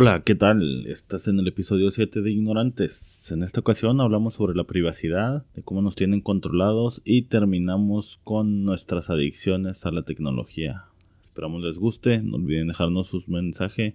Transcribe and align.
Hola, 0.00 0.22
¿qué 0.24 0.36
tal? 0.36 0.86
Estás 0.86 1.26
en 1.26 1.40
el 1.40 1.48
episodio 1.48 1.90
7 1.90 2.22
de 2.22 2.30
Ignorantes. 2.30 3.32
En 3.32 3.42
esta 3.42 3.58
ocasión 3.58 4.00
hablamos 4.00 4.34
sobre 4.34 4.54
la 4.54 4.62
privacidad, 4.62 5.44
de 5.56 5.64
cómo 5.64 5.82
nos 5.82 5.96
tienen 5.96 6.20
controlados 6.20 7.02
y 7.04 7.22
terminamos 7.22 8.20
con 8.22 8.64
nuestras 8.64 9.10
adicciones 9.10 9.86
a 9.86 9.90
la 9.90 10.02
tecnología. 10.02 10.84
Esperamos 11.24 11.64
les 11.64 11.78
guste, 11.78 12.22
no 12.22 12.36
olviden 12.36 12.68
dejarnos 12.68 13.08
sus 13.08 13.28
mensajes 13.28 13.94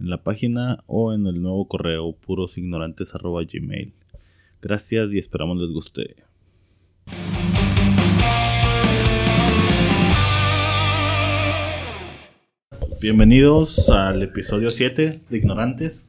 en 0.00 0.10
la 0.10 0.24
página 0.24 0.82
o 0.88 1.12
en 1.12 1.24
el 1.28 1.40
nuevo 1.40 1.68
correo 1.68 2.16
purosignorantes.gmail. 2.16 3.92
Gracias 4.60 5.12
y 5.12 5.18
esperamos 5.18 5.58
les 5.58 5.70
guste. 5.70 6.16
Bienvenidos 13.04 13.90
al 13.90 14.22
episodio 14.22 14.70
7 14.70 15.20
de 15.28 15.36
Ignorantes. 15.36 16.08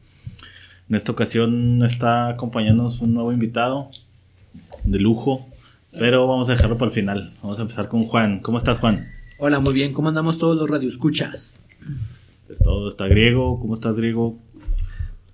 En 0.87 0.95
esta 0.95 1.11
ocasión 1.11 1.83
está 1.83 2.29
acompañándonos 2.29 3.01
un 3.01 3.13
nuevo 3.13 3.33
invitado 3.33 3.89
de 4.85 4.97
lujo, 4.99 5.45
pero 5.91 6.25
vamos 6.25 6.47
a 6.47 6.53
dejarlo 6.53 6.77
para 6.77 6.87
el 6.87 6.95
final. 6.95 7.33
Vamos 7.43 7.59
a 7.59 7.63
empezar 7.63 7.89
con 7.89 8.05
Juan. 8.05 8.39
¿Cómo 8.39 8.57
estás, 8.57 8.79
Juan? 8.79 9.09
Hola, 9.39 9.59
muy 9.59 9.73
bien. 9.73 9.91
¿Cómo 9.91 10.07
andamos 10.07 10.37
todos 10.37 10.55
los 10.55 10.69
radioescuchas? 10.69 11.57
Es 12.47 12.59
todo, 12.59 12.87
está 12.87 13.09
griego. 13.09 13.59
¿Cómo 13.59 13.73
estás, 13.73 13.97
griego? 13.97 14.33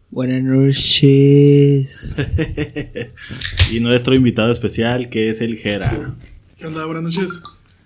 Buenas 0.09 0.41
noches. 0.41 2.17
y 3.71 3.79
nuestro 3.81 4.15
invitado 4.15 4.51
especial, 4.51 5.09
que 5.09 5.29
es 5.29 5.41
el 5.41 5.57
Jera. 5.57 6.15
¿Qué 6.57 6.65
onda? 6.65 6.85
Buenas 6.85 7.03
noches. 7.03 7.43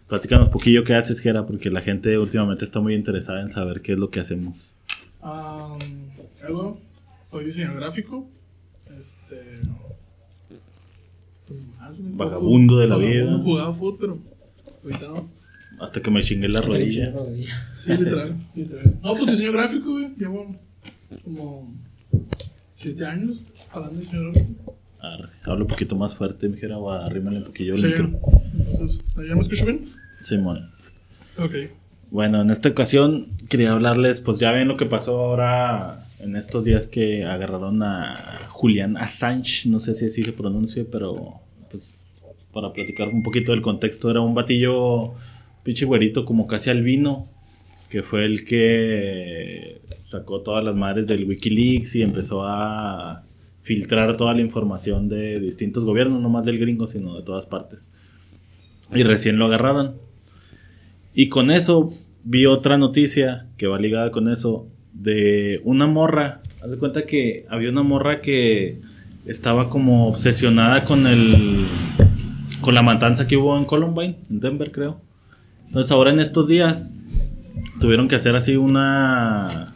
Platícanos 0.08 0.48
un 0.48 0.54
poquillo 0.54 0.84
qué 0.84 0.94
haces, 0.94 1.20
Jera, 1.20 1.46
porque 1.46 1.72
la 1.72 1.82
gente 1.82 2.18
últimamente 2.18 2.64
está 2.64 2.80
muy 2.80 2.94
interesada 2.94 3.42
en 3.42 3.50
saber 3.50 3.82
qué 3.82 3.94
es 3.94 3.98
lo 3.98 4.12
que 4.12 4.20
hacemos. 4.20 4.74
Um, 5.22 5.80
soy 7.26 7.46
diseñador 7.46 7.78
gráfico. 7.78 8.30
Este. 9.00 9.42
Vagabundo 11.98 12.78
de 12.78 12.88
la 12.88 12.98
vida. 12.98 13.26
No 13.26 13.40
jugaba 13.40 13.74
fútbol, 13.74 13.98
pero 14.00 14.20
ahorita 14.84 15.08
no. 15.08 15.30
Hasta 15.80 16.02
que 16.02 16.12
me 16.12 16.22
chingué 16.22 16.48
la 16.48 16.62
rodilla. 16.62 17.14
Sí, 17.78 17.92
literal, 17.94 18.36
literal. 18.56 19.00
No, 19.04 19.16
pues 19.16 19.32
diseño 19.32 19.52
gráfico, 19.52 19.92
güey. 19.92 20.14
Llevo 20.18 20.56
como 21.24 21.74
siete 22.74 23.06
años 23.06 23.42
hablando 23.72 24.00
de 24.00 24.06
diseño 24.06 24.32
gráfico. 24.32 24.78
Hablo 25.44 25.64
un 25.66 25.68
poquito 25.68 25.96
más 25.96 26.16
fuerte, 26.16 26.48
mi 26.50 26.58
o 26.74 26.92
arrímale 26.92 27.38
un 27.38 27.44
poquillo 27.46 27.74
el 27.74 27.80
Sí. 27.80 27.88
micro. 27.88 28.12
Entonces, 28.70 29.04
¿ya 29.28 29.36
me 29.36 29.42
escucho 29.42 29.66
bien? 29.66 29.86
Simón. 30.22 30.72
Ok. 31.38 31.54
Bueno, 32.12 32.42
en 32.42 32.50
esta 32.50 32.70
ocasión 32.70 33.28
quería 33.50 33.72
hablarles, 33.74 34.22
pues 34.22 34.40
ya 34.40 34.52
ven 34.52 34.68
lo 34.68 34.78
que 34.78 34.86
pasó 34.86 35.20
ahora 35.20 36.06
en 36.20 36.36
estos 36.36 36.64
días 36.64 36.88
que 36.88 37.26
agarraron 37.26 37.84
a 37.84 38.40
Julian 38.50 38.96
Assange, 38.98 39.68
no 39.70 39.80
sé 39.80 39.96
si 39.96 40.06
así 40.06 40.24
se 40.24 40.32
pronuncia, 40.32 40.86
pero 40.92 41.42
pues 41.70 42.08
para 42.54 42.72
platicar 42.72 43.10
un 43.10 43.22
poquito 43.22 43.52
del 43.52 43.62
contexto, 43.62 44.10
era 44.10 44.22
un 44.22 44.34
batillo 44.34 45.14
pinche 45.64 45.84
güerito 45.86 46.24
como 46.24 46.48
casi 46.48 46.70
albino, 46.70 47.28
que 47.90 48.02
fue 48.02 48.26
el 48.26 48.46
que 48.46 49.82
sacó 50.04 50.42
todas 50.42 50.64
las 50.64 50.76
madres 50.76 51.06
del 51.08 51.26
Wikileaks 51.26 51.96
y 51.98 52.02
empezó 52.02 52.44
a 52.46 53.25
filtrar 53.66 54.16
toda 54.16 54.36
la 54.36 54.42
información 54.42 55.10
de 55.10 55.40
distintos 55.40 55.86
gobiernos, 55.86 56.22
no 56.22 56.30
más 56.30 56.46
del 56.46 56.60
gringo, 56.60 56.86
sino 56.86 57.16
de 57.16 57.24
todas 57.24 57.48
partes. 57.48 57.88
Y 58.94 59.02
recién 59.02 59.40
lo 59.40 59.48
agarraron. 59.48 59.96
Y 61.16 61.30
con 61.30 61.50
eso 61.50 61.92
vi 62.24 62.46
otra 62.46 62.78
noticia 62.78 63.48
que 63.58 63.66
va 63.66 63.80
ligada 63.80 64.12
con 64.12 64.32
eso 64.32 64.68
de 64.94 65.62
una 65.64 65.88
morra. 65.88 66.44
Haz 66.62 66.70
de 66.70 66.78
cuenta 66.78 67.08
que 67.08 67.48
había 67.50 67.72
una 67.72 67.82
morra 67.82 68.22
que 68.22 68.82
estaba 69.26 69.68
como 69.72 70.10
obsesionada 70.10 70.86
con 70.86 71.08
el 71.08 71.66
con 72.62 72.76
la 72.76 72.84
matanza 72.84 73.26
que 73.26 73.36
hubo 73.36 73.58
en 73.58 73.66
Columbine, 73.66 74.18
en 74.30 74.40
Denver, 74.42 74.72
creo. 74.72 75.02
Entonces, 75.66 75.92
ahora 75.92 76.12
en 76.12 76.20
estos 76.20 76.48
días 76.48 76.94
tuvieron 77.80 78.08
que 78.08 78.16
hacer 78.16 78.36
así 78.36 78.58
una 78.58 79.75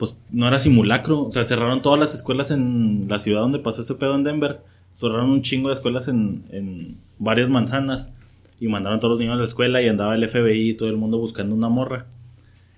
pues 0.00 0.18
no 0.30 0.48
era 0.48 0.58
simulacro, 0.58 1.24
o 1.26 1.30
sea, 1.30 1.44
cerraron 1.44 1.82
todas 1.82 2.00
las 2.00 2.14
escuelas 2.14 2.50
en 2.50 3.04
la 3.06 3.18
ciudad 3.18 3.42
donde 3.42 3.58
pasó 3.58 3.82
ese 3.82 3.96
pedo 3.96 4.14
en 4.14 4.24
Denver. 4.24 4.60
Cerraron 4.94 5.28
un 5.28 5.42
chingo 5.42 5.68
de 5.68 5.74
escuelas 5.74 6.08
en, 6.08 6.44
en 6.50 6.96
varias 7.18 7.50
manzanas 7.50 8.10
y 8.58 8.66
mandaron 8.68 8.96
a 8.96 9.00
todos 9.00 9.12
los 9.12 9.20
niños 9.20 9.34
a 9.34 9.40
la 9.40 9.44
escuela 9.44 9.82
y 9.82 9.88
andaba 9.88 10.14
el 10.14 10.26
FBI 10.26 10.70
y 10.70 10.74
todo 10.74 10.88
el 10.88 10.96
mundo 10.96 11.18
buscando 11.18 11.54
una 11.54 11.68
morra. 11.68 12.06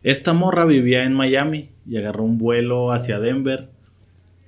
Esta 0.03 0.33
morra 0.33 0.65
vivía 0.65 1.05
en 1.05 1.15
Miami 1.15 1.69
y 1.89 1.97
agarró 1.97 2.25
un 2.25 2.39
vuelo 2.39 2.91
hacia 2.91 3.21
Denver. 3.21 3.69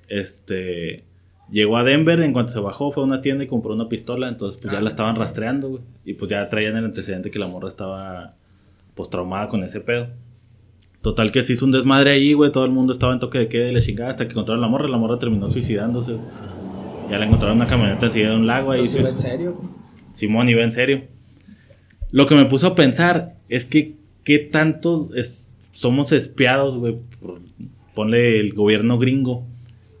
Este 0.09 1.05
llegó 1.49 1.77
a 1.77 1.85
Denver, 1.85 2.19
en 2.19 2.33
cuanto 2.33 2.51
se 2.51 2.59
bajó 2.59 2.91
fue 2.91 3.03
a 3.03 3.05
una 3.05 3.21
tienda 3.21 3.45
y 3.45 3.47
compró 3.47 3.73
una 3.73 3.87
pistola, 3.87 4.27
entonces 4.27 4.59
pues 4.61 4.73
ya 4.73 4.81
la 4.81 4.89
estaban 4.89 5.15
rastreando, 5.15 5.69
güey. 5.69 5.81
Y 6.03 6.15
pues 6.15 6.29
ya 6.29 6.49
traían 6.49 6.75
el 6.75 6.83
antecedente 6.83 7.31
que 7.31 7.39
la 7.39 7.47
morra 7.47 7.69
estaba 7.69 8.33
pues 8.95 9.09
traumada 9.09 9.47
con 9.47 9.63
ese 9.63 9.79
pedo. 9.79 10.09
Total 11.05 11.31
que 11.31 11.43
se 11.43 11.53
hizo 11.53 11.65
un 11.65 11.71
desmadre 11.71 12.09
ahí, 12.09 12.33
güey, 12.33 12.51
todo 12.51 12.65
el 12.65 12.71
mundo 12.71 12.91
estaba 12.91 13.13
en 13.13 13.19
toque 13.19 13.37
de 13.37 13.47
queda 13.47 13.67
y 13.67 13.71
la 13.75 13.79
chingada 13.79 14.09
hasta 14.09 14.25
que 14.25 14.31
encontraron 14.31 14.63
a 14.63 14.65
la 14.65 14.71
morra, 14.71 14.87
la 14.87 14.97
morra 14.97 15.19
terminó 15.19 15.47
suicidándose. 15.47 16.17
Ya 17.11 17.19
la 17.19 17.25
encontraron 17.27 17.57
en 17.57 17.61
una 17.61 17.69
camioneta 17.69 18.07
enseguida 18.07 18.31
de 18.31 18.37
un 18.37 18.47
lago 18.47 18.71
ahí. 18.71 18.79
¿Entonces, 18.79 19.01
pues, 19.13 19.13
¿En 19.13 19.19
serio? 19.31 19.61
Simón 20.11 20.49
iba 20.49 20.63
en 20.63 20.71
serio. 20.71 21.03
Lo 22.09 22.25
que 22.25 22.33
me 22.33 22.45
puso 22.45 22.65
a 22.65 22.73
pensar 22.73 23.35
es 23.49 23.65
que 23.65 23.97
qué 24.23 24.39
tanto 24.39 25.11
es- 25.13 25.47
somos 25.73 26.11
espiados, 26.11 26.75
güey, 26.75 26.95
ponle 27.93 28.39
el 28.39 28.53
gobierno 28.55 28.97
gringo, 28.97 29.43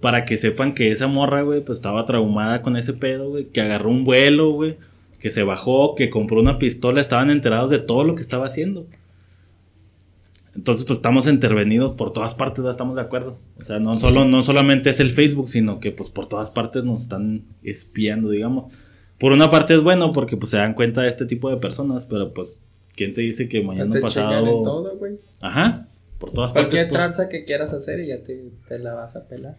para 0.01 0.25
que 0.25 0.39
sepan 0.39 0.73
que 0.73 0.89
esa 0.89 1.05
morra, 1.05 1.43
güey, 1.43 1.61
pues 1.61 1.77
estaba 1.77 2.07
traumada 2.07 2.63
con 2.63 2.77
ese 2.77 2.93
pedo, 2.93 3.29
güey, 3.29 3.45
que 3.45 3.61
agarró 3.61 3.91
un 3.91 4.05
vuelo, 4.05 4.53
güey, 4.53 4.77
que 5.19 5.29
se 5.29 5.43
bajó, 5.43 5.93
que 5.93 6.09
compró 6.09 6.39
una 6.39 6.57
pistola, 6.57 6.99
estaban 6.99 7.29
enterados 7.29 7.69
de 7.69 7.77
todo 7.77 8.03
lo 8.05 8.15
que 8.15 8.23
estaba 8.23 8.47
haciendo. 8.47 8.87
Entonces, 10.55 10.85
pues 10.85 10.99
estamos 10.99 11.27
intervenidos 11.27 11.91
por 11.93 12.13
todas 12.13 12.33
partes, 12.33 12.59
¿verdad? 12.59 12.71
estamos 12.71 12.95
de 12.95 13.01
acuerdo. 13.01 13.37
O 13.59 13.63
sea, 13.63 13.79
no, 13.79 13.99
solo, 13.99 14.23
no 14.25 14.41
solamente 14.41 14.89
es 14.89 14.99
el 15.01 15.11
Facebook, 15.11 15.49
sino 15.49 15.79
que 15.81 15.91
pues 15.91 16.09
por 16.09 16.27
todas 16.29 16.49
partes 16.49 16.83
nos 16.85 17.01
están 17.03 17.43
espiando, 17.61 18.29
digamos. 18.29 18.71
Por 19.19 19.33
una 19.33 19.51
parte 19.51 19.73
es 19.73 19.83
bueno 19.83 20.13
porque 20.13 20.37
pues 20.37 20.51
se 20.51 20.57
dan 20.57 20.73
cuenta 20.73 21.01
de 21.01 21.09
este 21.09 21.25
tipo 21.25 21.49
de 21.49 21.57
personas, 21.57 22.05
pero 22.09 22.33
pues, 22.33 22.59
¿quién 22.95 23.13
te 23.13 23.21
dice 23.21 23.49
que 23.49 23.61
mañana 23.61 23.91
te 23.91 23.99
pasado... 23.99 24.39
en 24.39 24.63
todo, 24.63 24.97
güey. 24.97 25.17
Ajá, 25.41 25.87
por 26.19 26.31
todas 26.31 26.53
Cualquier 26.53 26.83
partes. 26.83 26.89
tú- 26.89 26.95
tranza 26.95 27.29
que 27.29 27.43
quieras 27.43 27.73
hacer 27.73 27.99
y 27.99 28.07
ya 28.07 28.23
te, 28.23 28.51
te 28.69 28.79
la 28.79 28.93
vas 28.93 29.15
a 29.17 29.27
pelar. 29.27 29.57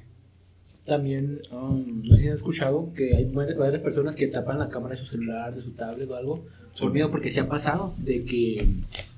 También, 0.84 1.40
um, 1.50 2.02
no 2.04 2.14
sé 2.16 2.22
si 2.22 2.28
han 2.28 2.34
escuchado 2.36 2.92
que 2.94 3.16
hay 3.16 3.24
varias 3.24 3.58
varias 3.58 3.82
personas 3.82 4.14
que 4.14 4.28
tapan 4.28 4.58
la 4.58 4.68
cámara 4.68 4.94
de 4.94 5.00
su 5.00 5.06
celular, 5.06 5.54
de 5.54 5.60
su 5.60 5.72
tablet 5.72 6.08
o 6.08 6.14
algo, 6.14 6.44
por 6.78 6.92
miedo, 6.92 7.10
porque 7.10 7.28
se 7.30 7.40
ha 7.40 7.48
pasado 7.48 7.94
de 7.98 8.24
que 8.24 8.68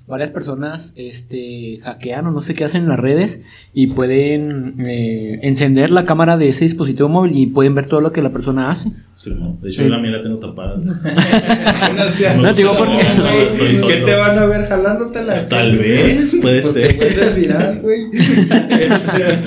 varias 0.09 0.31
personas 0.31 0.91
este, 0.95 1.79
hackean 1.83 2.25
o 2.27 2.31
no 2.31 2.41
sé 2.41 2.53
qué 2.55 2.63
hacen 2.65 2.83
en 2.83 2.89
las 2.89 2.99
redes 2.99 3.41
y 3.73 3.87
pueden 3.87 4.73
eh, 4.79 5.39
encender 5.43 5.91
la 5.91 6.03
cámara 6.05 6.35
de 6.35 6.47
ese 6.47 6.65
dispositivo 6.65 7.07
móvil 7.09 7.37
y 7.37 7.45
pueden 7.45 7.75
ver 7.75 7.85
todo 7.85 8.01
lo 8.01 8.11
que 8.11 8.21
la 8.21 8.31
persona 8.31 8.69
hace. 8.69 8.89
Sí, 9.15 9.31
no, 9.37 9.57
De 9.61 9.69
hecho, 9.69 9.83
yo 9.83 9.89
la 9.89 9.99
mía 9.99 10.11
la 10.11 10.21
tengo 10.23 10.37
tapada. 10.39 10.77
No 12.35 12.41
No, 12.41 12.53
digo, 12.53 12.73
porque- 12.77 12.93
no. 13.81 13.87
¿Qué 13.87 13.97
te 14.05 14.15
van 14.15 14.37
a 14.39 14.45
ver 14.45 14.65
jalándotela? 14.65 15.47
Tal 15.49 15.77
vez, 15.77 16.35
puede 16.41 16.61
Pues 16.61 16.73
te 16.73 16.87
ser. 16.87 16.95
vuelves 16.97 17.35
viral, 17.35 17.79
güey. 17.81 18.05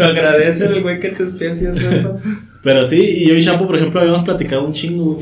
Agradece 0.01 0.67
el 0.67 0.83
güey 0.83 1.01
que 1.01 1.09
te 1.11 1.23
esté 1.25 1.51
haciendo 1.51 1.81
eso. 1.91 2.17
Pero 2.63 2.85
sí, 2.85 3.01
y 3.01 3.29
yo 3.29 3.35
y 3.35 3.43
Chapo, 3.43 3.67
por 3.67 3.77
ejemplo, 3.77 4.01
habíamos 4.01 4.23
platicado 4.23 4.65
un 4.65 4.73
chingo 4.73 5.21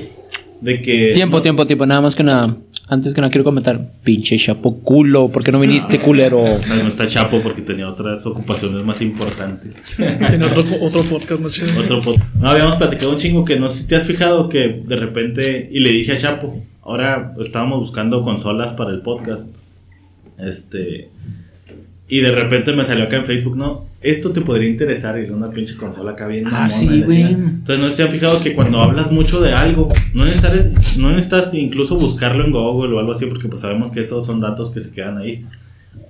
de 0.61 0.83
que... 0.83 1.13
Tiempo, 1.15 1.41
tiempo, 1.41 1.67
tiempo, 1.67 1.87
nada 1.87 2.01
más 2.03 2.15
que 2.15 2.23
nada. 2.23 2.55
Antes 2.91 3.15
que 3.15 3.21
nada 3.21 3.31
quiero 3.31 3.45
comentar, 3.45 3.81
pinche 4.03 4.37
chapo 4.37 4.81
culo, 4.81 5.29
¿por 5.29 5.45
qué 5.45 5.53
no 5.53 5.61
viniste 5.61 6.01
culero? 6.01 6.43
No, 6.69 6.75
no 6.77 6.89
está 6.89 7.07
Chapo 7.07 7.41
porque 7.41 7.63
tenía 7.63 7.89
otras 7.89 8.27
ocupaciones 8.27 8.85
más 8.85 9.01
importantes. 9.01 9.77
Tiene 9.97 10.45
otro, 10.45 10.65
otro 10.81 11.03
podcast, 11.05 11.41
no 11.41 11.49
chido. 11.49 11.69
Otro 11.81 12.03
pod- 12.03 12.21
No, 12.41 12.49
habíamos 12.51 12.75
platicado 12.77 13.13
un 13.13 13.17
chingo 13.19 13.45
que 13.45 13.61
no 13.61 13.69
sé 13.69 13.83
si 13.83 13.89
te 13.89 13.95
has 13.95 14.07
fijado 14.07 14.49
que 14.49 14.83
de 14.85 14.97
repente, 14.97 15.69
y 15.73 15.79
le 15.79 15.91
dije 15.91 16.13
a 16.15 16.17
Chapo, 16.17 16.61
ahora 16.83 17.33
estábamos 17.41 17.79
buscando 17.79 18.23
consolas 18.25 18.73
para 18.73 18.91
el 18.91 19.03
podcast. 19.03 19.47
Este. 20.39 21.11
Y 22.11 22.21
de 22.21 22.33
repente 22.33 22.73
me 22.73 22.85
salió 22.85 23.05
acá 23.05 23.17
en 23.17 23.25
Facebook, 23.25 23.57
no, 23.57 23.87
esto 24.03 24.33
te 24.33 24.41
podría 24.41 24.69
interesar 24.69 25.17
y 25.19 25.23
era 25.25 25.37
una 25.37 25.49
pinche 25.51 25.77
consola 25.77 26.11
acá 26.11 26.27
bien 26.27 26.45
Ah, 26.49 26.51
mamona, 26.51 26.69
sí, 26.69 27.03
güey. 27.03 27.23
Entonces 27.23 27.79
no 27.79 27.85
sé 27.85 27.91
si 27.91 27.97
se 27.99 28.03
han 28.03 28.11
fijado 28.11 28.43
que 28.43 28.55
cuando 28.55 28.83
hablas 28.83 29.13
mucho 29.13 29.41
de 29.41 29.53
algo, 29.53 29.89
no 30.13 30.25
necesitas, 30.25 30.97
no 30.99 31.11
necesitas 31.11 31.55
incluso 31.55 31.95
buscarlo 31.95 32.45
en 32.45 32.51
Google 32.51 32.97
o 32.97 32.99
algo 32.99 33.13
así, 33.13 33.27
porque 33.27 33.47
pues 33.49 33.61
sabemos 33.61 33.93
que 33.93 34.01
esos 34.01 34.27
son 34.27 34.41
datos 34.41 34.71
que 34.71 34.81
se 34.81 34.91
quedan 34.91 35.19
ahí. 35.19 35.45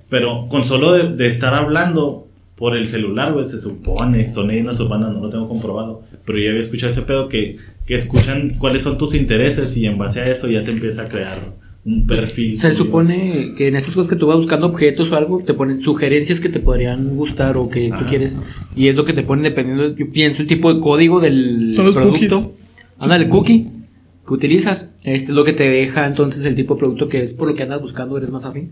Pero 0.09 0.47
con 0.49 0.65
solo 0.65 0.93
de, 0.93 1.15
de 1.15 1.27
estar 1.27 1.53
hablando 1.53 2.27
por 2.55 2.75
el 2.75 2.87
celular, 2.87 3.33
güey, 3.33 3.45
se 3.45 3.61
supone, 3.61 4.31
son 4.31 4.47
leyendas 4.47 4.79
urbanas, 4.79 5.13
no 5.13 5.19
lo 5.21 5.29
tengo 5.29 5.47
comprobado, 5.47 6.01
pero 6.25 6.39
ya 6.39 6.49
había 6.49 6.59
escuchado 6.61 6.91
ese 6.91 7.03
pedo 7.03 7.27
que, 7.27 7.57
que 7.85 7.93
escuchan 7.95 8.55
cuáles 8.57 8.81
son 8.81 8.97
tus 8.97 9.13
intereses 9.13 9.77
y 9.77 9.85
en 9.85 9.97
base 9.97 10.21
a 10.21 10.25
eso 10.25 10.47
ya 10.47 10.61
se 10.61 10.71
empieza 10.71 11.03
a 11.03 11.09
crear 11.09 11.37
un 11.83 12.05
perfil. 12.05 12.57
Se 12.57 12.69
tuyo. 12.69 12.83
supone 12.85 13.53
que 13.57 13.67
en 13.67 13.75
estas 13.75 13.95
cosas 13.95 14.09
que 14.09 14.15
tú 14.15 14.27
vas 14.27 14.37
buscando 14.37 14.67
objetos 14.67 15.11
o 15.11 15.15
algo, 15.15 15.39
te 15.39 15.53
ponen 15.53 15.81
sugerencias 15.81 16.39
que 16.39 16.49
te 16.49 16.59
podrían 16.59 17.15
gustar 17.15 17.57
o 17.57 17.69
que 17.69 17.87
tú 17.89 17.95
Ajá. 17.95 18.09
quieres. 18.09 18.37
Y 18.75 18.87
es 18.87 18.95
lo 18.95 19.03
que 19.05 19.13
te 19.13 19.23
ponen 19.23 19.43
dependiendo, 19.43 19.95
yo 19.95 20.11
pienso, 20.11 20.41
el 20.43 20.47
tipo 20.47 20.73
de 20.73 20.79
código 20.79 21.19
del 21.19 21.73
Son 21.75 21.85
los 21.85 21.95
producto. 21.95 22.19
cookies. 22.19 22.51
Ándale, 22.99 23.23
el 23.25 23.29
cookie 23.31 23.67
que 24.27 24.33
utilizas. 24.33 24.89
Este 25.03 25.31
es 25.31 25.35
lo 25.37 25.43
que 25.43 25.53
te 25.53 25.67
deja 25.69 26.05
entonces 26.05 26.45
el 26.45 26.55
tipo 26.55 26.75
de 26.75 26.79
producto 26.81 27.09
que 27.09 27.23
es 27.23 27.33
por 27.33 27.47
lo 27.47 27.55
que 27.55 27.63
andas 27.63 27.81
buscando, 27.81 28.15
eres 28.17 28.29
más 28.29 28.45
afín. 28.45 28.71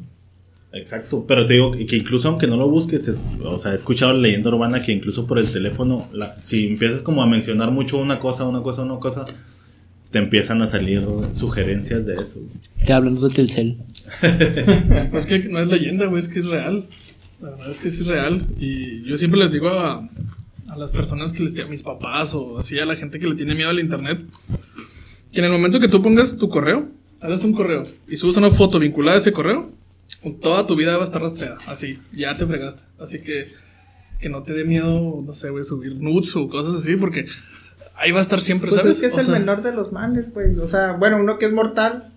Exacto, 0.72 1.26
pero 1.28 1.48
te 1.48 1.54
digo 1.56 1.72
que 1.72 1.96
incluso 1.98 2.30
aunque 2.30 2.46
no 2.46 2.56
lo 2.56 2.70
busques, 2.70 3.08
es- 3.08 3.24
o 3.44 3.60
sea, 3.60 3.72
he 3.72 3.76
escuchado 3.76 4.14
la 4.14 4.20
leyenda 4.20 4.50
urbana 4.52 4.84
que 4.84 4.92
incluso 4.92 5.26
por 5.26 5.40
el 5.40 5.52
teléfono, 5.52 5.98
la- 6.14 6.36
si 6.38 6.68
empiezas 6.68 7.02
como 7.02 7.24
a 7.24 7.26
mencionar 7.26 7.72
mucho 7.72 7.98
una 7.98 8.20
cosa, 8.20 8.44
una 8.48 8.62
cosa, 8.62 8.84
una 8.84 9.00
cosa, 9.00 9.26
te 10.12 10.20
empiezan 10.20 10.62
a 10.62 10.68
salir 10.68 11.04
sugerencias 11.34 12.06
de 12.06 12.16
eso. 12.16 12.42
Te 12.86 12.94
hablando 12.94 13.28
de 13.28 13.36
Telcel. 13.36 13.78
Es 15.14 15.26
que 15.26 15.40
no 15.40 15.60
es 15.60 15.68
leyenda, 15.68 16.08
güey, 16.08 16.20
es 16.22 16.28
que 16.28 16.40
es 16.40 16.46
real. 16.46 16.86
La 17.42 17.52
verdad 17.52 17.70
es 17.70 17.80
que 17.80 17.90
sí 17.90 18.02
es 18.02 18.08
real. 18.08 18.46
Y 18.60 19.04
yo 19.04 19.18
siempre 19.18 19.40
les 19.40 19.52
digo 19.52 19.70
a, 19.70 20.08
a 20.68 20.78
las 20.78 20.92
personas 20.92 21.32
que 21.32 21.44
les 21.44 21.58
a 21.60 21.68
mis 21.68 21.84
papás 21.84 22.34
o 22.34 22.58
así 22.58 22.80
a 22.80 22.86
la 22.86 22.96
gente 22.96 23.20
que 23.20 23.28
le 23.28 23.36
tiene 23.36 23.56
miedo 23.56 23.70
al 23.70 23.80
internet, 23.80 24.20
que 25.32 25.40
en 25.40 25.46
el 25.46 25.52
momento 25.52 25.80
que 25.80 25.88
tú 25.88 26.02
pongas 26.02 26.38
tu 26.38 26.50
correo, 26.50 26.90
hagas 27.22 27.44
un 27.44 27.54
correo 27.54 27.86
y 28.08 28.16
subes 28.16 28.38
una 28.38 28.52
foto 28.52 28.80
vinculada 28.80 29.18
a 29.18 29.20
ese 29.20 29.32
correo, 29.32 29.72
toda 30.42 30.66
tu 30.66 30.76
vida 30.76 30.96
va 30.98 31.04
a 31.04 31.06
estar 31.06 31.22
rastreada. 31.22 31.60
Así, 31.68 32.00
ya 32.12 32.36
te 32.36 32.46
fregaste. 32.46 32.84
Así 33.00 33.22
que 33.22 33.50
que 34.20 34.30
no 34.30 34.44
te 34.44 34.54
dé 34.54 34.66
miedo, 34.66 35.24
no 35.26 35.34
sé, 35.34 35.50
güey, 35.50 35.64
subir 35.64 35.96
nudes 35.96 36.36
o 36.36 36.50
cosas 36.50 36.76
así, 36.76 36.96
porque 36.98 37.26
ahí 38.00 38.12
va 38.12 38.20
a 38.20 38.22
estar 38.22 38.42
siempre, 38.42 38.70
Pues 38.70 38.82
¿sabes? 38.82 38.96
es 38.96 39.02
que 39.02 39.08
es 39.08 39.14
O 39.16 39.20
el 39.20 39.26
sea, 39.28 39.34
menor 39.40 39.62
de 39.62 39.72
los 39.72 39.92
males, 39.92 40.34
güey. 40.34 40.58
O 40.60 40.68
sea, 40.68 40.94
bueno, 40.94 41.18
uno 41.18 41.38
que 41.38 41.46
es 41.46 41.52
mortal, 41.52 42.12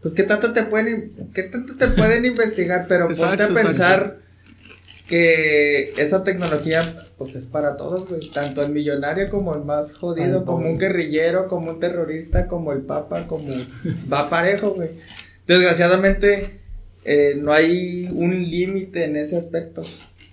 pues 0.00 0.14
qué 0.14 0.22
tanto 0.24 0.52
te 0.52 0.62
pueden, 0.64 1.30
qué 1.34 1.44
tanto 1.44 1.74
te 1.76 1.88
pueden 1.88 2.24
investigar, 2.32 2.86
pero 2.88 3.06
Exacto, 3.06 3.44
ponte 3.46 3.60
a 3.60 3.62
pensar 3.62 3.98
exacto. 4.00 4.22
que 5.08 5.92
esa 5.96 6.24
tecnología, 6.24 6.80
pues 7.18 7.34
es 7.36 7.46
para 7.46 7.76
todos, 7.76 8.08
güey. 8.08 8.30
Tanto 8.30 8.62
el 8.62 8.72
millonario 8.72 9.28
como 9.30 9.54
el 9.54 9.64
más 9.64 9.94
jodido, 9.94 10.40
Ay, 10.40 10.44
como 10.44 10.68
un 10.68 10.78
guerrillero, 10.78 11.48
como 11.48 11.70
un 11.72 11.80
terrorista, 11.80 12.46
como 12.46 12.72
el 12.72 12.82
papa, 12.82 13.26
como 13.26 13.52
va 14.12 14.30
parejo, 14.30 14.70
güey. 14.70 14.90
Desgraciadamente, 15.46 16.60
eh, 17.04 17.34
no 17.40 17.52
hay 17.52 18.08
un 18.14 18.50
límite 18.50 19.04
en 19.04 19.16
ese 19.16 19.36
aspecto. 19.36 19.82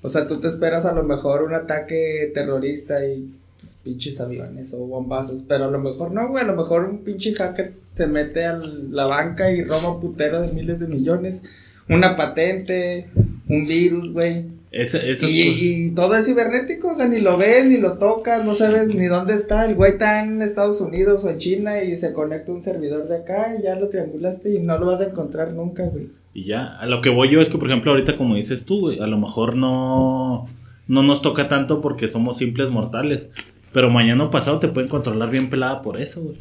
O 0.02 0.10
sea, 0.10 0.28
tú 0.28 0.40
te 0.40 0.48
esperas 0.48 0.86
a 0.86 0.94
lo 0.94 1.04
mejor 1.04 1.44
un 1.44 1.54
ataque 1.54 2.32
terrorista 2.34 3.06
y 3.06 3.36
pues, 3.60 3.80
pinches 3.84 4.20
aviones 4.22 4.74
o 4.74 4.78
bombazos, 4.80 5.44
pero 5.48 5.66
a 5.66 5.72
lo 5.72 5.80
mejor 5.80 6.12
no, 6.12 6.28
güey, 6.30 6.44
a 6.44 6.48
lo 6.48 6.56
mejor 6.56 6.86
un 6.86 7.00
pinche 7.00 7.34
hacker 7.34 7.74
se 7.94 8.08
mete 8.08 8.46
a 8.46 8.60
la 8.92 9.06
banca 9.06 9.52
y 9.52 9.64
roba 9.64 9.94
un 9.96 10.00
putero 10.02 10.42
de 10.42 10.52
miles 10.54 10.80
de 10.80 10.88
millones, 10.88 11.44
una 11.90 12.16
patente, 12.16 13.08
un 13.48 13.68
virus, 13.68 14.14
güey. 14.14 14.46
Ese- 14.72 15.10
esas 15.10 15.32
Y, 15.32 15.88
y 15.88 15.90
todo 15.92 16.16
es 16.16 16.28
cibernético, 16.28 16.90
o 16.90 16.96
sea, 16.96 17.08
ni 17.08 17.20
lo 17.20 17.38
ves, 17.38 17.66
ni 17.66 17.78
lo 17.80 17.94
tocas, 17.98 18.46
no 18.46 18.54
sabes 18.54 18.88
ni 18.94 19.08
dónde 19.08 19.34
está. 19.34 19.66
El 19.66 19.74
güey 19.74 19.94
está 19.94 20.24
en 20.24 20.44
Estados 20.44 20.80
Unidos 20.80 21.24
o 21.24 21.30
en 21.32 21.40
China 21.40 21.82
y 21.84 21.98
se 21.98 22.14
conecta 22.14 22.52
un 22.52 22.62
servidor 22.62 23.08
de 23.08 23.18
acá 23.18 23.56
y 23.60 23.64
ya 23.64 23.74
lo 23.76 23.90
triangulaste 23.90 24.54
y 24.54 24.60
no 24.60 24.78
lo 24.78 24.86
vas 24.86 25.02
a 25.02 25.06
encontrar 25.06 25.54
nunca, 25.54 25.86
güey. 25.86 26.10
Y 26.36 26.44
ya, 26.46 26.78
a 26.78 26.86
lo 26.86 27.02
que 27.02 27.10
voy 27.10 27.32
yo 27.32 27.42
es 27.42 27.50
que, 27.50 27.58
por 27.58 27.68
ejemplo, 27.68 27.90
ahorita 27.92 28.16
como 28.16 28.36
dices 28.36 28.64
tú, 28.64 28.80
güey, 28.80 29.00
a 29.00 29.08
lo 29.08 29.18
mejor 29.18 29.56
no, 29.58 30.48
no 30.90 31.02
nos 31.04 31.22
toca 31.22 31.48
tanto 31.48 31.80
porque 31.80 32.10
somos 32.10 32.38
simples 32.38 32.70
mortales. 32.70 33.30
Pero 33.72 33.90
mañana 33.90 34.26
o 34.26 34.32
pasado 34.32 34.60
te 34.60 34.68
pueden 34.68 34.90
controlar 34.90 35.30
bien 35.30 35.50
pelada 35.50 35.82
por 35.82 36.02
eso, 36.02 36.22
güey. 36.22 36.36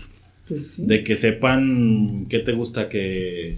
Pues 0.48 0.72
sí. 0.72 0.82
De 0.86 1.04
que 1.04 1.14
sepan 1.14 2.26
qué 2.28 2.38
te 2.40 2.52
gusta 2.52 2.88
que... 2.88 3.56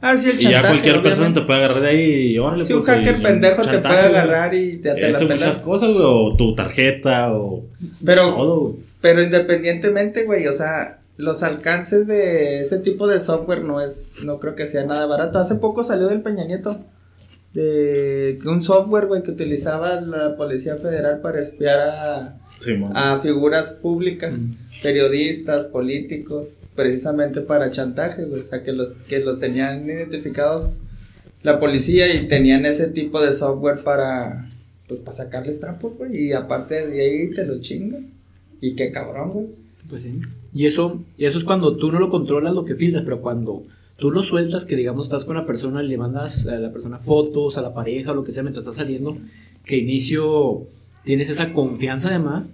Ah, 0.00 0.16
sí, 0.16 0.30
el 0.30 0.36
Y 0.38 0.42
ya 0.42 0.50
chantaje, 0.52 0.74
cualquier 0.74 1.02
persona 1.02 1.34
te 1.34 1.40
puede 1.40 1.58
agarrar 1.64 1.82
de 1.82 1.88
ahí 1.88 2.04
y 2.34 2.38
órale. 2.38 2.64
Si 2.64 2.72
un 2.74 2.84
pues, 2.84 2.96
hacker 2.98 3.18
y- 3.18 3.22
pendejo 3.22 3.62
te 3.62 3.68
chantaje, 3.72 3.94
puede 3.96 4.06
agarrar 4.18 4.54
y 4.54 4.76
te, 4.76 4.94
te 4.94 5.00
la 5.00 5.08
Eso, 5.08 5.22
muchas 5.24 5.40
pelas. 5.40 5.58
cosas, 5.60 5.88
güey, 5.88 6.04
o 6.04 6.36
tu 6.36 6.54
tarjeta, 6.54 7.32
o 7.32 7.64
Pero, 8.04 8.34
todo, 8.34 8.60
güey. 8.60 8.74
pero 9.00 9.22
independientemente, 9.22 10.24
güey, 10.24 10.46
o 10.46 10.52
sea, 10.52 11.00
los 11.16 11.42
alcances 11.42 12.06
de 12.06 12.60
ese 12.60 12.78
tipo 12.78 13.08
de 13.08 13.18
software 13.18 13.64
no 13.64 13.80
es, 13.80 14.16
no 14.22 14.38
creo 14.38 14.54
que 14.54 14.68
sea 14.68 14.84
nada 14.84 15.06
barato. 15.06 15.38
Hace 15.40 15.56
poco 15.56 15.82
salió 15.82 16.06
del 16.08 16.20
Peña 16.20 16.44
Nieto 16.44 16.78
de 17.54 18.38
que 18.40 18.48
un 18.48 18.62
software, 18.62 19.06
güey, 19.06 19.22
que 19.22 19.30
utilizaba 19.30 20.00
la 20.00 20.36
Policía 20.36 20.76
Federal 20.76 21.20
para 21.20 21.40
espiar 21.40 21.80
a, 21.80 22.38
a 22.94 23.18
figuras 23.20 23.72
públicas, 23.72 24.34
periodistas, 24.82 25.66
políticos, 25.66 26.58
precisamente 26.74 27.40
para 27.40 27.70
chantaje, 27.70 28.24
güey. 28.24 28.42
O 28.42 28.44
sea, 28.44 28.62
que 28.62 28.72
los, 28.72 28.88
que 29.08 29.20
los 29.20 29.38
tenían 29.40 29.86
identificados 29.86 30.80
la 31.42 31.60
policía 31.60 32.12
y 32.14 32.28
tenían 32.28 32.66
ese 32.66 32.88
tipo 32.88 33.20
de 33.22 33.32
software 33.32 33.82
para, 33.82 34.48
pues, 34.86 35.00
para 35.00 35.16
sacarles 35.16 35.60
trampos, 35.60 35.96
güey. 35.96 36.26
Y 36.26 36.32
aparte 36.32 36.86
de 36.86 37.00
ahí 37.00 37.30
te 37.30 37.46
lo 37.46 37.60
chingas. 37.60 38.02
Y 38.60 38.74
qué 38.74 38.90
cabrón, 38.90 39.30
güey. 39.32 39.46
Pues 39.88 40.02
sí. 40.02 40.20
Y 40.52 40.66
eso, 40.66 41.04
y 41.16 41.24
eso 41.24 41.38
es 41.38 41.44
cuando 41.44 41.76
tú 41.76 41.92
no 41.92 41.98
lo 41.98 42.10
controlas 42.10 42.54
lo 42.54 42.64
que 42.64 42.74
filtras, 42.74 43.04
pero 43.04 43.20
cuando 43.20 43.64
tú 43.98 44.10
lo 44.10 44.22
sueltas, 44.22 44.64
que 44.64 44.76
digamos 44.76 45.06
estás 45.06 45.24
con 45.24 45.36
la 45.36 45.44
persona 45.44 45.82
y 45.82 45.88
le 45.88 45.98
mandas 45.98 46.46
a 46.46 46.56
la 46.56 46.72
persona 46.72 46.98
fotos, 46.98 47.58
a 47.58 47.62
la 47.62 47.74
pareja 47.74 48.12
o 48.12 48.14
lo 48.14 48.24
que 48.24 48.32
sea 48.32 48.42
mientras 48.42 48.62
estás 48.64 48.76
saliendo, 48.76 49.18
que 49.64 49.76
inicio 49.76 50.66
tienes 51.04 51.28
esa 51.28 51.52
confianza 51.52 52.08
además 52.08 52.52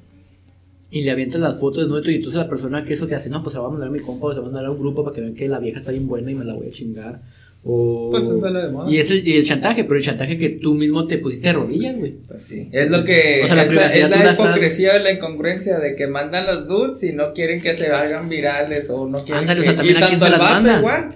y 0.91 1.03
le 1.03 1.11
avientas 1.11 1.41
las 1.41 1.61
fotos 1.61 1.89
de 2.05 2.13
y 2.13 2.17
entonces 2.17 2.39
la 2.41 2.49
persona 2.49 2.85
que 2.85 2.95
eso 2.95 3.07
te 3.07 3.15
hace, 3.15 3.29
no, 3.31 3.43
pues 3.43 3.53
se 3.53 3.59
la 3.59 3.63
voy 3.63 3.69
a 3.69 3.73
mandar 3.73 3.89
a 3.89 3.93
mi 3.93 4.01
compa 4.01 4.27
o 4.27 4.31
se 4.31 4.37
la 4.37 4.41
voy 4.41 4.49
a 4.49 4.53
mandar 4.53 4.67
a 4.67 4.71
un 4.71 4.79
grupo 4.79 5.05
para 5.05 5.15
que 5.15 5.21
vean 5.21 5.35
que 5.35 5.49
la 5.49 5.59
vieja 5.59 5.81
está 5.81 5.91
bien 5.91 6.07
buena 6.09 6.31
y 6.31 6.35
me 6.35 6.45
la 6.45 6.55
voy 6.55 6.69
a 6.69 6.71
chingar. 6.71 7.21
O... 7.67 8.09
Pues 8.11 8.25
eso 8.25 8.37
es 8.47 8.53
lo 8.53 8.61
de 8.63 8.69
moda. 8.69 8.91
Y, 8.91 8.99
es 8.99 9.11
el, 9.11 9.27
y 9.27 9.37
el 9.37 9.45
chantaje, 9.45 9.85
pero 9.85 9.97
el 9.97 10.03
chantaje 10.03 10.37
que 10.37 10.51
tú 10.51 10.75
mismo 10.75 11.07
te 11.07 11.17
pusiste 11.19 11.49
de 11.49 11.55
rodillas, 11.55 11.97
güey. 11.99 12.13
Pues 12.29 12.43
sí. 12.43 12.69
Es 12.71 12.91
lo 12.91 13.03
que. 13.05 13.41
O 13.43 13.47
sea, 13.47 13.57
la 13.57 13.63
es 13.65 13.75
la 13.75 14.09
la 14.09 14.17
estás- 14.17 14.35
hipocresía 14.35 14.91
o 14.97 15.03
la 15.03 15.13
incongruencia 15.13 15.79
de 15.79 15.97
que 15.97 16.07
mandan 16.07 16.45
los 16.47 16.69
dudes 16.69 17.03
y 17.05 17.15
no 17.15 17.33
quieren 17.33 17.63
que 17.63 17.75
se 17.75 17.87
hagan 17.89 18.29
virales 18.29 18.91
o 18.91 19.07
no 19.09 19.25
quieren 19.25 19.49
Ándale, 19.49 19.61
o 19.61 19.63
que. 19.63 19.69
sea, 19.69 19.77
también 19.77 19.97
a 20.03 20.07
quién 20.07 20.21
se 20.21 20.31
las 20.31 20.39
vato 20.39 20.53
mandan. 20.55 20.79
igual. 20.81 21.15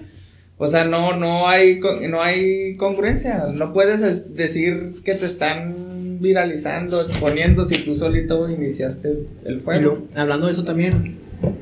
O 0.61 0.67
sea, 0.67 0.83
no, 0.85 1.15
no 1.15 1.47
hay, 1.47 1.79
no 2.09 2.21
hay 2.21 2.75
congruencia. 2.75 3.45
No 3.53 3.71
puedes 3.73 4.03
eh, 4.03 4.23
decir 4.29 4.95
que 5.05 5.15
te 5.15 5.25
están 5.25 6.19
viralizando, 6.19 7.01
exponiendo 7.01 7.63
si 7.65 7.77
tú 7.77 7.95
solito 7.95 8.49
iniciaste 8.49 9.23
el- 9.45 9.59
fuego. 9.61 9.81
luego, 9.81 10.07
hablando 10.15 10.47
de 10.47 10.51
eso 10.51 10.63
también, 10.65 11.15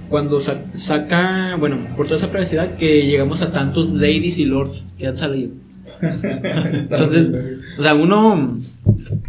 cuando 0.09 0.39
sa- 0.39 0.63
saca, 0.73 1.55
bueno, 1.59 1.77
por 1.95 2.07
toda 2.07 2.17
esa 2.17 2.31
privacidad 2.31 2.75
que 2.75 3.05
llegamos 3.05 3.41
a 3.43 3.51
tantos 3.51 3.89
ladies 3.91 4.39
y 4.39 4.45
lords 4.45 4.83
que 4.97 5.05
han 5.05 5.15
salido. 5.15 5.51
Entonces, 6.01 7.29
o 7.77 7.83
sea, 7.83 7.93
uno, 7.93 8.59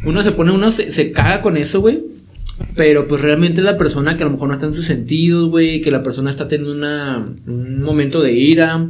uno 0.04 0.22
se 0.22 0.32
pone, 0.32 0.50
uno 0.52 0.70
se, 0.70 0.90
se 0.90 1.12
caga 1.12 1.42
con 1.42 1.56
eso, 1.56 1.80
güey. 1.80 2.02
Pero 2.74 3.06
pues 3.06 3.20
realmente 3.20 3.60
la 3.62 3.78
persona 3.78 4.16
que 4.16 4.22
a 4.24 4.26
lo 4.26 4.32
mejor 4.32 4.48
no 4.48 4.54
está 4.54 4.66
en 4.66 4.74
sus 4.74 4.86
sentidos, 4.86 5.48
güey, 5.50 5.80
que 5.80 5.90
la 5.92 6.02
persona 6.02 6.30
está 6.30 6.48
teniendo 6.48 6.74
una, 6.74 7.24
un 7.46 7.82
momento 7.82 8.20
de 8.20 8.32
ira, 8.32 8.88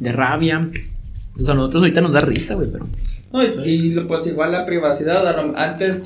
de 0.00 0.12
rabia. 0.12 0.68
O 1.40 1.44
sea, 1.44 1.52
a 1.52 1.54
nosotros 1.54 1.82
ahorita 1.82 2.00
nos 2.00 2.12
da 2.12 2.22
risa, 2.22 2.54
güey, 2.54 2.68
pero... 2.70 2.88
No, 3.32 3.44
y, 3.44 3.90
pues 4.08 4.26
igual 4.26 4.50
la 4.50 4.66
privacidad, 4.66 5.24
antes, 5.54 6.02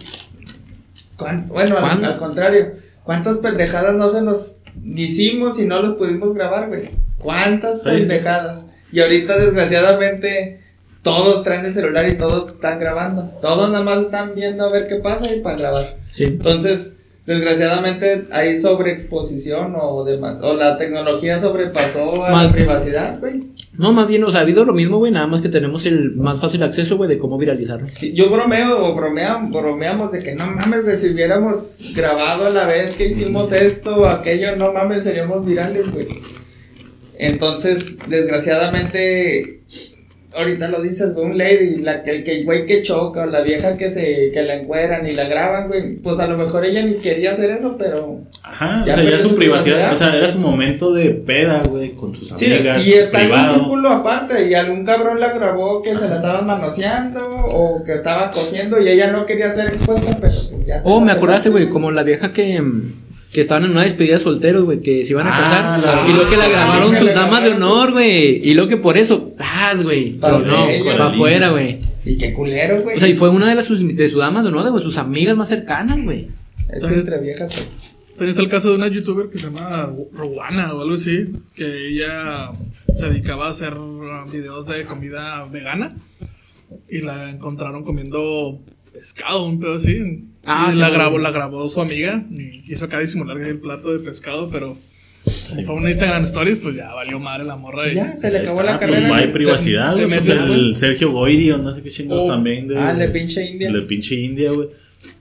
bueno, 1.49 1.79
al, 1.79 2.05
al 2.05 2.19
contrario, 2.19 2.73
¿cuántas 3.03 3.39
pendejadas 3.39 3.95
no 3.95 4.11
se 4.11 4.21
nos 4.21 4.57
hicimos 4.95 5.59
y 5.59 5.67
no 5.67 5.81
los 5.81 5.95
pudimos 5.95 6.35
grabar, 6.35 6.69
güey? 6.69 6.91
¿Cuántas 7.19 7.81
pendejadas? 7.81 8.67
Y 8.93 9.01
ahorita 9.01 9.39
desgraciadamente 9.39 10.61
todos 11.03 11.43
traen 11.45 11.65
el 11.65 11.75
celular 11.75 12.07
y 12.09 12.17
todos 12.17 12.49
están 12.49 12.79
grabando. 12.79 13.33
Todos 13.41 13.71
nada 13.71 13.85
más 13.85 13.99
están 13.99 14.35
viendo 14.35 14.65
a 14.65 14.71
ver 14.71 14.87
qué 14.89 14.97
pasa 14.97 15.35
y 15.35 15.41
para 15.41 15.57
grabar. 15.57 15.97
Sí. 16.09 16.25
Entonces, 16.25 16.97
desgraciadamente 17.27 18.27
hay 18.31 18.61
sobreexposición 18.61 19.75
o, 19.81 20.05
de, 20.05 20.17
o 20.17 20.55
la 20.55 20.77
tecnología 20.77 21.41
sobrepasó 21.41 22.25
a 22.25 22.45
la 22.45 22.53
privacidad, 22.53 23.19
güey. 23.21 23.45
No, 23.77 23.93
más 23.93 24.07
bien, 24.07 24.23
o 24.25 24.31
sea, 24.31 24.41
ha 24.41 24.43
habido 24.43 24.65
lo 24.65 24.73
mismo, 24.73 24.99
güey, 24.99 25.11
nada 25.11 25.27
más 25.27 25.41
que 25.41 25.49
tenemos 25.49 25.85
el 25.87 26.15
más 26.15 26.41
fácil 26.41 26.63
acceso, 26.63 26.97
güey, 26.97 27.09
de 27.09 27.19
cómo 27.19 27.39
viralizarlo. 27.39 27.87
Yo 28.13 28.31
bromeo 28.31 28.87
o 28.87 28.95
bromeamos, 28.95 29.51
bromeamos 29.51 30.13
de 30.13 30.23
que 30.23 30.35
no 30.35 30.47
mames, 30.47 30.85
güey, 30.85 30.97
si 30.97 31.11
hubiéramos 31.11 31.93
grabado 31.95 32.47
a 32.47 32.51
la 32.51 32.67
vez 32.67 32.95
que 32.95 33.07
hicimos 33.07 33.53
esto 33.53 33.97
o 33.97 34.07
aquello, 34.07 34.55
no 34.57 34.73
mames, 34.73 35.03
seríamos 35.03 35.45
virales, 35.45 35.91
güey. 35.93 36.07
Entonces, 37.17 37.97
desgraciadamente, 38.09 39.63
ahorita 40.37 40.69
lo 40.69 40.83
dices, 40.83 41.15
güey, 41.15 41.27
un 41.27 41.39
lady, 41.39 41.77
la, 41.77 42.03
que- 42.03 42.11
el 42.11 42.25
que 42.25 42.43
güey 42.45 42.67
que 42.67 42.83
choca 42.83 43.23
o 43.23 43.27
la 43.27 43.41
vieja 43.43 43.77
que 43.77 43.91
se 43.91 44.31
que 44.33 44.43
la 44.43 44.55
encueran 44.55 45.07
y 45.07 45.13
la 45.13 45.25
graban, 45.29 45.69
güey, 45.69 45.97
pues 45.97 46.19
a 46.19 46.27
lo 46.27 46.37
mejor 46.37 46.65
ella 46.65 46.83
ni 46.85 46.95
quería 46.95 47.33
hacer 47.33 47.51
eso, 47.51 47.77
pero 47.79 48.21
Ajá, 48.43 48.85
Ya 48.87 48.93
o 48.93 48.97
sea, 48.97 49.11
ya 49.11 49.21
su 49.21 49.29
su 49.31 49.37
privacidad, 49.37 49.77
privacidad. 49.77 49.95
o 49.95 49.97
sea, 50.13 50.19
era 50.19 50.31
su 50.31 50.39
momento 50.41 50.93
de 50.93 51.11
peda, 51.11 51.63
güey, 51.69 51.93
con 51.93 52.15
sus 52.15 52.29
Sí, 52.31 52.53
amigas, 52.53 52.87
y 52.87 52.93
está 52.93 53.21
en 53.21 53.27
un 53.27 53.33
privado. 53.33 53.55
círculo 53.55 53.89
aparte 53.91 54.49
y 54.49 54.55
algún 54.55 54.85
cabrón 54.85 55.19
la 55.21 55.33
grabó 55.33 55.81
que 55.83 55.97
se 55.97 56.09
la 56.09 56.17
estaban 56.17 56.47
manoseando 56.47 57.21
o 57.27 57.83
que 57.85 57.95
estaba 57.95 58.31
cogiendo 58.31 58.81
y 58.81 58.89
ella 58.89 59.11
no 59.11 59.25
quería 59.27 59.51
ser 59.51 59.69
expuesta, 59.69 60.17
pero 60.21 60.33
pues 60.51 60.67
ya. 60.67 60.83
Oh, 60.85 61.01
me 61.01 61.13
acordaste, 61.13 61.49
güey, 61.49 61.69
como 61.71 61.91
la 61.91 62.03
vieja 62.03 62.33
que, 62.33 62.61
mm, 62.61 63.04
que 63.35 63.41
estaban 63.41 63.65
en 63.65 63.73
una 63.73 63.83
despedida 63.83 64.15
de 64.15 64.21
solteros, 64.23 64.65
güey, 64.65 64.81
que 64.81 65.05
se 65.05 65.13
iban 65.13 65.27
a 65.27 65.31
Ah, 65.37 65.41
casar. 65.41 65.81
la- 65.81 66.09
y 66.09 66.13
luego 66.15 66.31
que 66.31 66.37
la 66.37 66.49
grabaron 66.49 66.95
sus 66.95 67.15
damas 67.15 67.45
de 67.45 67.51
honor, 67.51 67.93
güey. 67.93 68.41
Y 68.49 68.55
luego 68.55 68.69
que 68.71 68.77
por 68.79 68.97
eso, 68.97 69.33
¡ah, 69.39 69.75
güey! 69.83 70.13
Pero 70.21 70.39
no, 70.39 70.67
para 70.87 71.09
afuera, 71.09 71.51
güey. 71.51 71.81
Y 72.07 72.17
qué 72.17 72.33
culero, 72.33 72.81
güey. 72.83 72.97
O 72.97 73.01
sea, 73.01 73.09
y 73.09 73.15
fue 73.15 73.29
una 73.31 73.49
de 73.49 73.57
las 73.57 73.65
sus, 73.65 73.81
de 73.97 74.09
sus 74.09 74.19
damas 74.21 74.45
de 74.45 74.51
honor, 74.51 74.71
güey, 74.71 74.83
sus 74.83 74.97
amigas 74.99 75.37
más 75.37 75.49
cercanas, 75.49 75.99
güey. 76.03 76.29
Es 76.73 76.85
que 76.85 76.95
entre 76.95 77.19
viejas. 77.21 77.55
güey. 77.57 77.69
También 78.11 78.31
está 78.31 78.43
el 78.43 78.49
caso 78.49 78.69
de 78.71 78.77
una 78.77 78.87
youtuber 78.87 79.29
que 79.29 79.39
se 79.39 79.47
llama 79.47 79.91
Rowana 80.13 80.73
o 80.73 80.83
algo 80.83 80.95
así, 80.95 81.33
que 81.57 81.89
ella 81.89 82.53
se 82.95 83.09
dedicaba 83.11 83.47
a 83.47 83.49
hacer 83.51 83.75
videos 84.31 84.65
de 84.67 84.85
comida 84.85 85.45
vegana 85.51 85.97
y 86.89 87.01
la 87.01 87.31
encontraron 87.31 87.83
comiendo 87.83 88.61
pescado, 88.95 89.45
un 89.45 89.61
pedo 89.61 89.75
así. 89.75 90.25
Ah, 90.47 90.69
y 90.71 90.73
sí, 90.73 90.79
la 90.79 90.89
grabó, 90.89 91.19
la 91.19 91.31
grabó 91.31 91.69
su 91.69 91.81
amiga 91.83 92.25
y 92.31 92.63
quiso 92.63 92.87
acá 92.87 93.01
disimular 93.01 93.39
el 93.41 93.59
plato 93.59 93.93
de 93.93 93.99
pescado, 93.99 94.49
pero 94.49 94.77
como 95.51 95.63
fue 95.67 95.75
una 95.75 95.91
Instagram 95.91 96.23
Stories, 96.23 96.59
pues 96.61 96.77
ya 96.77 96.95
valió 96.95 97.19
madre 97.19 97.45
la 97.45 97.57
morra. 97.57 97.91
Y, 97.91 97.97
Ya, 97.97 98.17
se 98.17 98.31
le 98.31 98.39
acabó 98.39 98.61
Está, 98.61 98.73
la 98.73 98.79
pues, 98.79 98.91
carrera. 98.91 99.09
no 99.09 99.15
hay 99.15 99.27
privacidad, 99.29 99.93
güey, 99.95 100.07
pues, 100.09 100.29
el 100.29 100.77
Sergio 100.77 101.11
Goyri 101.13 101.51
o 101.51 101.59
no 101.59 101.75
sé 101.75 101.83
qué 101.83 101.91
chingado 101.91 102.25
Uf. 102.25 102.31
también 102.31 102.69
de... 102.69 102.79
Ah, 102.79 102.93
le 102.93 103.09
pinche 103.09 103.45
India. 103.45 103.71
Le 103.71 103.83
pinche 103.83 104.15
India, 104.15 104.53
güey. 104.53 104.69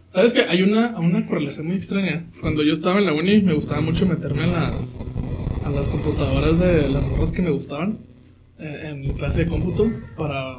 ¿Sabes 0.09 0.31
que 0.33 0.41
Hay 0.43 0.61
una, 0.61 0.99
una 0.99 1.25
correlación 1.25 1.65
muy 1.65 1.75
extraña. 1.75 2.25
Cuando 2.39 2.61
yo 2.63 2.73
estaba 2.73 2.99
en 2.99 3.05
la 3.07 3.13
uni 3.13 3.41
me 3.41 3.53
gustaba 3.53 3.81
mucho 3.81 4.05
meterme 4.05 4.43
a 4.43 4.47
las, 4.47 4.99
a 5.65 5.71
las 5.71 5.87
computadoras 5.87 6.59
de 6.59 6.87
las 6.89 7.03
morras 7.03 7.31
que 7.31 7.41
me 7.41 7.49
gustaban 7.49 7.97
eh, 8.59 8.91
en 8.91 9.13
clase 9.13 9.45
de 9.45 9.47
cómputo 9.49 9.89
para 10.15 10.57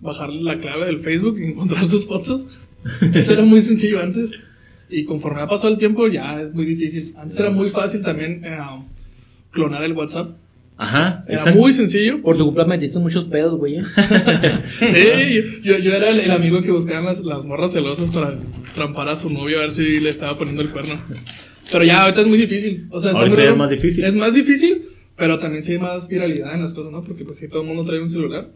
bajar 0.00 0.30
la 0.30 0.58
clave 0.58 0.86
del 0.86 1.00
Facebook 1.00 1.38
y 1.40 1.44
encontrar 1.46 1.88
sus 1.88 2.06
fotos. 2.06 2.46
Eso 3.14 3.32
era 3.32 3.44
muy 3.44 3.60
sencillo 3.60 4.00
antes. 4.00 4.30
Y 4.90 5.04
conforme 5.04 5.42
ha 5.42 5.48
pasado 5.48 5.72
el 5.72 5.78
tiempo 5.78 6.08
ya 6.08 6.40
es 6.40 6.54
muy 6.54 6.64
difícil. 6.64 7.14
Antes 7.16 7.38
era 7.38 7.50
muy 7.50 7.68
fácil 7.68 8.02
también 8.02 8.42
eh, 8.44 8.58
clonar 9.50 9.82
el 9.84 9.92
WhatsApp. 9.92 10.36
Ajá, 10.80 11.24
Era 11.26 11.38
exacto. 11.38 11.58
muy 11.58 11.72
sencillo. 11.72 12.22
Por 12.22 12.38
tu 12.38 12.44
culpa 12.44 12.64
metiste 12.64 12.98
muchos 13.00 13.24
pedos, 13.24 13.58
güey. 13.58 13.78
¿eh? 13.78 13.82
Sí, 14.86 15.60
yo, 15.64 15.76
yo 15.76 15.92
era 15.92 16.08
el, 16.08 16.20
el 16.20 16.30
amigo 16.30 16.62
que 16.62 16.70
buscaban 16.70 17.04
las, 17.04 17.20
las 17.20 17.44
morras 17.44 17.72
celosas 17.72 18.10
para 18.10 18.38
trampar 18.76 19.08
a 19.08 19.16
su 19.16 19.28
novio 19.28 19.58
a 19.58 19.62
ver 19.62 19.72
si 19.72 19.98
le 19.98 20.08
estaba 20.08 20.38
poniendo 20.38 20.62
el 20.62 20.70
cuerno. 20.70 20.94
Pero 21.70 21.84
ya 21.84 22.02
ahorita 22.02 22.20
es 22.20 22.26
muy 22.28 22.38
difícil. 22.38 22.86
O 22.90 23.00
sea, 23.00 23.10
Ahorita 23.10 23.42
es 23.42 23.56
más 23.56 23.70
difícil. 23.70 24.04
Es 24.04 24.14
más 24.14 24.34
difícil, 24.34 24.84
pero 25.16 25.38
también 25.40 25.62
sí 25.62 25.72
hay 25.72 25.78
más 25.78 26.06
viralidad 26.08 26.54
en 26.54 26.62
las 26.62 26.72
cosas, 26.72 26.92
¿no? 26.92 27.02
Porque 27.02 27.24
pues 27.24 27.38
sí, 27.38 27.48
todo 27.48 27.62
el 27.62 27.66
mundo 27.66 27.84
trae 27.84 28.00
un 28.00 28.08
celular 28.08 28.48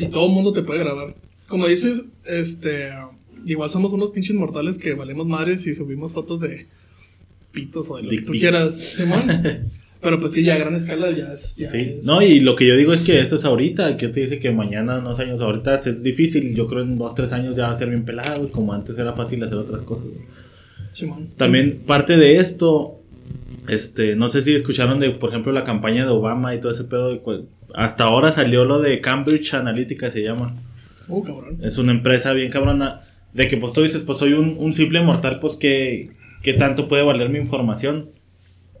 y 0.00 0.06
todo 0.06 0.26
el 0.26 0.32
mundo 0.32 0.52
te 0.52 0.62
puede 0.62 0.80
grabar. 0.80 1.14
Como 1.48 1.66
dices, 1.66 2.04
este, 2.24 2.90
igual 3.44 3.68
somos 3.70 3.92
unos 3.92 4.10
pinches 4.10 4.34
mortales 4.36 4.78
que 4.78 4.94
valemos 4.94 5.26
madres 5.26 5.66
y 5.66 5.74
subimos 5.74 6.12
fotos 6.12 6.40
de 6.40 6.66
pitos 7.52 7.90
o 7.90 7.96
de 7.96 8.02
lo 8.04 8.10
Dick 8.10 8.20
que 8.20 8.26
tú 8.26 8.32
pics. 8.32 8.40
quieras, 8.42 8.78
Simón. 8.78 9.24
Pero 10.02 10.18
pues 10.18 10.32
sí, 10.32 10.42
ya 10.42 10.54
a 10.54 10.58
gran 10.58 10.74
escala 10.74 11.12
ya 11.12 11.30
es. 11.32 11.54
ya 11.54 11.70
Sí. 11.70 11.76
es- 11.78 12.04
No, 12.04 12.20
y 12.22 12.40
lo 12.40 12.56
que 12.56 12.66
yo 12.66 12.76
digo 12.76 12.92
es 12.92 13.02
que 13.02 13.20
eso 13.20 13.36
es 13.36 13.44
ahorita, 13.44 13.96
que 13.96 14.08
te 14.08 14.20
dice 14.20 14.40
que 14.40 14.50
mañana, 14.50 14.98
unos 14.98 15.20
años, 15.20 15.40
ahorita 15.40 15.76
es 15.76 16.02
difícil, 16.02 16.56
yo 16.56 16.66
creo 16.66 16.82
en 16.82 16.98
dos, 16.98 17.14
tres 17.14 17.32
años 17.32 17.54
ya 17.54 17.66
va 17.66 17.70
a 17.70 17.74
ser 17.76 17.88
bien 17.88 18.04
pelado, 18.04 18.48
como 18.50 18.72
antes 18.72 18.98
era 18.98 19.12
fácil 19.12 19.44
hacer 19.44 19.58
otras 19.58 19.82
cosas. 19.82 20.06
Simón. 20.92 21.28
También 21.36 21.82
parte 21.86 22.16
de 22.16 22.38
esto, 22.38 22.96
este, 23.68 24.16
no 24.16 24.28
sé 24.28 24.42
si 24.42 24.54
escucharon 24.54 24.98
de, 24.98 25.10
por 25.10 25.30
ejemplo, 25.30 25.52
la 25.52 25.62
campaña 25.62 26.04
de 26.04 26.10
Obama 26.10 26.52
y 26.54 26.60
todo 26.60 26.72
ese 26.72 26.82
pedo, 26.84 27.10
de 27.10 27.20
hasta 27.74 28.04
ahora 28.04 28.32
salió 28.32 28.64
lo 28.64 28.80
de 28.80 29.00
Cambridge 29.00 29.54
Analytica 29.54 30.10
se 30.10 30.22
llama. 30.22 30.54
Uh, 31.08 31.22
cabrón. 31.22 31.58
Es 31.62 31.78
una 31.78 31.92
empresa 31.92 32.32
bien 32.32 32.50
cabrona. 32.50 33.02
De 33.32 33.48
que 33.48 33.56
pues 33.56 33.72
tú 33.72 33.82
dices, 33.82 34.02
pues 34.02 34.18
soy 34.18 34.34
un, 34.34 34.56
un 34.58 34.74
simple 34.74 35.00
mortal, 35.00 35.38
pues 35.40 35.56
que, 35.56 36.10
que 36.42 36.52
tanto 36.52 36.88
puede 36.88 37.02
valer 37.02 37.30
mi 37.30 37.38
información. 37.38 38.10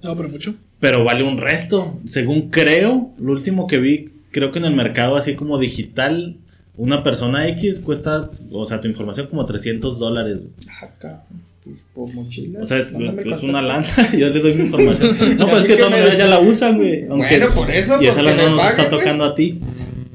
No, 0.02 0.16
pero 0.16 0.28
mucho. 0.28 0.54
Pero 0.78 1.04
vale 1.04 1.22
un 1.22 1.38
resto. 1.38 1.98
Según 2.06 2.50
creo, 2.50 3.12
lo 3.18 3.32
último 3.32 3.66
que 3.66 3.78
vi, 3.78 4.10
creo 4.30 4.52
que 4.52 4.58
en 4.58 4.66
el 4.66 4.74
mercado 4.74 5.16
así 5.16 5.34
como 5.34 5.58
digital, 5.58 6.36
una 6.76 7.02
persona 7.04 7.48
X 7.48 7.80
cuesta, 7.80 8.30
o 8.50 8.66
sea, 8.66 8.80
tu 8.80 8.88
información 8.88 9.26
como 9.26 9.44
300 9.44 9.98
dólares. 9.98 10.40
Ah, 10.68 10.90
cabrón. 10.98 11.51
Pues, 11.64 11.76
por 11.94 12.12
mochila. 12.12 12.60
O 12.62 12.66
sea, 12.66 12.78
es, 12.78 12.92
Mándame 12.92 13.18
es 13.18 13.24
contacto. 13.24 13.46
una 13.46 13.62
lana. 13.62 13.86
Yo 14.18 14.28
les 14.30 14.42
doy 14.42 14.54
mi 14.54 14.64
información. 14.66 15.38
No, 15.38 15.46
pues 15.46 15.60
es 15.60 15.66
que 15.66 15.72
de 15.72 15.78
todas 15.78 15.92
maneras 15.92 16.18
ya 16.18 16.26
la 16.26 16.40
usan, 16.40 16.76
güey. 16.76 17.04
Bueno, 17.04 17.48
por 17.54 17.70
eso, 17.70 17.94
Y 17.94 18.06
pues, 18.06 18.10
esa 18.10 18.22
lana 18.22 18.44
no 18.48 18.56
nos 18.56 18.70
está 18.70 18.90
tocando 18.90 19.24
a 19.24 19.34
ti. 19.34 19.60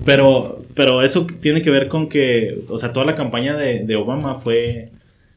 Pero, 0.05 0.65
pero 0.73 1.01
eso 1.01 1.25
tiene 1.41 1.61
que 1.61 1.69
ver 1.69 1.87
con 1.87 2.09
que, 2.09 2.59
o 2.69 2.77
sea, 2.77 2.91
toda 2.93 3.05
la 3.05 3.15
campaña 3.15 3.55
de, 3.55 3.85
de 3.85 3.95
Obama 3.95 4.35
fue, 4.35 4.89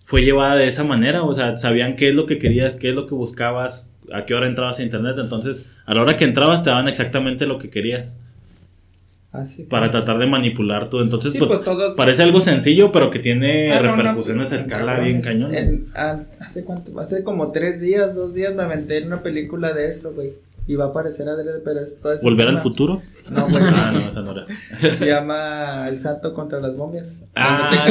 fue 0.05 0.23
llevada 0.23 0.57
de 0.57 0.67
esa 0.69 0.85
manera. 0.85 1.23
O 1.23 1.35
sea, 1.35 1.57
sabían 1.57 1.97
qué 1.97 2.09
es 2.09 2.15
lo 2.15 2.27
que 2.27 2.39
querías, 2.39 2.77
qué 2.77 2.89
es 2.91 2.95
lo 2.95 3.07
que 3.07 3.15
buscabas, 3.15 3.89
a 4.13 4.25
qué 4.25 4.35
hora 4.35 4.47
entrabas 4.47 4.79
a 4.81 4.83
internet. 4.83 5.17
Entonces, 5.19 5.65
a 5.87 5.95
la 5.95 6.03
hora 6.03 6.17
que 6.17 6.25
entrabas 6.25 6.65
te 6.65 6.71
daban 6.71 6.89
exactamente 6.89 7.47
lo 7.47 7.59
que 7.59 7.71
querías. 7.71 8.17
Ah. 9.33 9.45
Para 9.69 9.93
tratar 9.93 10.19
de 10.19 10.27
manipular 10.27 10.91
tú. 10.91 11.01
Entonces, 11.01 11.33
Sí, 11.33 11.39
pues, 11.39 11.51
pues, 11.51 11.63
todos- 11.63 11.97
parece 11.97 12.23
algo 12.25 12.41
sencillo, 12.41 12.91
pero 12.91 13.11
que 13.11 13.21
tiene 13.21 13.73
Ah, 13.73 13.81
no, 13.81 13.91
no, 13.91 13.97
repercusiones 14.03 14.53
a 14.53 14.57
escala 14.57 14.99
bien 14.99 15.23
cañón. 15.23 15.55
En- 15.55 15.87
ah, 15.95 16.21
¿Hace 16.41 16.65
cuánto? 16.65 16.99
Hace 16.99 17.23
como 17.23 17.53
tres 17.53 17.81
días, 17.81 18.15
dos 18.17 18.35
días 18.35 18.55
me 18.57 18.65
aventé 18.65 18.99
en 18.99 19.07
una 19.07 19.23
película 19.23 19.73
de 19.73 19.87
eso, 19.87 20.13
güey. 20.13 20.33
Y 20.67 20.75
va 20.75 20.85
a 20.85 20.89
aparecer 20.89 21.29
adrede, 21.29 21.61
pero 21.65 21.81
es 21.81 21.99
todo 22.01 22.13
¿Volver 22.23 22.49
al 22.49 22.61
futuro? 22.61 23.03
No, 23.31 23.49
güey. 23.49 23.63
Ah, 23.67 23.91
no, 23.93 24.09
esa 24.11 24.21
no 24.21 24.33
era. 24.33 24.47
Se 24.95 25.07
llama 25.07 25.89
El 25.89 25.99
Santo 26.01 26.33
contra 26.35 26.61
las 26.61 26.75
momias. 26.75 27.23
Ah, 27.35 27.87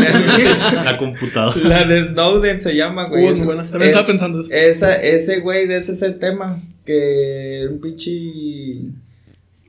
la 0.85 0.97
computadora. 0.97 1.57
La 1.67 1.83
de 1.85 2.03
Snowden 2.03 2.59
se 2.59 2.75
llama, 2.75 3.05
güey. 3.09 3.23
Muy 3.23 3.33
Ese- 3.33 3.45
buena. 3.45 3.63
También 3.63 3.83
es- 3.83 3.89
estaba 3.89 4.07
pensando 4.07 4.39
eso. 4.39 4.49
Esa, 4.53 4.95
ese 5.01 5.39
güey, 5.39 5.67
de 5.67 5.77
ese 5.77 5.93
es 5.93 6.01
el 6.01 6.19
tema. 6.19 6.61
Que 6.85 7.67
un 7.71 7.79
pinche. 7.81 8.81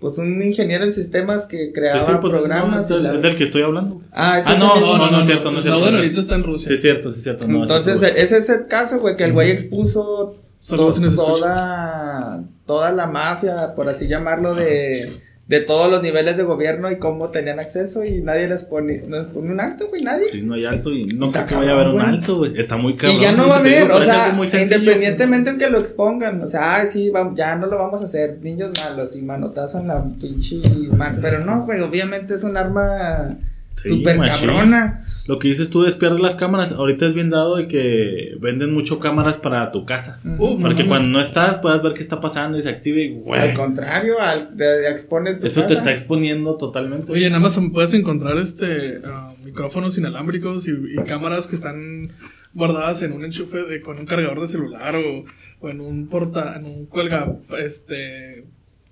Pues 0.01 0.17
un 0.19 0.43
ingeniero 0.43 0.85
en 0.85 0.93
sistemas 0.95 1.45
que 1.45 1.73
creaba 1.73 2.01
Sí, 2.01 2.07
sí, 2.11 2.13
pues 2.21 2.33
programas. 2.35 2.91
es, 2.91 2.97
la- 3.03 3.15
es 3.15 3.23
del 3.23 3.37
que 3.37 3.45
estoy 3.45 3.63
hablando. 3.63 4.01
Ah, 4.13 4.33
Ah, 4.35 4.39
es 4.41 4.47
el 4.51 4.59
no, 4.59 4.75
mismo. 4.77 4.97
no, 4.99 5.11
no 5.11 5.21
es 5.21 5.27
cierto, 5.27 5.51
no 5.51 5.59
es 5.59 5.63
cierto. 5.63 5.79
Snowden 5.81 5.97
ahorita 5.97 6.21
está 6.21 6.35
en 6.37 6.43
Rusia. 6.45 6.69
Sí, 6.69 6.75
es 6.75 6.81
cierto, 6.81 7.13
sí, 7.13 7.19
es 7.19 7.23
cierto. 7.25 7.47
no, 7.47 7.63
Entonces, 7.63 8.01
sí, 8.01 8.07
ese 8.17 8.39
es 8.39 8.49
el 8.49 8.67
caso, 8.67 8.99
güey, 8.99 9.17
que 9.17 9.25
el 9.25 9.33
güey 9.35 9.51
expuso 9.51 10.37
to- 10.67 10.93
toda, 11.15 12.43
toda 12.67 12.93
la 12.93 13.07
mafia, 13.07 13.75
por 13.75 13.89
así 13.89 14.07
llamarlo, 14.09 14.55
de, 14.55 15.21
de 15.51 15.59
todos 15.63 15.91
los 15.91 16.01
niveles 16.01 16.37
de 16.37 16.45
gobierno 16.45 16.93
y 16.93 16.99
cómo 17.01 17.31
tenían 17.31 17.59
acceso 17.59 18.05
y 18.05 18.23
nadie 18.23 18.47
les 18.47 18.63
pone, 18.63 19.03
no 19.09 19.21
les 19.21 19.33
pone 19.33 19.51
un 19.51 19.59
alto, 19.59 19.89
güey, 19.89 20.01
nadie. 20.01 20.31
Sí, 20.31 20.43
no 20.43 20.55
hay 20.55 20.65
alto 20.65 20.93
y 20.93 21.07
no 21.07 21.27
Está 21.27 21.45
creo 21.45 21.49
que 21.49 21.67
vaya 21.67 21.71
a 21.73 21.81
haber 21.81 21.89
un 21.89 22.01
alto, 22.01 22.37
güey. 22.37 22.53
Está 22.57 22.77
muy 22.77 22.95
cabrón. 22.95 23.19
y 23.19 23.21
ya 23.21 23.33
no 23.33 23.49
va 23.49 23.57
a 23.57 23.59
haber, 23.59 23.91
o 23.91 24.01
sea, 24.01 24.33
independientemente 24.63 25.51
en 25.51 25.59
que 25.59 25.69
lo 25.69 25.81
expongan, 25.81 26.41
o 26.41 26.47
sea, 26.47 26.77
ah, 26.77 26.87
sí, 26.87 27.11
ya 27.35 27.57
no 27.57 27.67
lo 27.67 27.79
vamos 27.79 28.01
a 28.01 28.05
hacer, 28.05 28.39
niños 28.41 28.71
malos 28.81 29.17
y 29.17 29.23
manotazan 29.23 29.89
la 29.89 30.05
pinche 30.21 30.61
man, 30.93 31.19
pero 31.21 31.45
no, 31.45 31.65
güey, 31.65 31.81
obviamente 31.81 32.35
es 32.35 32.45
un 32.45 32.57
arma 32.57 33.37
Sí, 33.83 33.89
súper 33.89 34.19
machín. 34.19 34.49
cabrona. 34.49 35.05
Lo 35.31 35.39
que 35.39 35.47
dices 35.47 35.71
tú 35.71 35.85
es 35.85 35.95
pierdes 35.95 36.19
las 36.19 36.35
cámaras. 36.35 36.73
Ahorita 36.73 37.07
es 37.07 37.15
bien 37.15 37.31
dado 37.31 37.55
de 37.55 37.69
que 37.69 38.35
venden 38.41 38.75
mucho 38.75 38.99
cámaras 38.99 39.37
para 39.37 39.71
tu 39.71 39.87
casa. 39.87 40.19
Uh, 40.25 40.57
no 40.57 40.61
para 40.61 40.75
que 40.75 40.85
cuando 40.85 41.07
no 41.07 41.21
estás 41.21 41.59
puedas 41.59 41.81
ver 41.85 41.93
qué 41.93 42.01
está 42.01 42.21
pasando 42.21 42.59
y 42.59 42.65
se 42.65 42.69
active. 42.69 43.05
y, 43.05 43.23
Al 43.33 43.55
contrario, 43.55 44.21
al, 44.21 44.57
te, 44.57 44.91
expones 44.91 45.39
tu 45.39 45.47
eso 45.47 45.65
te 45.67 45.75
está 45.75 45.93
exponiendo 45.93 46.57
totalmente. 46.57 47.13
Oye, 47.13 47.31
nada 47.31 47.39
más 47.39 47.57
puedes 47.73 47.95
encontrar 47.95 48.39
este 48.39 49.03
ah, 49.05 49.33
micrófonos 49.45 49.97
inalámbricos 49.97 50.67
y, 50.67 50.73
y 50.73 50.97
cámaras 51.05 51.47
que 51.47 51.55
están 51.55 52.11
guardadas 52.53 53.01
en 53.03 53.13
un 53.13 53.25
enchufe 53.25 53.63
de, 53.63 53.83
con 53.83 54.01
un 54.01 54.07
cargador 54.07 54.41
de 54.41 54.49
celular 54.49 54.97
o, 54.97 55.27
o 55.61 55.69
en 55.69 55.81
un 55.81 56.09
porta, 56.09 56.57
en 56.57 56.65
un 56.65 56.87
cuelga, 56.87 57.37
este, 57.57 58.47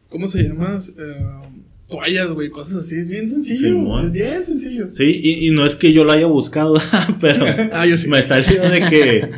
¿cómo 0.08 0.28
se 0.28 0.44
llama? 0.44 0.76
Eh, 0.76 1.57
toallas, 1.88 2.30
güey, 2.32 2.50
cosas 2.50 2.84
así. 2.84 2.98
Es 2.98 3.08
bien 3.08 3.28
sencillo. 3.28 3.68
Simón. 3.68 4.06
es 4.06 4.12
bien 4.12 4.42
sencillo. 4.44 4.88
Sí, 4.92 5.20
y, 5.22 5.46
y 5.46 5.50
no 5.50 5.64
es 5.66 5.74
que 5.74 5.92
yo 5.92 6.04
lo 6.04 6.12
haya 6.12 6.26
buscado, 6.26 6.74
pero 7.20 7.46
Ah, 7.72 7.86
yo 7.86 7.96
sí. 7.96 8.08
me 8.08 8.22
salió 8.22 8.68
de 8.68 8.80
que 8.82 9.30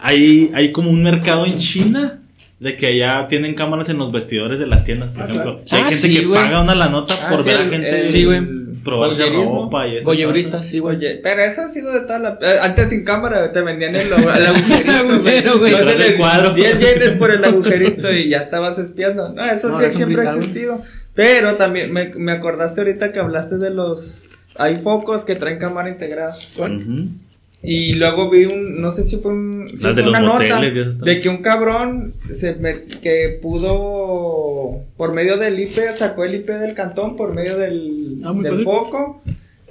hay, 0.00 0.50
hay 0.54 0.72
como 0.72 0.90
un 0.90 1.02
mercado 1.02 1.46
en 1.46 1.56
China 1.58 2.20
de 2.60 2.76
que 2.76 2.86
allá 2.86 3.26
tienen 3.28 3.54
cámaras 3.54 3.88
en 3.88 3.98
los 3.98 4.10
vestidores 4.12 4.58
de 4.58 4.66
las 4.66 4.84
tiendas, 4.84 5.10
por 5.10 5.22
Ah, 5.22 5.26
ejemplo. 5.26 5.62
claro. 5.64 5.64
Hay 5.70 5.80
Ah, 5.80 5.90
gente 5.90 6.08
sí, 6.08 6.16
que 6.20 6.26
güey. 6.26 6.40
paga 6.40 6.62
una 6.62 6.74
la 6.74 6.88
nota 6.88 7.14
Ah, 7.22 7.30
por 7.30 7.42
sí, 7.42 7.48
ver 7.48 7.56
a 7.58 7.64
gente 7.64 8.00
el- 8.00 8.06
Sí, 8.08 8.24
güey. 8.24 8.42
probarse 8.84 9.24
ropa 9.30 9.86
y 9.88 9.96
eso. 9.96 10.06
Voyeuristas, 10.06 10.66
sí, 10.66 10.78
güey. 10.78 10.98
Pero 11.22 11.42
eso 11.42 11.62
ha 11.62 11.68
sido 11.70 11.92
de 11.92 12.00
toda 12.00 12.18
la. 12.18 12.38
eh, 12.42 12.56
Antes 12.62 12.90
sin 12.90 13.04
cámara 13.04 13.50
te 13.52 13.60
vendían 13.62 13.94
el, 13.96 14.06
el 14.06 14.12
agujerito. 14.12 14.92
Agujero, 14.92 15.58
güey. 15.58 15.72
No 15.72 15.78
sé, 15.78 15.84
Detrás 15.84 15.98
del 15.98 16.10
le- 16.12 16.16
cuadro. 16.18 16.50
10 16.54 16.78
yenes 16.78 17.08
por 17.18 17.30
el 17.30 17.44
agujerito 17.44 18.12
y 18.12 18.28
ya 18.28 18.38
estabas 18.38 18.78
espiando. 18.78 19.30
No, 19.30 19.44
eso 19.44 19.68
No, 19.70 19.78
sí 19.78 19.84
siempre 19.90 20.20
ha 20.22 20.24
existido. 20.30 20.82
Pero 21.14 21.54
también 21.56 21.92
me, 21.92 22.12
me 22.16 22.32
acordaste 22.32 22.80
ahorita 22.80 23.12
que 23.12 23.20
hablaste 23.20 23.56
de 23.56 23.70
los. 23.70 24.50
Hay 24.56 24.76
focos 24.76 25.24
que 25.24 25.34
traen 25.36 25.58
cámara 25.58 25.88
integrada. 25.88 26.36
Y 27.66 27.94
luego 27.94 28.28
vi 28.28 28.44
un, 28.44 28.80
no 28.82 28.92
sé 28.92 29.04
si 29.04 29.16
fue 29.16 29.32
un, 29.32 29.70
de 29.94 30.02
una 30.10 30.18
nota 30.20 30.60
de 31.06 31.20
que 31.20 31.28
un 31.30 31.38
cabrón 31.38 32.12
se 32.30 32.54
me- 32.56 32.82
que 32.82 33.38
pudo 33.40 34.82
por 34.96 35.12
medio 35.14 35.38
del 35.38 35.58
IP 35.58 35.78
sacó 35.96 36.24
el 36.24 36.34
IP 36.34 36.48
del 36.50 36.74
cantón 36.74 37.16
por 37.16 37.32
medio 37.34 37.56
del, 37.56 38.20
Ah, 38.24 38.32
del 38.34 38.52
fácil. 38.64 38.64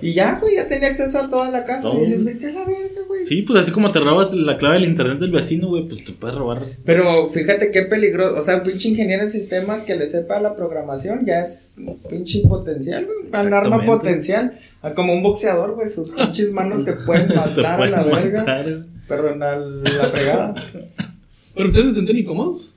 Y 0.04 0.14
ya, 0.14 0.38
güey, 0.40 0.56
ya 0.56 0.68
tenía 0.68 0.90
acceso 0.90 1.18
a 1.18 1.30
toda 1.30 1.50
la 1.50 1.64
casa. 1.66 1.90
Y 1.94 2.00
dices, 2.02 2.24
vete 2.26 2.48
a 2.50 2.52
la 2.52 2.66
verga, 2.66 3.02
güey. 3.08 3.26
Sí, 3.26 3.42
pues 3.44 3.60
así 3.62 3.72
como 3.72 3.92
te 3.92 4.00
robas 4.00 4.34
la 4.34 4.58
clave 4.58 4.76
del 4.76 4.86
internet 4.90 5.20
del 5.20 5.32
vecino, 5.32 5.68
güey, 5.70 5.88
pues 5.88 6.04
te 6.04 6.12
puedes 6.12 6.36
robar. 6.36 6.62
Pero 6.84 7.30
fíjate 7.30 7.72
qué 7.72 7.84
peligroso. 7.84 8.40
O 8.40 8.44
sea, 8.44 8.58
un 8.58 8.64
pinche 8.64 8.90
ingeniero 8.90 9.24
en 9.24 9.30
sistemas 9.30 9.82
que 9.84 9.96
le 9.96 10.08
sepa 10.08 10.40
la 10.42 10.56
programación 10.56 11.26
ya 11.26 11.42
es 11.42 11.74
un 11.78 11.98
pinche 12.10 12.42
potencial, 12.42 13.06
güey. 13.06 13.46
Un 13.48 13.54
arma 13.54 13.86
potencial. 13.86 14.60
Como 14.96 15.14
un 15.14 15.24
boxeador, 15.24 15.76
güey. 15.76 15.90
Sus 15.90 16.12
pinches 16.12 16.52
manos 16.52 16.84
te 16.84 16.94
pueden 16.94 17.28
Te 17.30 17.36
matar 17.36 17.82
a 17.82 17.86
la 17.90 18.04
verga. 18.04 18.40
matar, 18.40 18.64
güey. 18.64 18.84
Perdón, 19.08 19.44
a 19.44 19.56
la 19.58 20.10
fregada. 20.12 20.54
Pero 21.56 21.68
ustedes 21.70 21.88
se 21.88 21.94
sienten 21.94 22.18
incómodos. 22.18 22.74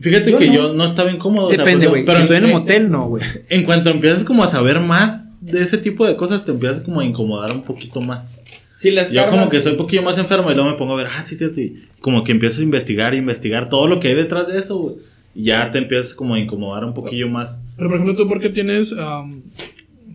Fíjate 0.00 0.32
Yo 0.32 0.38
que 0.38 0.48
no. 0.48 0.54
yo 0.54 0.72
no 0.72 0.84
estaba 0.84 1.10
incómodo. 1.10 1.46
o 1.46 1.50
sea, 1.50 1.58
Depende, 1.64 1.88
pues, 1.88 1.90
güey. 1.90 2.04
Pero 2.04 2.16
Si 2.18 2.22
estoy 2.24 2.36
en 2.38 2.44
un 2.44 2.50
en- 2.50 2.56
motel, 2.58 2.90
no, 2.90 3.08
güey. 3.08 3.22
En 3.48 3.62
cuanto 3.64 3.90
empiezas 3.90 4.24
como 4.24 4.42
a 4.42 4.48
saber 4.48 4.80
más 4.80 5.23
de 5.52 5.60
ese 5.60 5.78
tipo 5.78 6.06
de 6.06 6.16
cosas, 6.16 6.44
te 6.44 6.52
empiezas 6.52 6.82
como 6.84 7.00
a 7.00 7.04
incomodar 7.04 7.52
un 7.52 7.62
poquito 7.62 8.00
más. 8.00 8.42
Si 8.76 8.90
les 8.90 9.10
Yo 9.12 9.28
como 9.30 9.48
que 9.48 9.60
soy 9.60 9.72
un 9.72 9.78
poquillo 9.78 10.02
más 10.02 10.18
enfermo 10.18 10.50
y 10.50 10.54
luego 10.54 10.70
me 10.70 10.76
pongo 10.76 10.94
a 10.94 10.96
ver, 10.96 11.06
ah, 11.10 11.22
sí, 11.22 11.36
cierto, 11.36 11.60
y 11.60 11.84
como 12.00 12.24
que 12.24 12.32
empiezas 12.32 12.60
a 12.60 12.62
investigar, 12.62 13.14
investigar 13.14 13.68
todo 13.68 13.86
lo 13.86 14.00
que 14.00 14.08
hay 14.08 14.14
detrás 14.14 14.48
de 14.48 14.58
eso, 14.58 14.76
güey. 14.78 14.96
Y 15.34 15.44
ya 15.44 15.70
te 15.70 15.78
empiezas 15.78 16.14
como 16.14 16.34
a 16.34 16.38
incomodar 16.38 16.84
un 16.84 16.94
poquillo 16.94 17.28
más. 17.28 17.58
Pero 17.76 17.88
por 17.88 17.98
ejemplo, 17.98 18.16
¿tú 18.16 18.28
por 18.28 18.40
qué 18.40 18.48
tienes 18.50 18.90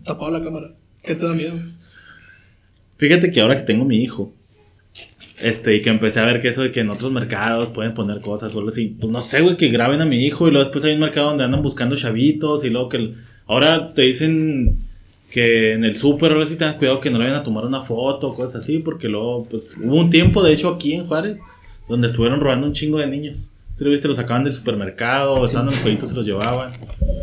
tapado 0.04 0.30
la 0.30 0.42
cámara? 0.42 0.72
¿Qué 1.02 1.14
te 1.14 1.26
da 1.26 1.32
miedo? 1.34 1.54
Fíjate 2.96 3.30
que 3.30 3.40
ahora 3.40 3.56
que 3.56 3.62
tengo 3.62 3.84
mi 3.84 4.02
hijo, 4.02 4.32
este, 5.42 5.76
y 5.76 5.80
que 5.82 5.88
empecé 5.90 6.20
a 6.20 6.26
ver 6.26 6.40
que 6.40 6.48
eso 6.48 6.62
de 6.62 6.70
que 6.70 6.80
en 6.80 6.90
otros 6.90 7.10
mercados 7.12 7.68
pueden 7.68 7.94
poner 7.94 8.20
cosas 8.20 8.54
o 8.54 8.58
algo 8.58 8.70
así, 8.70 8.94
pues 9.00 9.10
no 9.10 9.22
sé, 9.22 9.40
güey, 9.40 9.56
que 9.56 9.68
graben 9.68 10.00
a 10.02 10.04
mi 10.04 10.24
hijo 10.24 10.46
y 10.48 10.50
luego 10.50 10.64
después 10.64 10.84
hay 10.84 10.94
un 10.94 11.00
mercado 11.00 11.28
donde 11.28 11.44
andan 11.44 11.62
buscando 11.62 11.96
chavitos 11.96 12.62
y 12.64 12.68
luego 12.70 12.88
que 12.90 12.96
el- 12.98 13.14
ahora 13.46 13.94
te 13.94 14.02
dicen 14.02 14.80
que 15.30 15.74
en 15.74 15.84
el 15.84 15.96
súper 15.96 16.32
o 16.32 16.34
algo 16.34 16.44
así 16.44 16.56
tengas 16.56 16.74
cuidado 16.74 17.00
que 17.00 17.08
no 17.08 17.18
le 17.18 17.24
vayan 17.24 17.40
a 17.40 17.44
tomar 17.44 17.64
una 17.64 17.82
foto 17.82 18.28
o 18.28 18.34
cosas 18.34 18.62
así, 18.62 18.78
porque 18.80 19.08
luego, 19.08 19.44
pues 19.44 19.70
hubo 19.80 19.96
un 19.96 20.10
tiempo, 20.10 20.42
de 20.42 20.52
hecho, 20.52 20.68
aquí 20.68 20.94
en 20.94 21.06
Juárez, 21.06 21.38
donde 21.88 22.08
estuvieron 22.08 22.40
robando 22.40 22.66
un 22.66 22.72
chingo 22.72 22.98
de 22.98 23.06
niños. 23.06 23.38
Si 23.76 23.84
lo 23.84 23.90
viste, 23.90 24.08
los 24.08 24.16
sacaban 24.16 24.44
del 24.44 24.52
supermercado, 24.52 25.44
estaban 25.46 25.68
en 25.68 25.72
los 25.72 25.82
jueguitos, 25.82 26.10
se 26.10 26.14
los 26.16 26.26
llevaban. 26.26 26.72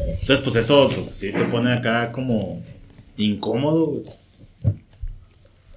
Entonces, 0.08 0.40
pues 0.40 0.56
eso, 0.56 0.90
pues 0.92 1.06
sí 1.06 1.32
te 1.32 1.44
pone 1.46 1.74
acá 1.74 2.12
como 2.12 2.62
incómodo, 3.18 3.86
güey. 3.86 4.04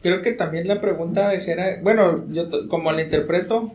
Creo 0.02 0.22
que 0.22 0.32
también 0.32 0.66
la 0.66 0.80
pregunta 0.80 1.28
de 1.28 1.40
Jera, 1.40 1.78
bueno, 1.82 2.24
yo 2.30 2.68
como 2.68 2.90
la 2.92 3.02
interpreto, 3.02 3.72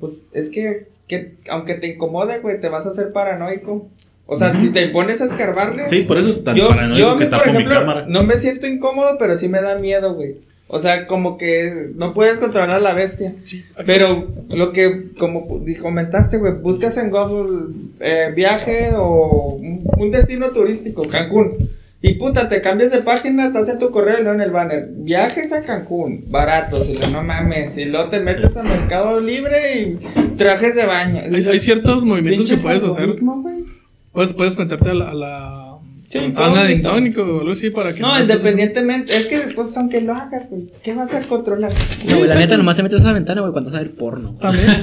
pues 0.00 0.22
es 0.32 0.50
que, 0.50 0.88
que 1.06 1.36
aunque 1.48 1.74
te 1.74 1.86
incomode, 1.86 2.40
güey, 2.40 2.60
te 2.60 2.68
vas 2.68 2.86
a 2.86 2.88
hacer 2.88 3.12
paranoico. 3.12 3.88
O 4.30 4.36
sea, 4.36 4.60
si 4.60 4.68
te 4.68 4.88
pones 4.88 5.22
a 5.22 5.24
escarbarle. 5.24 5.88
Sí, 5.88 6.02
por 6.02 6.18
eso 6.18 6.36
tan 6.40 6.54
yo, 6.54 6.68
paranoico 6.68 7.00
yo 7.00 7.16
que 7.16 7.24
mí, 7.24 7.30
por 7.30 7.40
tapo 7.40 7.58
mi 7.58 7.64
cámara. 7.64 8.04
no 8.06 8.24
me 8.24 8.34
siento 8.34 8.66
incómodo, 8.66 9.16
pero 9.18 9.34
sí 9.36 9.48
me 9.48 9.62
da 9.62 9.78
miedo, 9.78 10.12
güey. 10.12 10.36
O 10.66 10.78
sea, 10.80 11.06
como 11.06 11.38
que 11.38 11.92
no 11.94 12.12
puedes 12.12 12.38
controlar 12.38 12.76
a 12.76 12.78
la 12.78 12.92
bestia. 12.92 13.34
Sí. 13.40 13.64
Pero 13.86 14.28
lo 14.50 14.72
que, 14.72 15.12
como 15.18 15.48
comentaste, 15.80 16.36
güey, 16.36 16.52
buscas 16.60 16.98
en 16.98 17.10
Google 17.10 17.68
eh, 18.00 18.30
viaje 18.36 18.90
o 18.98 19.58
un, 19.96 20.10
destino 20.10 20.50
turístico, 20.50 21.08
Cancún. 21.08 21.70
Y 22.02 22.14
puta, 22.14 22.50
te 22.50 22.60
cambias 22.60 22.92
de 22.92 22.98
página, 22.98 23.46
estás 23.46 23.70
en 23.70 23.78
tu 23.78 23.90
correo 23.90 24.20
y 24.20 24.24
no 24.24 24.34
en 24.34 24.42
el 24.42 24.50
banner. 24.50 24.88
Viajes 24.90 25.52
a 25.52 25.62
Cancún, 25.62 26.26
baratos, 26.28 26.90
y 26.90 26.96
lo, 26.96 27.08
no 27.08 27.22
mames. 27.22 27.78
Y 27.78 27.86
luego 27.86 28.10
te 28.10 28.20
metes 28.20 28.54
a 28.58 28.62
Mercado 28.62 29.20
Libre 29.20 29.80
y 29.80 30.34
trajes 30.36 30.74
de 30.76 30.84
baño. 30.84 31.22
Hay, 31.24 31.46
hay 31.46 31.58
ciertos 31.58 32.04
movimientos 32.04 32.50
que 32.50 32.58
puedes 32.58 32.84
hacer. 32.84 33.16
güey. 33.18 33.77
Puedes, 34.12 34.32
puedes 34.32 34.56
meterte 34.58 34.90
a 34.90 34.94
la. 34.94 35.10
A 35.10 35.14
la 35.14 35.64
Sí, 36.10 36.18
de 36.20 36.82
o 36.82 36.90
algo 36.94 37.50
así 37.50 37.68
para 37.68 37.92
que. 37.92 38.00
No, 38.00 38.16
entonces- 38.16 38.36
independientemente, 38.40 39.14
es 39.14 39.26
que, 39.26 39.52
pues, 39.54 39.76
aunque 39.76 40.00
lo 40.00 40.14
hagas, 40.14 40.48
güey, 40.48 40.68
¿qué 40.82 40.94
vas 40.94 41.12
a 41.12 41.20
controlar? 41.20 41.74
No, 42.08 42.16
güey, 42.16 42.28
la 42.28 42.34
neta, 42.36 42.56
nomás 42.56 42.76
te 42.76 42.82
metes 42.82 43.02
a 43.02 43.08
la 43.08 43.12
ventana, 43.12 43.42
güey, 43.42 43.52
cuando 43.52 43.70
vas 43.70 43.78
a 43.78 43.82
ver 43.82 43.92
porno. 43.94 44.34
También. 44.40 44.66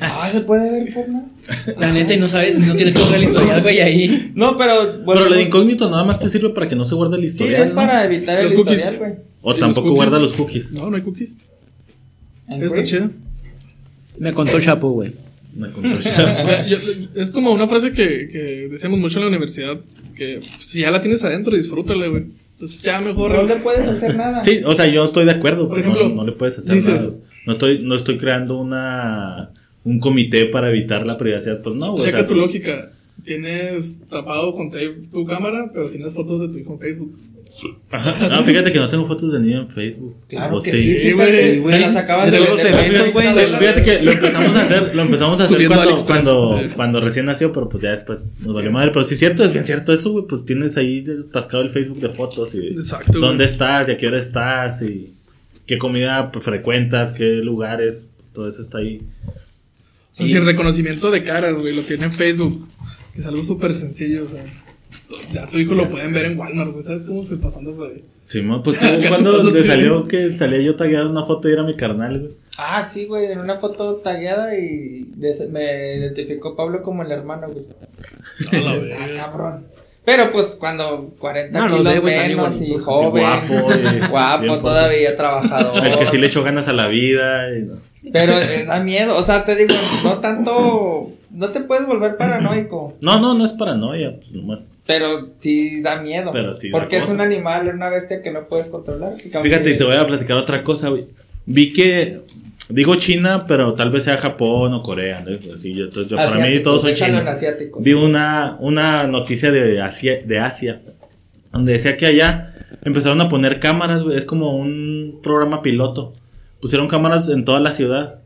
Ah, 0.00 0.28
¿se 0.30 0.40
puede 0.42 0.70
ver 0.70 0.94
porno? 0.94 1.28
La 1.78 1.92
neta, 1.92 2.14
y 2.14 2.18
no 2.20 2.28
sabes, 2.28 2.58
no 2.58 2.74
tienes 2.74 2.94
que 2.94 3.14
el 3.16 3.24
historial, 3.24 3.62
güey, 3.62 3.80
ahí. 3.80 4.32
No, 4.34 4.56
pero, 4.56 4.74
Pero 4.92 5.04
bueno, 5.04 5.22
lo 5.22 5.30
de 5.30 5.34
pues, 5.36 5.46
incógnito 5.48 5.90
nada 5.90 6.04
más 6.04 6.18
te 6.20 6.28
sirve 6.28 6.50
para 6.50 6.68
que 6.68 6.76
no 6.76 6.84
se 6.84 6.94
guarde 6.94 7.16
el 7.16 7.22
Sí, 7.22 7.26
historial. 7.28 7.62
es 7.62 7.68
¿no? 7.70 7.74
para 7.74 8.04
evitar 8.04 8.38
el 8.38 8.44
Los 8.44 8.52
cookies. 8.54 8.78
historial, 8.78 8.98
güey. 8.98 9.12
O 9.42 9.50
¿Y 9.50 9.54
los 9.54 9.60
tampoco 9.60 9.92
guarda 9.94 10.18
los 10.18 10.32
cookies. 10.34 10.72
No, 10.72 10.88
no 10.90 10.96
hay 10.96 11.02
cookies. 11.02 11.34
Está 12.48 12.82
chido. 12.84 13.10
Me 14.18 14.32
contó 14.32 14.60
Chapo, 14.60 14.90
güey. 14.90 15.12
Es 17.14 17.30
como 17.30 17.52
una 17.52 17.68
frase 17.68 17.92
que, 17.92 18.28
que 18.28 18.68
decíamos 18.70 18.98
mucho 18.98 19.18
en 19.18 19.24
la 19.24 19.28
universidad, 19.30 19.78
que 20.16 20.40
si 20.60 20.80
ya 20.80 20.90
la 20.90 21.00
tienes 21.00 21.22
adentro, 21.24 21.56
disfrútala, 21.56 22.06
güey. 22.08 22.24
Entonces 22.52 22.82
ya 22.82 23.00
mejor... 23.00 23.32
No 23.34 23.42
le 23.42 23.56
puedes 23.56 23.86
hacer 23.86 24.16
nada. 24.16 24.42
Sí, 24.42 24.62
o 24.64 24.72
sea, 24.72 24.86
yo 24.86 25.04
estoy 25.04 25.24
de 25.26 25.32
acuerdo, 25.32 25.68
Por 25.68 25.76
pero 25.78 25.90
no- 25.90 25.96
ejemplo, 25.96 26.16
no, 26.16 26.24
le 26.26 26.32
puedes 26.32 26.58
hacer 26.58 26.74
dices- 26.76 27.08
nada. 27.08 27.16
No 27.46 27.52
estoy, 27.52 27.78
no 27.82 27.94
estoy 27.94 28.18
creando 28.18 28.58
una 28.58 29.50
un 29.84 30.00
comité 30.00 30.46
para 30.46 30.68
evitar 30.70 31.06
la 31.06 31.16
privacidad. 31.16 31.62
Pues 31.62 31.76
no, 31.76 31.92
güey. 31.92 32.08
o 32.08 32.10
sea, 32.10 32.26
tu 32.26 32.34
lógica. 32.34 32.90
Tienes 33.22 34.00
tapado 34.10 34.54
con 34.54 34.70
tape 34.70 34.96
tu 35.12 35.24
cámara, 35.24 35.70
pero 35.72 35.88
tienes 35.90 36.12
fotos 36.12 36.40
de 36.40 36.48
tu 36.48 36.58
hijo 36.58 36.72
en 36.74 36.78
Facebook. 36.80 37.18
Ajá. 37.90 38.28
No, 38.28 38.42
fíjate 38.44 38.72
que 38.72 38.78
no 38.78 38.88
tengo 38.88 39.04
fotos 39.04 39.32
de 39.32 39.40
niño 39.40 39.60
en 39.62 39.68
Facebook. 39.68 40.16
Claro 40.28 40.56
O 40.58 40.62
que 40.62 40.70
sí. 40.70 40.80
sí, 40.82 40.96
Sí, 40.98 41.12
fíjate, 41.12 41.58
güey, 41.60 41.74
me 41.74 41.80
las 41.80 41.96
acaban 41.96 42.30
de 42.30 42.40
los 42.40 42.60
eventos, 42.64 43.02
por 43.04 43.12
güey, 43.12 43.24
30 43.26 43.34
de- 43.34 43.46
dólares. 43.46 43.68
Fíjate 43.68 43.82
que 43.82 44.02
lo 44.04 44.10
empezamos 44.12 44.56
a 44.56 44.62
hacer, 44.62 44.94
lo 44.94 45.02
empezamos 45.02 45.40
a 45.40 45.44
hacer 45.44 45.66
cuando, 45.68 46.04
cuando, 46.06 46.58
sí. 46.58 46.64
cuando 46.76 47.00
recién 47.00 47.26
nació, 47.26 47.52
pero 47.52 47.68
pues 47.68 47.82
ya 47.82 47.90
después 47.90 48.36
nos 48.40 48.54
valió 48.54 48.70
madre. 48.70 48.90
Pero 48.92 49.04
sí 49.04 49.14
es 49.14 49.20
cierto, 49.20 49.44
es 49.44 49.52
bien 49.52 49.64
cierto 49.64 49.92
eso, 49.92 50.12
güey. 50.12 50.26
Pues 50.26 50.44
tienes 50.44 50.76
ahí 50.76 51.04
atascado 51.28 51.62
el 51.62 51.70
Facebook 51.70 52.00
de 52.00 52.08
fotos 52.10 52.54
y 52.54 52.66
Exacto, 52.68 53.12
güey. 53.12 53.22
dónde 53.22 53.44
estás 53.44 53.88
y 53.88 53.92
a 53.92 53.96
qué 53.96 54.06
hora 54.08 54.18
estás 54.18 54.82
y 54.82 55.12
qué 55.66 55.78
comida 55.78 56.30
frecuentas, 56.40 57.12
qué 57.12 57.36
lugares, 57.36 58.06
pues, 58.16 58.32
todo 58.32 58.48
eso 58.48 58.62
está 58.62 58.78
ahí. 58.78 59.00
O 59.26 59.32
sea, 60.18 60.26
si 60.26 60.34
el 60.34 60.44
reconocimiento 60.44 61.10
de 61.10 61.22
caras, 61.22 61.58
güey, 61.58 61.74
lo 61.76 61.82
tiene 61.82 62.04
en 62.04 62.12
Facebook. 62.12 62.66
Que 63.14 63.20
es 63.20 63.26
algo 63.26 63.42
súper 63.42 63.72
sencillo, 63.72 64.24
o 64.24 64.28
sea. 64.28 64.44
Ya 65.32 65.46
tu 65.46 65.58
hijo 65.58 65.74
lo 65.74 65.86
pueden 65.88 66.12
ver 66.12 66.26
en 66.26 66.38
Walmart, 66.38 66.72
güey. 66.72 66.82
¿Sabes 66.84 67.02
cómo 67.02 67.22
estoy 67.22 67.38
pasando 67.38 67.72
por 67.72 67.88
ahí? 67.90 68.04
Simón, 68.24 68.62
pues 68.62 68.78
tú, 68.80 68.86
cuando 69.08 69.52
te 69.52 69.64
salió 69.64 70.06
que 70.08 70.30
salía 70.30 70.60
yo 70.60 70.74
tagueado 70.76 71.06
en 71.06 71.12
una 71.12 71.24
foto 71.24 71.48
y 71.48 71.52
era 71.52 71.62
mi 71.62 71.76
carnal, 71.76 72.18
güey. 72.20 72.32
Ah, 72.58 72.82
sí, 72.82 73.04
güey, 73.06 73.26
en 73.30 73.38
una 73.40 73.56
foto 73.56 73.96
tagueada 73.96 74.58
y 74.58 75.06
me 75.50 75.96
identificó 75.96 76.56
Pablo 76.56 76.82
como 76.82 77.02
el 77.02 77.12
hermano, 77.12 77.48
güey. 77.48 77.64
La 78.64 78.74
Dices, 78.74 78.96
ah, 78.98 79.06
cabrón. 79.14 79.66
Pero 80.04 80.30
pues 80.30 80.56
cuando 80.58 81.12
40 81.18 81.58
No, 81.58 81.68
no, 81.68 81.76
kilos 81.78 81.92
de, 81.94 81.98
güey, 81.98 82.14
también 82.16 82.38
menos 82.38 82.62
y 82.62 82.74
joven, 82.78 83.24
Sí, 83.42 83.54
guapo, 83.54 83.72
y- 83.74 84.08
guapo, 84.10 84.58
todavía 84.60 85.16
trabajador. 85.16 85.84
El 85.84 85.98
que 85.98 86.06
sí 86.06 86.16
le 86.18 86.28
echó 86.28 86.44
ganas 86.44 86.68
a 86.68 86.72
la 86.72 86.86
vida. 86.86 87.50
y- 87.58 87.68
Pero 88.12 88.32
eh, 88.38 88.64
da 88.66 88.80
miedo, 88.80 89.16
o 89.16 89.22
sea, 89.22 89.44
te 89.44 89.56
digo, 89.56 89.74
no 90.04 90.18
tanto, 90.20 91.12
no 91.30 91.48
te 91.48 91.60
puedes 91.60 91.86
volver 91.86 92.16
paranoico, 92.16 92.96
No, 93.00 93.18
no, 93.20 93.34
no 93.34 93.44
es 93.44 93.52
paranoia, 93.52 94.16
pues 94.16 94.32
nomás. 94.32 94.60
pero 94.86 95.30
sí 95.38 95.80
da 95.82 96.00
miedo. 96.02 96.30
Pero 96.32 96.54
sí 96.54 96.70
da 96.70 96.78
porque 96.78 96.96
es 96.96 97.02
cosa. 97.02 97.14
un 97.14 97.20
animal, 97.20 97.68
una 97.74 97.90
bestia 97.90 98.22
que 98.22 98.30
no 98.30 98.46
puedes 98.46 98.68
controlar. 98.68 99.14
Fíjate, 99.18 99.70
y 99.70 99.76
te 99.76 99.84
voy 99.84 99.96
a 99.96 100.06
platicar 100.06 100.36
otra 100.36 100.62
cosa, 100.62 100.88
güey. 100.90 101.06
Vi 101.46 101.72
que, 101.72 102.20
digo 102.68 102.94
China, 102.96 103.44
pero 103.46 103.74
tal 103.74 103.90
vez 103.90 104.04
sea 104.04 104.18
Japón 104.18 104.74
o 104.74 104.82
Corea, 104.82 105.24
¿no? 105.26 105.36
Así, 105.54 105.74
yo, 105.74 105.84
entonces, 105.84 106.10
yo, 106.10 106.16
para 106.16 106.38
mí 106.38 106.60
todos 106.60 106.82
son 106.82 106.90
en 106.90 106.96
chinos. 106.96 107.24
Vi 107.80 107.92
una, 107.92 108.56
una 108.60 109.04
noticia 109.06 109.50
de 109.50 109.80
Asia, 109.80 110.20
de 110.24 110.38
Asia, 110.38 110.80
donde 111.52 111.72
decía 111.72 111.96
que 111.96 112.06
allá 112.06 112.52
empezaron 112.84 113.20
a 113.20 113.28
poner 113.28 113.58
cámaras, 113.58 114.02
güey. 114.02 114.16
Es 114.16 114.24
como 114.24 114.56
un 114.56 115.18
programa 115.22 115.62
piloto. 115.62 116.12
Pusieron 116.60 116.88
cámaras 116.88 117.28
en 117.28 117.44
toda 117.44 117.60
la 117.60 117.72
ciudad. 117.72 118.20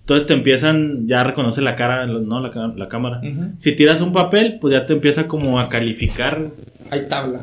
Entonces 0.00 0.26
te 0.26 0.32
empiezan, 0.34 1.06
ya 1.06 1.22
reconoce 1.22 1.60
la 1.60 1.76
cara, 1.76 2.06
¿no? 2.06 2.40
La, 2.40 2.72
la 2.76 2.88
cámara. 2.88 3.20
Si 3.58 3.72
tiras 3.76 4.00
un 4.00 4.12
papel, 4.12 4.58
pues 4.60 4.72
ya 4.72 4.86
te 4.86 4.94
empieza 4.94 5.28
como 5.28 5.60
a 5.60 5.68
calificar. 5.68 6.46
Hay 6.90 7.06
tabla. 7.08 7.40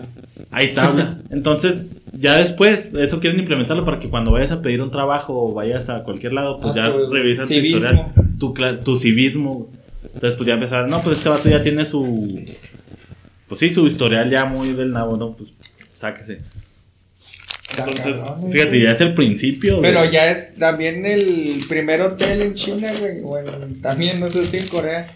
Hay 0.49 0.73
tabla. 0.73 1.19
Entonces, 1.29 2.01
ya 2.19 2.37
después, 2.37 2.89
eso 2.97 3.19
quieren 3.19 3.39
implementarlo 3.39 3.85
para 3.85 3.99
que 3.99 4.09
cuando 4.09 4.31
vayas 4.31 4.51
a 4.51 4.63
pedir 4.63 4.81
un 4.81 4.89
trabajo 4.89 5.33
o 5.49 5.53
vayas 5.53 5.89
a 5.89 6.01
cualquier 6.03 6.33
lado, 6.33 6.59
pues 6.59 6.75
Ah, 6.75 6.87
ya 6.87 6.91
tu 6.91 7.11
revisan 7.13 7.47
tu 7.47 7.53
civismo. 7.53 7.77
historial, 7.77 8.11
tu, 8.39 8.53
tu 8.83 8.97
civismo. 8.97 9.69
Entonces, 10.05 10.33
pues 10.35 10.47
ya 10.47 10.53
empezar, 10.55 10.87
no, 10.87 11.01
pues 11.01 11.17
este 11.19 11.29
vato 11.29 11.47
ya 11.49 11.61
tiene 11.61 11.85
su. 11.85 12.43
Pues 13.47 13.59
sí, 13.59 13.69
su 13.69 13.85
historial 13.85 14.29
ya 14.31 14.45
muy 14.45 14.73
del 14.73 14.91
nabo, 14.91 15.17
¿no? 15.17 15.33
Pues 15.33 15.53
sáquese. 15.93 16.39
Entonces, 17.77 18.17
Cabrón, 18.23 18.51
fíjate, 18.51 18.81
ya 18.81 18.91
es 18.91 19.01
el 19.01 19.13
principio. 19.13 19.81
Pero 19.81 19.99
güey. 19.99 20.11
ya 20.11 20.31
es 20.31 20.55
también 20.55 21.05
el 21.05 21.63
primer 21.67 22.01
hotel 22.01 22.41
en 22.41 22.53
China, 22.53 22.91
güey. 22.99 23.19
Bueno, 23.21 23.51
también 23.81 24.19
no 24.19 24.29
sé 24.29 24.43
si 24.43 24.57
en 24.57 24.67
Corea. 24.67 25.07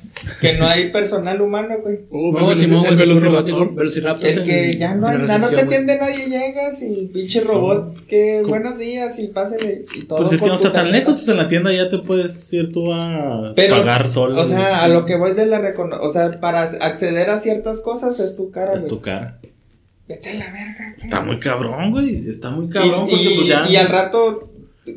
Que 0.42 0.58
no 0.58 0.68
hay 0.68 0.90
personal 0.92 1.40
humano, 1.42 1.76
güey. 1.82 2.00
Uf, 2.10 2.40
No, 2.40 2.54
Simón, 2.56 2.86
el 2.88 2.98
velociraptor. 2.98 3.74
Velociraptor. 3.74 4.28
El 4.30 4.44
que 4.44 4.78
ya 4.78 4.94
no, 4.96 5.08
hay- 5.08 5.18
no 5.20 5.50
te 5.50 5.62
atiende 5.62 5.98
nadie, 5.98 6.26
llegas 6.30 6.82
y 6.82 7.08
pinche 7.14 7.42
robot, 7.42 8.06
que 8.08 8.42
buenos 8.46 8.78
días 8.78 9.18
y 9.20 9.28
pásele 9.28 9.86
y 9.96 10.04
todo. 10.06 10.20
Pues 10.20 10.34
es 10.34 10.42
que 10.42 10.48
no 10.48 10.56
está 10.56 10.72
tan 10.74 10.92
lejos, 10.92 11.16
pues 11.16 11.28
en 11.30 11.38
la 11.38 11.48
tienda 11.48 11.72
ya 11.72 11.90
te 11.90 12.00
puedes 12.00 12.52
ir 12.52 12.72
tú 12.74 12.92
a 12.94 13.54
Pero, 13.56 13.78
pagar 13.78 14.10
solo. 14.10 14.40
O 14.42 14.46
sea, 14.46 14.58
güey. 14.58 14.74
a 14.82 14.88
lo 14.90 15.06
que 15.06 15.16
voy 15.16 15.34
de 15.34 15.46
la 15.46 15.60
recono 15.60 15.98
o 16.02 16.12
sea, 16.12 16.40
para 16.40 16.64
acceder 16.64 17.30
a 17.30 17.40
ciertas 17.40 17.82
cosas 17.82 18.20
es 18.20 18.36
tu 18.36 18.52
cara, 18.52 18.74
Es 18.74 18.82
güey. 18.82 18.90
tu 18.90 19.02
cara. 19.02 19.40
Vete 20.10 20.32
a 20.32 20.34
la 20.34 20.46
verga. 20.52 20.94
güey. 20.98 21.06
Está 21.08 21.22
muy 21.22 21.40
cabrón, 21.40 21.92
güey. 21.92 22.28
Está 22.30 22.50
muy 22.50 22.68
cabrón 22.70 23.08
y, 23.08 23.12
porque 23.12 23.24
y- 23.24 23.36
pues 23.38 23.48
ya. 23.48 23.66
y 23.70 23.76
al 23.78 23.88
rato 23.88 24.50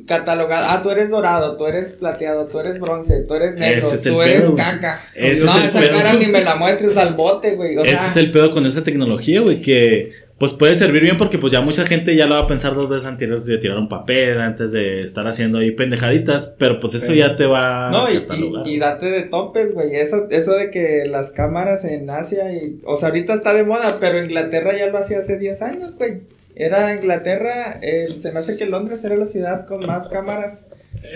catalogado, 0.07 0.67
ah, 0.71 0.83
tú 0.83 0.91
eres 0.91 1.11
dorado, 1.11 1.57
tú 1.57 1.67
eres 1.67 1.93
plateado, 1.93 2.47
tú 2.47 2.59
eres 2.61 2.81
bronce, 2.81 3.21
tú 3.29 3.35
eres 3.35 3.55
negro, 3.57 3.87
es 3.93 4.03
tú 4.03 4.23
eres 4.23 4.41
pedo. 4.43 4.57
caca. 4.57 5.03
No, 5.15 5.23
es 5.27 5.45
esa 5.45 5.81
pedo. 5.81 5.93
cara 5.99 6.15
ni 6.15 6.27
me 6.27 6.41
la 6.43 6.57
muestres 6.57 6.97
al 6.97 7.13
bote, 7.15 7.57
güey. 7.57 7.77
O 7.77 7.83
Ese 7.85 7.97
sea, 7.99 8.07
es 8.07 8.17
el 8.17 8.33
pedo 8.33 8.53
con 8.53 8.65
esa 8.65 8.83
tecnología, 8.83 9.41
güey, 9.43 9.61
que 9.61 10.13
pues 10.43 10.55
puede 10.55 10.75
servir 10.75 11.03
bien 11.05 11.19
porque 11.19 11.39
pues 11.39 11.53
ya 11.53 11.61
mucha 11.61 11.87
gente 11.87 12.17
ya 12.17 12.27
lo 12.27 12.35
va 12.35 12.41
a 12.41 12.47
pensar 12.49 12.75
dos 12.75 12.89
veces 12.89 13.07
antes 13.07 13.47
de 13.47 13.59
tirar 13.59 13.79
un 13.79 13.89
papel, 13.89 14.41
antes 14.41 14.73
de 14.73 15.03
estar 15.03 15.25
haciendo 15.29 15.59
ahí 15.59 15.71
pendejaditas, 15.71 16.47
pero 16.59 16.81
pues 16.81 16.97
eso 16.97 17.07
Pero- 17.07 17.19
ya 17.19 17.37
te 17.37 17.47
va 17.47 17.91
No, 17.93 18.07
a 18.07 18.13
y, 18.13 18.19
catalogar. 18.23 18.67
y, 18.67 18.73
y 18.75 18.79
date 18.81 19.07
de 19.07 19.23
topes, 19.23 19.73
güey. 19.73 19.95
Eso, 19.95 20.27
eso 20.31 20.55
de 20.55 20.73
que 20.73 21.05
las 21.07 21.31
cámaras 21.31 21.85
en 21.85 22.11
Asia 22.11 22.53
y. 22.53 22.81
O 22.85 22.97
sea, 22.97 23.11
ahorita 23.11 23.35
está 23.35 23.55
de 23.55 23.63
moda, 23.63 23.99
pero 24.01 24.21
Inglaterra 24.21 24.77
ya 24.77 24.89
lo 24.89 24.99
hacía 24.99 25.19
hace 25.21 25.39
10 25.39 25.63
años, 25.63 25.97
güey. 25.97 26.23
Era 26.57 26.93
Inglaterra, 26.97 27.79
el- 27.81 28.21
se 28.21 28.33
me 28.33 28.41
hace 28.41 28.57
que 28.59 28.67
Londres 28.67 29.05
era 29.05 29.15
la 29.15 29.27
ciudad 29.29 29.65
con 29.69 29.87
más 29.87 30.09
cámaras 30.09 30.67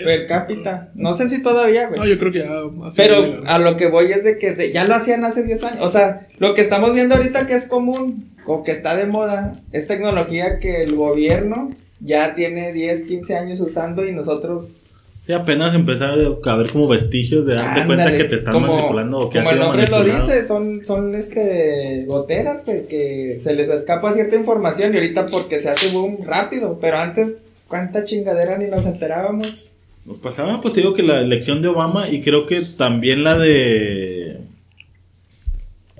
per 0.05 0.25
cápita. 0.27 0.91
No 0.95 1.17
sé 1.17 1.27
si 1.27 1.43
todavía, 1.43 1.87
güey. 1.89 1.99
No, 1.99 2.07
yo 2.07 2.17
creo 2.17 2.31
que 2.31 2.39
ya. 2.39 2.49
Pero 2.95 3.41
a 3.45 3.59
lo 3.59 3.75
que 3.75 3.87
voy 3.87 4.05
es 4.05 4.23
de 4.23 4.37
que 4.39 4.53
de- 4.53 4.71
ya 4.71 4.85
lo 4.85 4.95
hacían 4.95 5.25
hace 5.25 5.43
10 5.43 5.61
años. 5.65 5.83
O 5.85 5.89
sea, 5.89 6.27
lo 6.39 6.53
que 6.53 6.61
estamos 6.61 6.93
viendo 6.93 7.15
ahorita 7.15 7.45
que 7.45 7.55
es 7.55 7.65
común 7.65 8.36
o 8.47 8.63
que 8.63 8.71
está 8.71 8.95
de 8.95 9.05
moda 9.05 9.59
es 9.71 9.87
tecnología 9.87 10.59
que 10.59 10.81
el 10.83 10.95
gobierno 10.95 11.69
ya 11.99 12.33
tiene 12.35 12.73
10, 12.73 13.03
15 13.03 13.35
años 13.35 13.59
usando 13.61 14.05
y 14.07 14.11
nosotros 14.13 14.83
Sí, 15.25 15.33
apenas 15.33 15.75
empezar 15.75 16.11
a 16.11 16.55
ver 16.55 16.71
como 16.71 16.87
vestigios 16.87 17.45
de 17.45 17.55
darte 17.55 17.81
Ándale, 17.81 18.03
cuenta 18.03 18.17
que 18.17 18.23
te 18.29 18.35
están 18.37 18.53
como- 18.53 18.73
manipulando 18.77 19.19
o 19.19 19.29
que 19.29 19.39
Como 19.39 19.51
el 19.51 19.59
nombre 19.59 19.85
lo 19.87 19.97
manipulado. 19.97 20.25
dice, 20.25 20.47
son, 20.47 20.85
son 20.85 21.15
este 21.15 22.05
goteras, 22.07 22.63
güey, 22.65 22.87
que 22.87 23.37
se 23.43 23.53
les 23.53 23.67
escapa 23.67 24.13
cierta 24.13 24.37
información 24.37 24.93
y 24.93 24.97
ahorita 24.97 25.25
porque 25.25 25.59
se 25.59 25.69
hace 25.69 25.89
boom 25.93 26.19
rápido, 26.25 26.77
pero 26.79 26.97
antes, 26.97 27.35
cuánta 27.67 28.05
chingadera 28.05 28.57
ni 28.57 28.67
nos 28.67 28.85
enterábamos. 28.85 29.69
Lo 30.05 30.15
pasaba, 30.15 30.61
pues 30.61 30.73
te 30.73 30.79
digo 30.79 30.93
que 30.93 31.03
la 31.03 31.19
elección 31.19 31.61
de 31.61 31.67
Obama 31.67 32.07
y 32.09 32.21
creo 32.21 32.45
que 32.45 32.61
también 32.61 33.25
la 33.25 33.37
de 33.37 34.16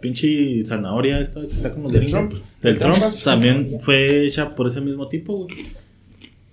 pinche 0.08 0.64
zanahoria 0.66 1.20
esta 1.20 1.42
que 1.42 1.54
está 1.54 1.70
como 1.72 1.90
Del 1.90 2.10
Trump. 2.10 2.34
del 2.62 2.78
Trump. 2.80 2.96
Trump 2.98 3.14
también 3.24 3.78
fue 3.82 4.26
hecha 4.26 4.56
por 4.56 4.68
ese 4.68 4.82
mismo 4.82 5.08
tipo, 5.08 5.38
güey. 5.46 5.50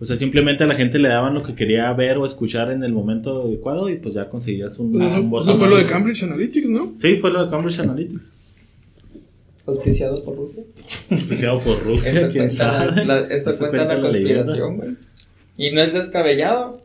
O 0.01 0.05
sea, 0.05 0.17
simplemente 0.17 0.65
a 0.65 0.67
la 0.67 0.75
gente 0.75 0.99
le 0.99 1.09
daban 1.09 1.35
lo 1.35 1.43
que 1.43 1.55
quería 1.55 1.91
ver 1.93 2.19
o 2.19 2.27
escuchar 2.27 2.71
en 2.73 2.83
el 2.83 2.93
momento 2.93 3.43
adecuado 3.45 3.89
y 3.89 3.95
pues 3.97 4.15
ya 4.15 4.29
conseguías 4.29 4.79
un, 4.79 4.93
Pues 4.93 5.11
eso, 5.13 5.21
un 5.21 5.31
voto 5.31 5.45
eso 5.45 5.57
fue 5.59 5.69
lo 5.69 5.77
de. 5.77 5.87
Cambridge 5.87 6.23
Analytics, 6.25 6.69
¿no? 6.69 6.95
Sí, 6.99 7.17
fue 7.17 7.31
lo 7.31 7.45
de 7.45 7.51
Cambridge 7.51 7.79
Analytics. 7.79 8.33
Auspiciado 9.67 10.23
por 10.23 10.37
Rusia. 10.37 10.63
Auspiciado 11.11 11.59
por 11.61 11.83
Rusia, 11.85 12.11
Eso 12.11 12.29
quién 12.31 12.47
cuenta, 12.49 12.89
sabe. 12.89 13.05
la- 13.07 13.21
eso 13.21 13.51
Eso 13.51 13.59
cuenta 13.71 13.97
la 13.97 14.11
leyenda. 14.11 14.45
conspiración, 14.45 14.77
güey. 14.77 14.91
Y 15.57 15.71
no 15.73 15.81
es 15.81 15.95
descabellado. 15.95 16.81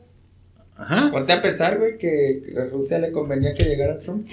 Ajá. 0.77 1.09
Ponte 1.11 1.33
a 1.33 1.41
pensar, 1.41 1.77
güey, 1.77 1.97
que 1.97 2.41
a 2.57 2.65
Rusia 2.71 2.99
le 2.99 3.11
convenía 3.11 3.53
que 3.53 3.65
llegara 3.65 3.97
Trump. 3.97 4.27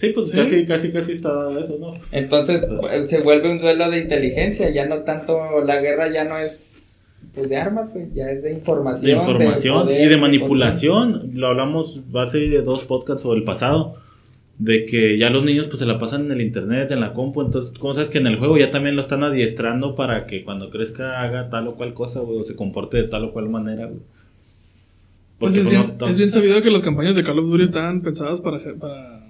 Sí, 0.00 0.08
pues 0.14 0.28
Sí. 0.28 0.36
casi, 0.36 0.64
casi, 0.64 0.90
casi 0.92 1.12
está 1.12 1.50
eso, 1.60 1.76
¿no? 1.78 1.92
Entonces 2.10 2.66
eh, 2.92 3.04
se 3.06 3.20
vuelve 3.20 3.50
un 3.52 3.58
duelo 3.58 3.90
de 3.90 3.98
inteligencia, 3.98 4.70
ya 4.70 4.86
no 4.86 5.00
tanto, 5.00 5.62
la 5.64 5.80
guerra 5.80 6.10
ya 6.10 6.24
no 6.24 6.38
es 6.38 7.02
pues 7.34 7.50
de 7.50 7.56
armas, 7.58 7.92
güey, 7.92 8.06
ya 8.14 8.30
es 8.30 8.42
de 8.42 8.50
información. 8.52 9.04
de 9.06 9.12
información 9.18 9.82
poder, 9.82 10.00
y 10.00 10.08
de 10.08 10.16
manipulación. 10.16 11.30
Lo 11.34 11.48
hablamos 11.48 12.00
hace 12.14 12.48
dos 12.62 12.84
podcasts 12.84 13.24
o 13.26 13.34
el 13.34 13.44
pasado. 13.44 13.96
De 14.58 14.84
que 14.84 15.16
ya 15.16 15.30
los 15.30 15.42
niños 15.44 15.68
pues 15.68 15.78
se 15.78 15.86
la 15.86 15.98
pasan 15.98 16.26
en 16.26 16.32
el 16.32 16.40
internet, 16.42 16.90
en 16.90 17.00
la 17.00 17.14
compu. 17.14 17.40
Entonces, 17.42 17.78
cosas 17.78 18.08
que 18.10 18.18
en 18.18 18.26
el 18.26 18.36
juego 18.38 18.58
ya 18.58 18.70
también 18.70 18.94
lo 18.96 19.00
están 19.02 19.22
adiestrando 19.24 19.94
para 19.94 20.26
que 20.26 20.44
cuando 20.44 20.68
crezca 20.70 21.22
haga 21.22 21.48
tal 21.50 21.68
o 21.68 21.76
cual 21.76 21.94
cosa, 21.94 22.20
güey, 22.20 22.38
o 22.40 22.44
se 22.44 22.56
comporte 22.56 22.98
de 22.98 23.04
tal 23.04 23.24
o 23.24 23.32
cual 23.32 23.48
manera, 23.48 23.86
güey. 23.86 24.00
Pues 25.38 25.56
es 25.56 25.64
pues, 25.64 25.70
bien, 25.70 25.94
no- 25.98 26.06
es 26.08 26.16
bien 26.16 26.30
sabido 26.30 26.60
que 26.62 26.70
las 26.70 26.82
campañas 26.82 27.16
de 27.16 27.24
Call 27.24 27.38
of 27.38 27.46
Duty 27.46 27.62
estaban 27.64 28.02
pensadas 28.02 28.42
para, 28.42 28.58
para 28.78 29.29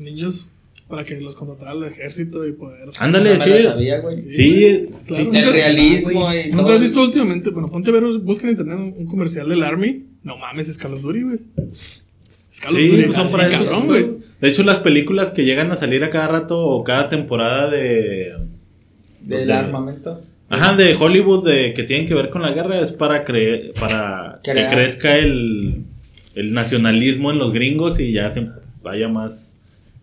niños, 0.00 0.46
para 0.88 1.04
que 1.04 1.20
los 1.20 1.34
contratara 1.34 1.72
el 1.72 1.84
ejército 1.84 2.46
y 2.46 2.52
poder. 2.52 2.88
Ándale, 2.98 3.36
No 3.38 3.44
sí. 3.44 3.50
sabía, 3.62 4.00
güey. 4.00 4.30
Sí, 4.30 4.86
Claro. 5.06 5.30
sí. 5.32 5.38
El 5.38 5.52
realismo 5.52 6.34
y 6.34 6.50
¿Nunca 6.50 6.62
todo. 6.64 6.74
has 6.74 6.80
visto 6.80 7.02
últimamente? 7.02 7.50
Bueno, 7.50 7.68
ponte 7.68 7.90
a 7.90 7.92
ver, 7.92 8.02
busca 8.18 8.44
en 8.44 8.50
internet 8.50 8.76
un, 8.78 8.94
un 8.96 9.06
comercial 9.06 9.48
del 9.48 9.62
Army. 9.62 10.04
No 10.24 10.36
mames, 10.36 10.68
es 10.68 10.76
Call 10.78 10.94
of 10.94 11.02
Duty, 11.02 11.22
güey. 11.22 11.38
Es 11.72 12.60
Call 12.60 12.72
of 12.74 12.78
Sí, 12.80 12.88
Duty, 12.88 13.02
pues 13.04 13.14
son 13.16 13.30
para 13.30 13.46
eso. 13.46 13.64
cabrón, 13.64 13.86
güey. 13.86 14.06
De 14.40 14.48
hecho, 14.48 14.62
las 14.64 14.80
películas 14.80 15.30
que 15.30 15.44
llegan 15.44 15.70
a 15.70 15.76
salir 15.76 16.02
a 16.02 16.10
cada 16.10 16.26
rato 16.28 16.58
o 16.58 16.82
cada 16.82 17.08
temporada 17.08 17.70
de. 17.70 18.32
Del 19.20 19.46
de- 19.46 19.52
armamento. 19.52 20.22
Ajá, 20.48 20.74
de 20.74 20.96
Hollywood 20.96 21.46
de, 21.46 21.72
que 21.74 21.84
tienen 21.84 22.08
que 22.08 22.14
ver 22.14 22.28
con 22.30 22.42
la 22.42 22.50
guerra 22.50 22.80
es 22.80 22.90
para 22.90 23.22
creer, 23.24 23.72
para 23.78 24.40
que 24.42 24.50
crezca 24.52 25.16
el, 25.16 25.84
el 26.34 26.52
nacionalismo 26.52 27.30
en 27.30 27.38
los 27.38 27.52
gringos 27.52 28.00
y 28.00 28.10
ya 28.10 28.28
se 28.30 28.48
vaya 28.82 29.06
más 29.08 29.49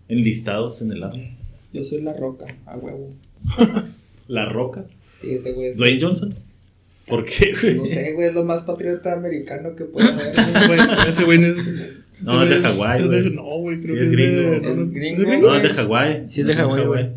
enlistados 0.09 0.81
en 0.81 0.91
el 0.91 0.99
lado. 1.01 1.17
Yo 1.73 1.83
soy 1.83 2.01
la 2.01 2.13
roca, 2.13 2.45
a 2.65 2.77
huevo. 2.77 3.13
La 4.27 4.45
Roca, 4.45 4.83
Sí, 5.21 5.31
ese 5.31 5.53
güey 5.53 5.69
es. 5.69 5.77
Dwayne 5.77 6.01
Johnson. 6.01 6.33
¿Por 7.07 7.23
qué, 7.23 7.53
güey? 7.59 7.75
No 7.75 7.85
sé, 7.85 8.11
güey, 8.11 8.27
es 8.27 8.33
lo 8.33 8.43
más 8.43 8.63
patriota 8.63 9.13
americano 9.13 9.73
que 9.75 9.85
puede 9.85 10.09
haber. 10.09 10.33
güey. 10.67 10.79
Ese 11.07 11.23
güey 11.23 11.37
no 11.39 11.47
es. 11.47 11.55
No, 12.21 12.43
es 12.43 12.49
de 12.49 12.57
Hawái, 12.57 13.03
güey. 13.03 13.29
No, 13.29 13.43
güey, 13.59 13.81
creo 13.81 13.95
Sí, 13.95 13.99
que 13.99 14.01
es 14.01 14.09
es, 14.09 14.11
gringo. 14.11 14.53
Es 14.53 14.91
gringo, 14.91 15.13
¿es 15.13 15.25
gringo? 15.25 15.47
No, 15.47 15.55
es 15.55 15.63
de 15.63 15.69
Hawái. 15.69 16.25
Sí, 16.27 16.41
es 16.41 16.47
de 16.47 16.55
Hawái, 16.55 16.85
güey. 16.85 17.09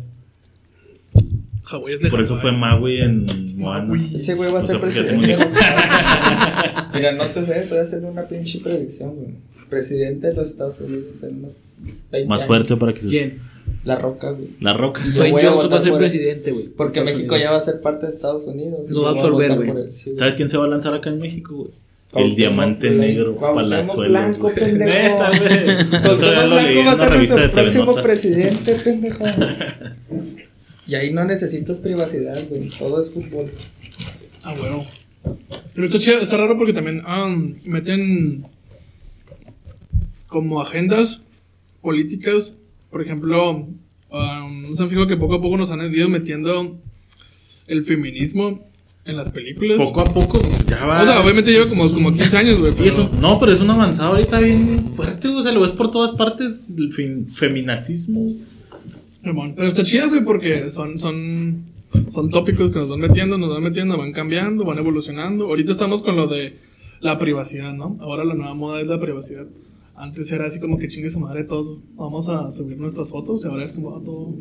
Hawái 1.63 1.93
es 1.95 2.01
de 2.01 2.09
Por 2.09 2.21
eso 2.21 2.37
fue 2.37 2.51
Maui 2.51 3.01
en 3.01 3.57
Moana. 3.57 4.09
Ese 4.15 4.35
güey 4.35 4.51
va 4.51 4.59
a 4.59 4.63
ser 4.63 4.79
presidente. 4.79 5.37
Mira, 6.93 7.11
no 7.13 7.25
te 7.27 7.45
sé, 7.45 7.63
estoy 7.63 7.79
haciendo 7.79 8.09
una 8.09 8.23
pinche 8.27 8.59
predicción, 8.59 9.15
güey. 9.15 9.29
Presidente 9.71 10.27
de 10.27 10.33
los 10.35 10.47
Estados 10.49 10.79
Unidos 10.81 11.15
en 11.23 11.37
unos 11.39 11.53
20 12.11 12.29
Más 12.29 12.41
años. 12.41 12.47
fuerte 12.47 12.75
para 12.77 12.93
que 12.93 13.01
se... 13.01 13.07
¿Quién? 13.07 13.39
La 13.83 13.95
roca, 13.97 14.29
güey. 14.31 14.49
La 14.59 14.73
Roca. 14.73 15.01
Yo 15.03 15.11
Dwayne 15.13 15.31
voy 15.31 15.41
a 15.41 15.49
Johnson 15.49 15.57
va 15.57 15.61
a 15.61 15.63
votar 15.63 15.81
ser 15.81 15.91
por 15.91 16.03
él. 16.03 16.09
presidente, 16.11 16.51
güey. 16.51 16.65
Porque 16.67 16.99
Estados 16.99 17.17
México 17.17 17.33
Unidos. 17.33 17.41
ya 17.43 17.51
va 17.51 17.57
a 17.57 17.61
ser 17.61 17.81
parte 17.81 18.05
de 18.05 18.11
Estados 18.11 18.43
Unidos. 18.45 18.91
y 18.91 18.93
Lo 18.93 19.01
va 19.03 19.09
a 19.09 19.13
yo 19.15 19.15
voy 19.15 19.25
absorber, 19.25 19.47
votar 19.49 19.57
güey. 19.57 19.69
por 19.71 19.79
él, 19.79 19.91
sí, 19.93 20.09
güey. 20.11 20.17
¿Sabes 20.17 20.35
quién 20.35 20.49
se 20.49 20.57
va 20.57 20.65
a 20.65 20.67
lanzar 20.67 20.93
acá 20.93 21.09
en 21.09 21.19
México, 21.19 21.55
güey? 21.55 21.69
El 21.69 22.11
Cuauhtémoc 22.11 22.35
diamante 22.37 22.87
Blanco, 22.89 23.01
negro 23.01 23.35
Cuauhtémoc 23.37 23.55
Palazuelos. 23.55 24.09
Blanco, 24.11 24.41
güey. 24.41 24.55
pendejo. 24.59 24.91
Neta, 24.91 25.29
güey. 25.29 26.13
Otro 26.13 26.31
día 26.31 26.45
Cuauhtémoc 26.45 26.45
lo 26.45 26.55
leí 26.55 26.73
Blanco 26.73 26.79
en 26.81 26.85
va 26.85 26.91
a 26.91 26.95
una 26.95 27.03
ser 27.03 27.09
revista 27.13 27.35
de 27.35 27.41
nuestro 27.41 27.61
próximo 27.63 27.95
presidente, 28.03 28.75
pendejo. 28.83 29.23
Y 30.87 30.95
ahí 30.95 31.13
no 31.13 31.23
necesitas 31.23 31.77
privacidad, 31.77 32.37
güey. 32.49 32.67
Todo 32.77 32.99
es 32.99 33.13
fútbol. 33.13 33.49
Ah, 34.43 34.53
huevo. 34.61 34.85
Pero 35.73 35.87
está 35.87 35.99
chido, 35.99 36.19
está 36.19 36.35
raro 36.35 36.57
porque 36.57 36.73
también 36.73 37.01
ah, 37.05 37.33
meten 37.63 38.43
como 40.31 40.61
agendas 40.61 41.23
políticas. 41.81 42.55
Por 42.89 43.01
ejemplo, 43.01 43.67
no 44.09 44.75
se 44.75 44.83
han 44.83 44.89
fijado 44.89 45.07
que 45.07 45.17
poco 45.17 45.35
a 45.35 45.41
poco 45.41 45.57
nos 45.57 45.69
han 45.71 45.93
ido 45.93 46.09
metiendo 46.09 46.77
el 47.67 47.83
feminismo 47.83 48.65
en 49.05 49.17
las 49.17 49.29
películas. 49.29 49.77
Poco 49.77 50.01
a 50.01 50.05
poco, 50.05 50.39
pues, 50.39 50.65
ya 50.67 50.85
va. 50.85 51.03
O 51.03 51.05
sea, 51.05 51.21
obviamente 51.21 51.51
lleva 51.51 51.67
como, 51.67 51.91
como 51.91 52.13
15 52.13 52.37
años, 52.37 52.59
güey. 52.59 52.73
Sí, 52.73 52.83
pero- 52.85 53.09
no, 53.19 53.39
pero 53.39 53.51
es 53.51 53.59
un 53.61 53.69
avanzado 53.69 54.11
ahorita 54.13 54.39
bien 54.39 54.93
fuerte, 54.95 55.27
güey. 55.27 55.39
O 55.41 55.43
sea, 55.43 55.51
lo 55.51 55.61
ves 55.61 55.71
por 55.71 55.91
todas 55.91 56.11
partes, 56.11 56.73
el 56.77 56.91
feminacismo. 57.31 58.33
Simón, 59.23 59.53
Pero 59.55 59.67
está 59.67 59.83
chido, 59.83 60.09
güey, 60.09 60.23
porque 60.23 60.69
son, 60.69 60.97
son, 60.97 61.63
son 62.09 62.29
tópicos 62.29 62.71
que 62.71 62.79
nos 62.79 62.89
van 62.89 62.99
metiendo, 62.99 63.37
nos 63.37 63.49
van 63.53 63.63
metiendo, 63.63 63.97
van 63.97 64.13
cambiando, 64.13 64.63
van 64.65 64.77
evolucionando. 64.79 65.45
Ahorita 65.45 65.71
estamos 65.73 66.01
con 66.01 66.15
lo 66.15 66.27
de 66.27 66.57
la 67.01 67.19
privacidad, 67.19 67.73
¿no? 67.73 67.97
Ahora 68.01 68.23
la 68.25 68.33
nueva 68.33 68.53
moda 68.55 68.81
es 68.81 68.87
la 68.87 68.99
privacidad. 68.99 69.45
Antes 70.01 70.31
era 70.31 70.47
así 70.47 70.59
como 70.59 70.79
que 70.79 70.87
chingue 70.87 71.11
su 71.11 71.19
madre 71.19 71.43
todo. 71.43 71.77
Vamos 71.93 72.27
a 72.27 72.49
subir 72.49 72.75
nuestras 72.75 73.11
fotos 73.11 73.45
y 73.45 73.47
ahora 73.47 73.63
es 73.63 73.71
como 73.71 73.95
ah, 73.95 74.01
todo, 74.03 74.33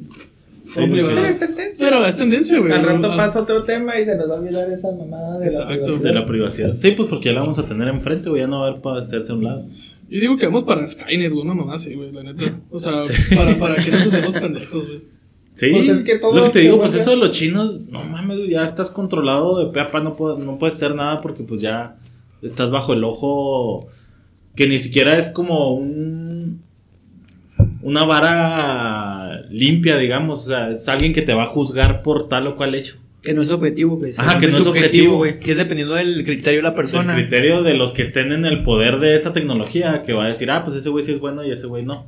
todo 0.73 0.87
Sí, 0.87 0.91
privado. 0.91 1.15
Pero 1.15 1.27
es 1.27 1.39
tendencia. 1.39 1.87
Pero 1.87 2.07
es 2.07 2.17
tendencia, 2.17 2.59
güey. 2.61 2.73
Al 2.73 2.83
rato 2.83 3.15
pasa 3.15 3.43
otro 3.43 3.63
tema 3.65 4.01
y 4.01 4.07
se 4.07 4.17
nos 4.17 4.31
va 4.31 4.37
a 4.37 4.41
olvidar 4.41 4.71
esa 4.71 4.89
mamada 4.91 5.39
de 5.39 5.45
Exacto. 5.45 5.69
la 5.69 5.77
privacidad. 5.77 6.03
De 6.03 6.13
la 6.15 6.27
privacidad. 6.27 6.77
Sí, 6.81 6.91
pues 6.93 7.09
porque 7.11 7.25
ya 7.27 7.35
la 7.35 7.41
vamos 7.41 7.59
a 7.59 7.67
tener 7.67 7.89
enfrente, 7.89 8.31
güey. 8.31 8.41
Ya 8.41 8.47
no 8.47 8.61
va 8.61 8.65
a 8.65 8.69
haber 8.71 8.81
para 8.81 9.01
hacerse 9.03 9.33
a 9.33 9.35
un 9.35 9.45
lado. 9.45 9.67
Yo 10.09 10.21
digo 10.21 10.39
que 10.39 10.47
vamos 10.47 10.63
para 10.65 10.87
Skynet, 10.87 11.31
güey, 11.31 11.45
una 11.45 11.55
mamá 11.55 11.75
así, 11.75 11.95
güey, 11.95 12.11
la 12.11 12.23
neta. 12.23 12.59
O 12.71 12.79
sea, 12.79 13.03
para, 13.37 13.59
para 13.59 13.77
que 13.77 13.91
nos 13.91 14.07
hacemos 14.07 14.33
pendejos, 14.33 14.87
güey. 14.87 15.01
Sí, 15.57 15.73
Pues 15.73 15.89
es 15.91 16.05
que 16.05 16.19
todo 16.19 16.35
lo 16.35 16.45
que 16.45 16.51
te 16.51 16.59
digo, 16.61 16.79
pues 16.79 16.95
eso 16.95 17.11
de 17.11 17.17
los 17.17 17.33
chinos, 17.33 17.81
no 17.91 18.03
mames, 18.03 18.39
güey, 18.39 18.49
ya 18.49 18.65
estás 18.65 18.89
controlado 18.89 19.59
de 19.59 19.71
pe 19.71 19.81
a 19.81 19.91
pa, 19.91 20.01
no, 20.01 20.15
puedes, 20.15 20.39
no 20.39 20.59
puedes 20.59 20.77
hacer 20.77 20.95
nada 20.95 21.21
porque 21.21 21.43
pues 21.43 21.61
ya 21.61 21.99
estás 22.41 22.71
bajo 22.71 22.95
el 22.95 23.05
ojo 23.05 23.89
que 24.55 24.67
ni 24.69 24.79
siquiera 24.79 25.17
es 25.19 25.31
como 25.31 25.75
un 25.75 26.61
una 27.83 28.05
vara 28.05 29.43
limpia, 29.51 29.97
digamos, 29.97 30.45
o 30.45 30.49
sea, 30.49 30.71
es 30.71 30.89
alguien 30.89 31.13
que 31.13 31.23
te 31.23 31.35
va 31.35 31.45
a 31.45 31.47
juzgar 31.47 32.03
por 32.03 32.29
tal 32.29 32.47
o 32.47 32.57
cual 32.57 32.75
hecho. 32.75 32.97
Que 33.23 33.35
no 33.35 33.43
es 33.43 33.51
objetivo, 33.51 33.97
güey. 33.97 34.13
Ajá, 34.17 34.39
que 34.39 34.47
no 34.49 34.59
es 34.59 34.67
objetivo. 34.67 35.17
güey. 35.19 35.39
Que 35.39 35.51
es 35.53 35.57
dependiendo 35.59 35.95
del 35.95 36.25
criterio 36.25 36.61
de 36.61 36.63
la 36.63 36.75
persona. 36.75 37.15
El 37.15 37.23
criterio 37.27 37.63
de 37.63 37.75
los 37.75 37.93
que 37.93 38.01
estén 38.03 38.33
en 38.33 38.47
el 38.47 38.63
poder 38.63 38.99
de 38.99 39.15
esa 39.15 39.33
tecnología, 39.35 40.03
que 40.03 40.15
va 40.15 40.25
a 40.25 40.29
decir, 40.29 40.51
ah, 40.51 40.65
pues 40.65 40.77
ese 40.77 40.89
güey 40.89 41.05
sí 41.05 41.13
es 41.13 41.21
bueno 41.21 41.45
y 41.45 41.51
ese 41.51 41.67
güey 41.67 41.85
no. 41.85 42.07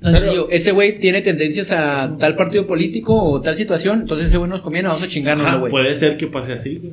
No, 0.00 0.12
Pero- 0.12 0.18
sencillo, 0.18 0.48
ese 0.50 0.72
güey 0.72 0.98
tiene 0.98 1.22
tendencias 1.22 1.70
a 1.70 2.14
tal 2.18 2.36
partido 2.36 2.66
político 2.66 3.14
o 3.22 3.40
tal 3.40 3.56
situación, 3.56 4.02
entonces 4.02 4.28
ese 4.28 4.36
güey 4.36 4.50
nos 4.50 4.60
conviene, 4.60 4.88
vamos 4.88 5.02
a 5.02 5.08
chingarnos, 5.08 5.50
güey. 5.60 5.70
puede 5.70 5.94
ser 5.94 6.18
que 6.18 6.26
pase 6.26 6.52
así, 6.52 6.76
güey. 6.76 6.92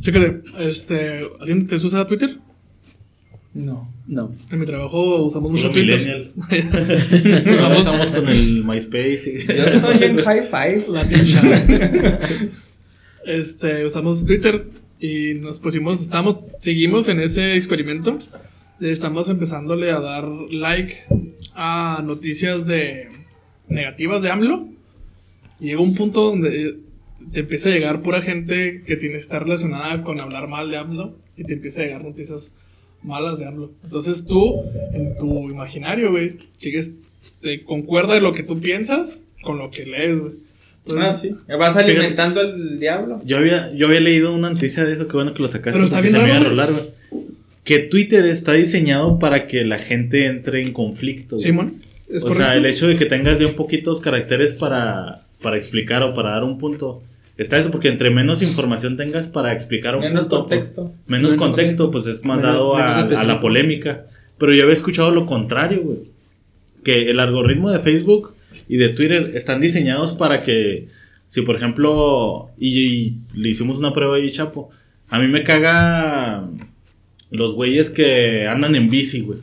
Chécate, 0.00 0.42
este, 0.60 1.26
¿alguien 1.40 1.66
te 1.66 1.74
usa 1.74 2.06
Twitter? 2.06 2.36
No, 3.54 3.91
no. 4.06 4.34
En 4.50 4.58
mi 4.58 4.66
trabajo 4.66 5.22
usamos 5.22 5.50
mucho 5.50 5.70
Twitter. 5.70 6.32
usamos 7.54 7.78
estamos 7.78 8.10
con 8.10 8.28
el 8.28 8.64
MySpace. 8.64 9.46
Yo 9.46 9.54
estoy 9.54 10.02
en 10.02 10.18
high 10.18 10.48
five. 10.48 10.84
Chat. 11.24 12.30
este, 13.26 13.84
usamos 13.84 14.24
Twitter 14.24 14.66
y 14.98 15.34
nos 15.34 15.58
pusimos, 15.58 16.02
estamos, 16.02 16.38
seguimos 16.58 17.08
en 17.08 17.20
ese 17.20 17.56
experimento. 17.56 18.18
Estamos 18.80 19.28
empezándole 19.28 19.92
a 19.92 20.00
dar 20.00 20.28
like 20.50 21.04
a 21.54 22.02
noticias 22.04 22.66
de 22.66 23.08
negativas 23.68 24.22
de 24.22 24.30
AMLO. 24.30 24.68
Y 25.60 25.66
llega 25.66 25.80
un 25.80 25.94
punto 25.94 26.22
donde 26.22 26.78
te 27.32 27.40
empieza 27.40 27.68
a 27.68 27.72
llegar 27.72 28.02
pura 28.02 28.20
gente 28.20 28.82
que 28.84 28.96
tiene 28.96 29.18
está 29.18 29.38
relacionada 29.38 30.02
con 30.02 30.20
hablar 30.20 30.48
mal 30.48 30.70
de 30.70 30.76
AMLO 30.76 31.16
y 31.36 31.44
te 31.44 31.54
empieza 31.54 31.80
a 31.80 31.84
llegar 31.84 32.04
noticias 32.04 32.52
malas 33.04 33.38
de 33.38 33.46
AMLO. 33.46 33.72
Entonces 33.84 34.24
tú, 34.26 34.62
en 34.92 35.16
tu 35.16 35.48
imaginario, 35.50 36.10
güey, 36.10 36.36
sigues, 36.56 36.90
te 37.40 37.62
concuerda 37.64 38.14
de 38.14 38.20
lo 38.20 38.32
que 38.32 38.42
tú 38.42 38.60
piensas 38.60 39.20
con 39.42 39.58
lo 39.58 39.70
que 39.70 39.84
lees, 39.86 40.18
güey. 40.18 40.32
Entonces, 40.86 41.10
Ah, 41.10 41.16
sí. 41.16 41.34
Vas 41.58 41.76
alimentando 41.76 42.40
al 42.40 42.80
diablo. 42.80 43.20
Yo 43.24 43.38
había, 43.38 43.72
yo 43.74 43.86
había 43.86 44.00
leído 44.00 44.34
una 44.34 44.50
noticia 44.50 44.84
de 44.84 44.92
eso, 44.92 45.06
qué 45.06 45.14
bueno 45.14 45.32
que 45.34 45.42
lo 45.42 45.48
sacaste. 45.48 45.72
Pero 45.72 45.84
está 45.84 46.00
bien 46.00 46.14
se 46.14 46.20
me 46.20 46.28
iba 46.28 46.36
a 46.36 46.40
rolar, 46.40 46.72
güey. 46.72 46.84
Que 47.64 47.78
Twitter 47.78 48.26
está 48.26 48.54
diseñado 48.54 49.20
para 49.20 49.46
que 49.46 49.64
la 49.64 49.78
gente 49.78 50.26
entre 50.26 50.62
en 50.62 50.72
conflicto. 50.72 51.36
güey. 51.36 51.46
Simón, 51.46 51.74
es 52.08 52.22
o 52.24 52.28
correcto. 52.28 52.44
sea, 52.44 52.54
el 52.56 52.66
hecho 52.66 52.88
de 52.88 52.96
que 52.96 53.06
tengas 53.06 53.38
bien 53.38 53.54
poquitos 53.54 54.00
caracteres 54.00 54.54
para, 54.54 55.22
para 55.40 55.56
explicar 55.56 56.02
o 56.02 56.12
para 56.14 56.30
dar 56.30 56.42
un 56.44 56.58
punto. 56.58 57.02
Está 57.42 57.58
eso, 57.58 57.70
porque 57.70 57.88
entre 57.88 58.10
menos 58.10 58.40
información 58.42 58.96
tengas 58.96 59.26
para 59.26 59.52
explicar 59.52 59.96
un 59.96 60.02
Menos 60.02 60.22
punto. 60.22 60.40
contexto. 60.42 60.82
pues, 60.84 60.94
menos 61.06 61.32
Menos 61.32 61.46
contexto, 61.46 61.90
pues 61.90 62.06
es 62.06 62.24
más 62.24 62.40
Menos- 62.40 62.52
dado 62.54 62.76
a, 62.76 63.24
la 63.24 63.40
polémica. 63.40 64.06
Pero 64.38 64.54
yo 64.54 64.62
había 64.62 64.74
escuchado 64.74 65.10
lo 65.10 65.26
contrario, 65.26 65.82
güey. 65.82 65.98
Que 66.84 67.10
el 67.10 67.18
algoritmo 67.20 67.70
de 67.70 67.80
Facebook 67.80 68.34
y 68.68 68.76
de 68.76 68.88
Twitter 68.90 69.32
están 69.34 69.60
diseñados 69.60 70.12
para 70.12 70.38
que, 70.40 70.88
si 71.26 71.42
por 71.42 71.56
ejemplo, 71.56 72.48
y, 72.58 72.78
y 72.78 73.16
le 73.34 73.48
hicimos 73.50 73.78
una 73.78 73.92
prueba 73.92 74.16
ahí, 74.16 74.30
Chapo, 74.30 74.70
a 75.08 75.18
mí 75.18 75.28
me 75.28 75.42
caga 75.42 76.48
los 77.30 77.54
güeyes 77.54 77.90
que 77.90 78.46
andan 78.46 78.74
en 78.76 78.88
bici, 78.90 79.20
güey. 79.20 79.38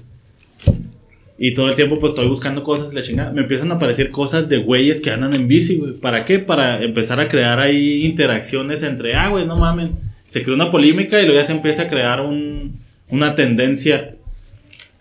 Y 1.42 1.54
todo 1.54 1.70
el 1.70 1.76
tiempo 1.76 1.98
pues 2.00 2.12
estoy 2.12 2.28
buscando 2.28 2.64
cosas 2.64 2.92
y 2.92 2.96
la 2.96 3.02
chingada. 3.02 3.32
Me 3.32 3.42
empiezan 3.42 3.72
a 3.72 3.76
aparecer 3.76 4.12
cosas 4.12 4.50
de 4.50 4.58
güeyes 4.58 5.00
que 5.00 5.10
andan 5.10 5.34
en 5.34 5.48
bici, 5.48 5.78
güey. 5.78 5.94
¿Para 5.94 6.26
qué? 6.26 6.40
Para 6.40 6.84
empezar 6.84 7.22
a 7.22 7.30
crear 7.30 7.62
ahí 7.62 8.06
interacciones 8.06 8.84
entre, 8.84 9.16
ah, 9.16 9.30
güey, 9.30 9.46
no 9.46 9.56
mamen. 9.56 9.92
Se 10.28 10.44
crea 10.44 10.54
una 10.54 10.70
polémica 10.70 11.18
y 11.18 11.26
luego 11.26 11.40
ya 11.40 11.46
se 11.46 11.54
empieza 11.54 11.84
a 11.84 11.88
crear 11.88 12.20
un, 12.20 12.78
una 13.08 13.36
tendencia. 13.36 14.16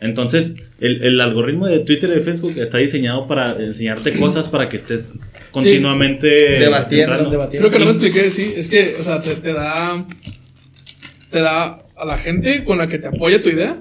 Entonces, 0.00 0.54
el, 0.78 1.02
el 1.02 1.20
algoritmo 1.20 1.66
de 1.66 1.80
Twitter 1.80 2.08
y 2.10 2.14
de 2.14 2.20
Facebook 2.20 2.54
está 2.56 2.78
diseñado 2.78 3.26
para 3.26 3.60
enseñarte 3.60 4.16
cosas 4.16 4.46
para 4.46 4.68
que 4.68 4.76
estés 4.76 5.18
continuamente 5.50 6.28
Debatiendo, 6.28 7.14
entrando. 7.14 7.48
Creo 7.48 7.70
que 7.72 7.78
no 7.80 7.84
me 7.86 7.90
expliqué, 7.90 8.30
sí. 8.30 8.54
Es 8.56 8.68
que, 8.68 8.94
o 8.96 9.02
sea, 9.02 9.20
te, 9.20 9.34
te 9.34 9.52
da. 9.52 10.06
Te 11.32 11.40
da 11.40 11.82
a 11.96 12.04
la 12.04 12.18
gente 12.18 12.62
con 12.62 12.78
la 12.78 12.86
que 12.86 12.98
te 12.98 13.08
apoya 13.08 13.42
tu 13.42 13.48
idea. 13.48 13.76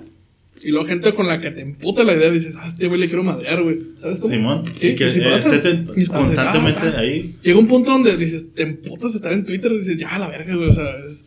Y 0.63 0.71
luego 0.71 0.87
gente 0.87 1.13
con 1.13 1.27
la 1.27 1.39
que 1.39 1.51
te 1.51 1.61
emputa 1.61 2.03
la 2.03 2.13
idea. 2.13 2.31
Dices, 2.31 2.55
ah, 2.59 2.65
este 2.67 2.87
güey 2.87 2.99
le 2.99 3.07
quiero 3.07 3.23
madrear, 3.23 3.61
güey. 3.61 3.77
¿Sabes 4.01 4.19
cómo? 4.19 4.33
Simón, 4.33 4.63
Sí, 4.75 4.89
y 4.89 4.95
que 4.95 5.09
sí 5.09 5.19
pasa. 5.21 5.55
estés 5.55 5.65
en- 5.73 5.89
Y 5.95 6.01
estás, 6.01 6.23
constantemente 6.25 6.79
ah, 6.83 6.93
ah. 6.97 6.99
ahí. 6.99 7.35
Llega 7.43 7.59
un 7.59 7.67
punto 7.67 7.91
donde 7.91 8.17
dices, 8.17 8.53
te 8.53 8.63
emputas 8.63 9.13
estar 9.15 9.31
en 9.33 9.43
Twitter. 9.43 9.71
Y 9.71 9.77
dices, 9.77 9.97
ya, 9.97 10.17
la 10.17 10.27
verga, 10.29 10.55
güey. 10.55 10.69
O 10.69 10.73
sea, 10.73 10.85
es, 11.05 11.25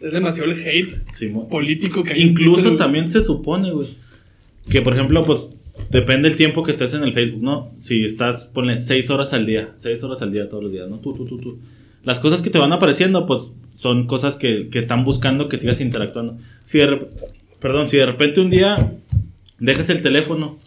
es 0.00 0.12
demasiado 0.12 0.50
el 0.50 0.60
hate 0.66 0.90
Simón. 1.12 1.48
político 1.48 2.02
que 2.02 2.12
hay. 2.14 2.22
en 2.22 2.28
Incluso 2.30 2.64
güey. 2.66 2.76
también 2.76 3.08
se 3.08 3.22
supone, 3.22 3.70
güey, 3.72 3.88
que 4.68 4.82
por 4.82 4.94
ejemplo, 4.94 5.22
pues 5.24 5.50
depende 5.90 6.28
el 6.28 6.36
tiempo 6.36 6.62
que 6.64 6.72
estés 6.72 6.92
en 6.94 7.02
el 7.04 7.12
Facebook, 7.14 7.42
¿no? 7.42 7.72
Si 7.80 8.04
estás, 8.04 8.46
ponle 8.46 8.78
6 8.80 9.10
horas 9.10 9.32
al 9.32 9.46
día, 9.46 9.72
6 9.76 10.02
horas 10.02 10.22
al 10.22 10.32
día 10.32 10.48
todos 10.48 10.62
los 10.64 10.72
días, 10.72 10.88
¿no? 10.88 10.98
Tú, 10.98 11.12
tú, 11.14 11.24
tú, 11.26 11.38
tú. 11.38 11.58
Las 12.04 12.18
cosas 12.18 12.42
que 12.42 12.50
te 12.50 12.58
van 12.58 12.72
apareciendo, 12.72 13.26
pues 13.26 13.52
son 13.74 14.06
cosas 14.08 14.36
que, 14.36 14.68
que 14.70 14.78
están 14.80 15.04
buscando 15.04 15.48
que 15.48 15.56
sigas 15.56 15.80
interactuando. 15.80 16.36
Si 16.62 16.78
de, 16.78 16.88
rep- 16.90 17.08
perdón, 17.62 17.88
si 17.88 17.96
de 17.96 18.06
repente 18.06 18.40
un 18.40 18.50
día 18.50 18.92
dejas 19.58 19.88
el 19.90 20.02
teléfono 20.02 20.58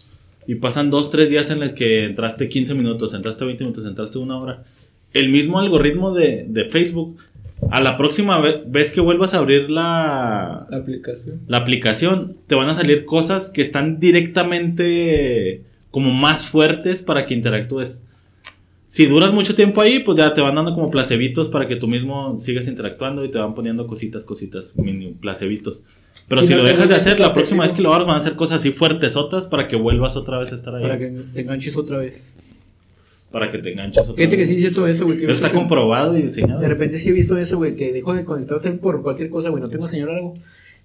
y 0.46 0.54
pasan 0.56 0.90
2, 0.90 1.10
3 1.10 1.28
días 1.30 1.50
en 1.50 1.62
el 1.62 1.74
que 1.74 2.04
entraste 2.04 2.48
15 2.48 2.74
minutos, 2.74 3.14
entraste 3.14 3.44
20 3.44 3.64
minutos, 3.64 3.86
entraste 3.86 4.18
una 4.18 4.38
hora, 4.38 4.64
el 5.12 5.28
mismo 5.30 5.58
algoritmo 5.58 6.12
de, 6.14 6.46
de 6.48 6.64
Facebook, 6.66 7.18
a 7.70 7.80
la 7.80 7.96
próxima 7.96 8.38
ve- 8.40 8.62
vez 8.66 8.90
que 8.90 9.00
vuelvas 9.00 9.32
a 9.34 9.38
abrir 9.38 9.70
la, 9.70 10.66
La 10.70 10.76
aplicación. 10.78 11.40
la 11.48 11.56
aplicación, 11.58 12.36
te 12.46 12.54
van 12.54 12.68
a 12.68 12.74
salir 12.74 13.04
cosas 13.06 13.50
que 13.50 13.62
están 13.62 13.98
directamente 13.98 15.62
como 15.90 16.12
más 16.12 16.48
fuertes 16.48 17.02
para 17.02 17.24
que 17.26 17.34
interactúes. 17.34 18.02
Si 18.86 19.06
duras 19.06 19.32
mucho 19.32 19.54
tiempo 19.54 19.80
ahí, 19.80 19.98
pues 20.00 20.16
ya 20.18 20.32
te 20.34 20.40
van 20.40 20.54
dando 20.54 20.74
como 20.74 20.90
placebitos 20.90 21.48
para 21.48 21.66
que 21.66 21.76
tú 21.76 21.88
mismo 21.88 22.38
sigas 22.40 22.68
interactuando 22.68 23.24
y 23.24 23.30
te 23.30 23.38
van 23.38 23.54
poniendo 23.54 23.86
cositas, 23.86 24.22
cositas, 24.24 24.72
mini 24.76 25.12
placebitos. 25.12 25.80
Pero 26.28 26.42
si 26.42 26.54
no 26.54 26.62
lo 26.62 26.64
dejas 26.64 26.88
de 26.88 26.94
hacer, 26.96 27.20
la 27.20 27.32
próxima 27.32 27.62
vez 27.62 27.72
que 27.72 27.82
lo 27.82 27.92
hagas 27.92 28.06
van 28.06 28.16
a 28.16 28.18
hacer 28.18 28.34
cosas 28.34 28.60
así 28.60 28.72
fuertesotas 28.72 29.46
para 29.46 29.68
que 29.68 29.76
vuelvas 29.76 30.16
otra 30.16 30.38
vez 30.38 30.52
a 30.52 30.54
estar 30.56 30.74
ahí. 30.74 30.82
Para 30.82 30.98
que 30.98 31.08
te 31.32 31.40
enganches 31.40 31.76
otra 31.76 31.98
vez. 31.98 32.34
Para 33.30 33.50
que 33.50 33.58
te 33.58 33.72
enganches 33.72 34.02
otra 34.02 34.14
Fíjate 34.14 34.36
que 34.36 34.42
vez. 34.42 34.48
sí 34.48 34.54
es 34.54 34.60
cierto 34.60 34.86
eso, 34.86 35.04
güey. 35.04 35.22
Eso 35.22 35.32
está 35.32 35.52
comprobado 35.52 36.16
y 36.18 36.22
diseñado. 36.22 36.60
De 36.60 36.68
repente 36.68 36.98
sí 36.98 37.10
he 37.10 37.12
visto 37.12 37.36
eso, 37.38 37.56
güey, 37.58 37.76
que 37.76 37.92
dejo 37.92 38.14
de 38.14 38.24
conectarse 38.24 38.70
por 38.72 39.02
cualquier 39.02 39.30
cosa, 39.30 39.50
güey, 39.50 39.62
no 39.62 39.68
tengo 39.68 39.88
señal 39.88 40.10
algo. 40.10 40.34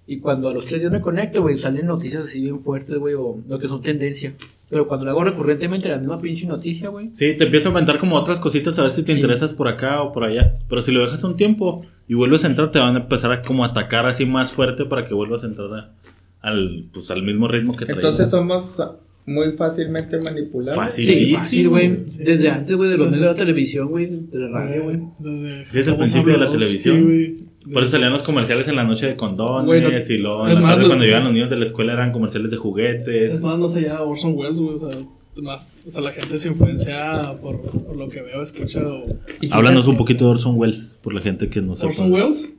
Y 0.07 0.17
cuando 0.19 0.49
a 0.49 0.53
los 0.53 0.65
tres 0.65 0.81
días 0.81 0.91
me 0.91 1.01
conecto, 1.01 1.41
güey, 1.41 1.57
salen 1.59 1.85
noticias 1.85 2.25
así 2.25 2.41
bien 2.41 2.59
fuertes, 2.59 2.97
güey, 2.97 3.13
o 3.15 3.37
lo 3.47 3.59
que 3.59 3.67
son 3.67 3.81
tendencia. 3.81 4.33
Pero 4.71 4.87
cuando 4.87 5.05
lo 5.05 5.11
hago 5.11 5.23
recurrentemente, 5.25 5.87
la 5.89 5.97
misma 5.97 6.17
pinche 6.19 6.47
noticia, 6.47 6.87
güey. 6.89 7.09
Sí, 7.13 7.33
te 7.37 7.43
empieza 7.43 7.67
a 7.67 7.71
aumentar 7.71 7.99
como 7.99 8.15
otras 8.15 8.39
cositas 8.39 8.79
a 8.79 8.83
ver 8.83 8.91
si 8.91 9.01
te 9.03 9.11
Sí. 9.11 9.19
interesas 9.19 9.53
por 9.53 9.67
acá 9.67 10.01
o 10.01 10.11
por 10.13 10.23
allá. 10.23 10.53
Pero 10.69 10.81
si 10.81 10.91
lo 10.93 11.01
dejas 11.03 11.23
un 11.25 11.35
tiempo 11.35 11.85
y 12.07 12.13
vuelves 12.15 12.45
a 12.45 12.47
entrar, 12.47 12.71
te 12.71 12.79
van 12.79 12.95
a 12.95 12.99
empezar 13.01 13.31
a 13.33 13.41
como 13.41 13.65
atacar 13.65 14.05
así 14.07 14.25
más 14.25 14.53
fuerte 14.53 14.85
para 14.85 15.05
que 15.05 15.13
vuelvas 15.13 15.43
a 15.43 15.47
entrar 15.47 15.67
a- 15.73 15.91
al, 16.39 16.85
pues, 16.93 17.11
al 17.11 17.21
mismo 17.21 17.47
ritmo 17.49 17.73
que 17.75 17.85
traes. 17.85 17.97
Entonces 17.97 18.29
somos 18.29 18.81
muy 19.25 19.51
fácilmente 19.51 20.17
manipulables. 20.19 20.75
Fácil. 20.75 21.05
Sí, 21.05 21.11
Facilísimo, 21.11 21.37
fácil, 21.39 21.69
güey. 21.69 21.97
sí. 22.09 22.23
Desde 22.23 22.49
antes, 22.49 22.75
güey, 22.75 22.89
de 22.89 22.97
los 22.97 23.07
medios 23.07 23.21
de 23.25 23.27
la 23.31 23.35
televisión, 23.35 23.87
güey, 23.89 24.05
de 24.07 24.39
la 24.39 24.47
radio, 24.47 24.83
güey. 24.83 24.99
Desde, 25.19 25.65
Sí, 25.65 25.79
es 25.79 25.87
el 25.87 25.95
principio 25.97 26.33
de 26.33 26.39
la 26.39 26.49
televisión. 26.49 27.50
Por 27.71 27.83
eso 27.83 27.91
salían 27.91 28.11
los 28.11 28.23
comerciales 28.23 28.67
en 28.67 28.75
la 28.75 28.83
noche 28.83 29.05
de 29.07 29.15
condones 29.15 29.65
Güey, 29.65 29.81
no- 29.81 29.89
y 29.89 30.17
luego 30.17 30.47
en 30.47 30.55
la 30.55 30.61
más, 30.61 30.69
tarde 30.71 30.83
lo- 30.83 30.89
cuando 30.89 31.05
llegaban 31.05 31.25
los 31.25 31.33
niños 31.33 31.49
de 31.49 31.57
la 31.57 31.65
escuela 31.65 31.93
eran 31.93 32.11
comerciales 32.11 32.49
de 32.51 32.57
juguetes. 32.57 33.35
Es 33.35 33.41
más, 33.41 33.57
no 33.59 33.65
sé, 33.65 33.83
ya 33.83 34.01
Orson 34.01 34.33
Welles, 34.35 34.57
güey. 34.59 34.75
O 34.75 34.79
sea, 34.89 34.99
más, 35.35 35.67
o 35.87 35.91
sea, 35.91 36.01
la 36.01 36.11
gente 36.11 36.37
se 36.37 36.47
influencia 36.49 37.33
por, 37.41 37.61
por 37.61 37.95
lo 37.95 38.09
que 38.09 38.21
veo, 38.21 38.41
escucha. 38.41 38.81
O... 38.85 39.05
Háblanos 39.51 39.87
un 39.87 39.95
poquito 39.97 40.25
de 40.25 40.31
Orson 40.31 40.55
Welles, 40.57 40.97
por 41.01 41.13
la 41.13 41.21
gente 41.21 41.47
que 41.49 41.61
no 41.61 41.75
sepa. 41.75 41.87
Orson 41.87 42.11
Welles. 42.11 42.49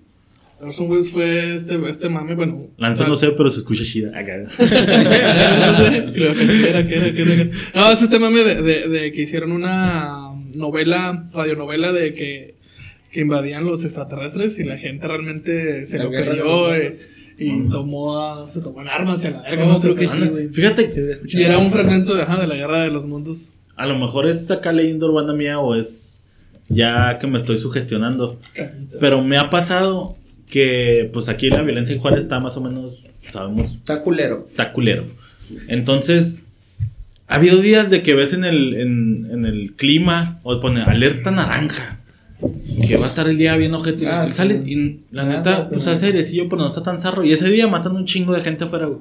Orson 0.60 0.88
Welles 0.88 1.10
fue 1.10 1.52
este, 1.54 1.76
este 1.88 2.08
mame, 2.08 2.36
bueno. 2.36 2.66
Sea, 2.94 3.08
no 3.08 3.16
sé, 3.16 3.30
pero 3.32 3.50
se 3.50 3.58
escucha 3.58 3.82
chida. 3.84 4.16
Acá. 4.16 4.36
no 4.38 5.76
sé, 5.76 6.12
que 6.14 6.24
era, 6.70 6.86
que 6.86 6.94
era, 6.94 7.12
que 7.12 7.22
era. 7.22 7.50
No, 7.74 7.90
es 7.92 8.02
este 8.02 8.18
mame 8.20 8.44
de, 8.44 8.62
de, 8.62 8.88
de 8.88 9.12
que 9.12 9.22
hicieron 9.22 9.50
una 9.52 10.30
novela, 10.54 11.28
radionovela 11.32 11.92
de 11.92 12.14
que, 12.14 12.54
que 13.12 13.20
invadían 13.20 13.64
los 13.64 13.84
extraterrestres 13.84 14.58
y 14.58 14.64
la 14.64 14.78
gente 14.78 15.06
realmente 15.06 15.84
se 15.84 15.98
La 15.98 16.04
lo 16.04 16.10
creyó 16.10 16.74
eh, 16.74 16.98
y 17.38 17.68
tomó 17.68 18.18
a- 18.18 18.50
se 18.50 18.60
tomó 18.60 18.80
en 18.82 18.88
armas 18.88 19.22
y 19.24 19.28
a 19.28 19.30
la 19.32 19.42
verga. 19.42 19.66
No, 19.66 19.72
no 19.74 19.80
creo 19.80 19.94
que 19.94 20.06
sí, 20.06 20.20
güey. 20.20 20.48
Fíjate. 20.48 21.20
Y 21.28 21.42
era 21.42 21.58
un 21.58 21.70
fragmento 21.70 22.14
de, 22.14 22.22
ajá, 22.22 22.40
de 22.40 22.46
la 22.46 22.54
guerra 22.56 22.82
de 22.82 22.90
los 22.90 23.04
mundos. 23.06 23.50
a 23.76 23.86
lo 23.86 23.98
mejor 23.98 24.26
es 24.26 24.50
acá 24.50 24.72
leyenda 24.72 25.06
urbana 25.06 25.32
mía 25.32 25.58
o 25.58 25.74
es 25.74 26.18
ya 26.68 27.18
que 27.20 27.26
me 27.26 27.38
estoy 27.38 27.58
sugestionando. 27.58 28.38
Pero 29.00 29.22
me 29.22 29.36
ha 29.38 29.50
pasado 29.50 30.16
que, 30.50 31.10
pues 31.12 31.28
aquí 31.28 31.50
la 31.50 31.62
violencia 31.62 31.94
en 31.94 32.00
Juárez 32.00 32.24
está 32.24 32.38
más 32.40 32.56
o 32.56 32.60
menos, 32.60 33.02
sabemos, 33.32 33.72
Está 33.72 34.02
culero. 34.02 34.46
está 34.50 34.72
culero. 34.72 35.04
Entonces, 35.68 36.40
ha 37.28 37.36
habido 37.36 37.58
días 37.60 37.90
de 37.90 38.02
que 38.02 38.14
ves 38.14 38.32
en 38.34 38.44
el, 38.44 38.74
en, 38.74 39.28
en 39.32 39.44
el 39.46 39.72
clima, 39.74 40.40
o 40.42 40.60
pone 40.60 40.82
alerta 40.82 41.30
naranja, 41.30 42.00
que 42.86 42.96
va 42.96 43.04
a 43.04 43.08
estar 43.08 43.28
el 43.28 43.36
día 43.38 43.56
bien 43.56 43.74
ojete. 43.74 44.06
Ah, 44.08 44.26
y 44.28 44.32
sales 44.32 44.62
sí. 44.64 44.72
y 44.72 45.14
la 45.14 45.22
Ah, 45.22 45.26
neta, 45.26 45.56
pero- 45.68 45.70
pues 45.70 45.86
hace 45.88 46.06
airecillo, 46.06 46.48
pero 46.48 46.62
no 46.62 46.68
está 46.68 46.82
tan 46.82 46.98
zarro. 46.98 47.24
Y 47.24 47.32
ese 47.32 47.48
día 47.48 47.66
matan 47.68 47.94
un 47.96 48.04
chingo 48.04 48.32
de 48.32 48.40
gente 48.40 48.64
afuera, 48.64 48.86
güey. 48.86 48.98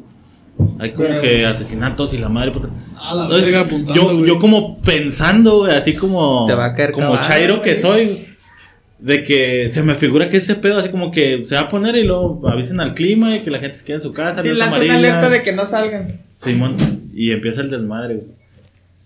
Hay 0.80 0.92
como 0.92 1.08
Pero- 1.08 1.22
que 1.22 1.46
asesinatos 1.46 2.14
y 2.14 2.18
la 2.18 2.30
madre 2.30 2.52
puta. 2.52 2.70
Ah, 2.98 3.16
la 3.16 3.24
Entonces, 3.24 3.56
apuntando, 3.56 3.94
yo, 3.96 4.14
güey. 4.18 4.28
yo 4.28 4.40
como 4.40 4.80
pensando, 4.82 5.60
güey, 5.60 5.72
así 5.76 5.96
como, 5.96 6.46
Te 6.48 6.54
va 6.54 6.66
a 6.66 6.76
caer 6.76 6.92
como 6.92 7.08
caballo, 7.12 7.28
chairo 7.28 7.62
que 7.62 7.72
güey. 7.72 7.82
soy, 7.82 8.28
de 9.00 9.24
que 9.24 9.70
se 9.70 9.82
me 9.82 9.96
figura 9.96 10.30
que 10.30 10.38
ese 10.38 10.54
pedo 10.56 10.78
así 10.78 10.90
como 10.90 11.10
que 11.12 11.42
se 11.46 11.56
va 11.56 11.62
a 11.62 11.70
poner 11.70 11.96
y 11.96 12.04
luego 12.04 12.48
avisen 12.48 12.80
al 12.80 12.94
clima 12.94 13.36
y 13.36 13.40
que 13.40 13.50
la 13.50 13.58
gente 13.60 13.78
se 13.80 13.86
quede 13.86 13.96
en 13.96 14.02
su 14.04 14.14
casa. 14.14 14.44
Sí, 14.44 14.50
lanza 14.50 14.80
una 14.80 14.96
alerta 14.98 15.30
de 15.30 15.42
que 15.42 15.52
no 15.54 15.66
salgan. 15.66 16.20
Simón, 16.36 17.10
y 17.14 17.32
empieza 17.32 17.62
el 17.62 17.72
desmadre, 17.72 18.16
güey. 18.16 18.28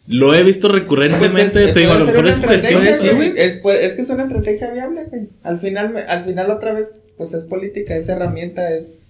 Lo 0.07 0.33
he 0.33 0.43
visto 0.43 0.67
recurrentemente. 0.67 1.51
Pues 1.51 1.55
es, 1.55 1.73
te 1.73 1.79
digo, 1.79 1.93
a 1.93 1.99
lo 1.99 2.05
mejor 2.05 2.27
es 2.27 2.39
cuestión. 2.39 2.85
estrategia, 2.85 3.11
sí, 3.11 3.15
güey. 3.15 3.33
Es, 3.35 3.57
pues, 3.57 3.83
es 3.83 3.93
que 3.93 4.01
es 4.03 4.09
una 4.09 4.23
estrategia 4.23 4.71
viable, 4.71 5.05
güey. 5.05 5.29
Al 5.43 5.59
final, 5.59 5.95
al 6.07 6.23
final 6.23 6.51
otra 6.51 6.73
vez, 6.73 6.91
pues 7.17 7.33
es 7.33 7.43
política, 7.43 7.95
es 7.95 8.07
herramienta, 8.07 8.73
es... 8.73 9.03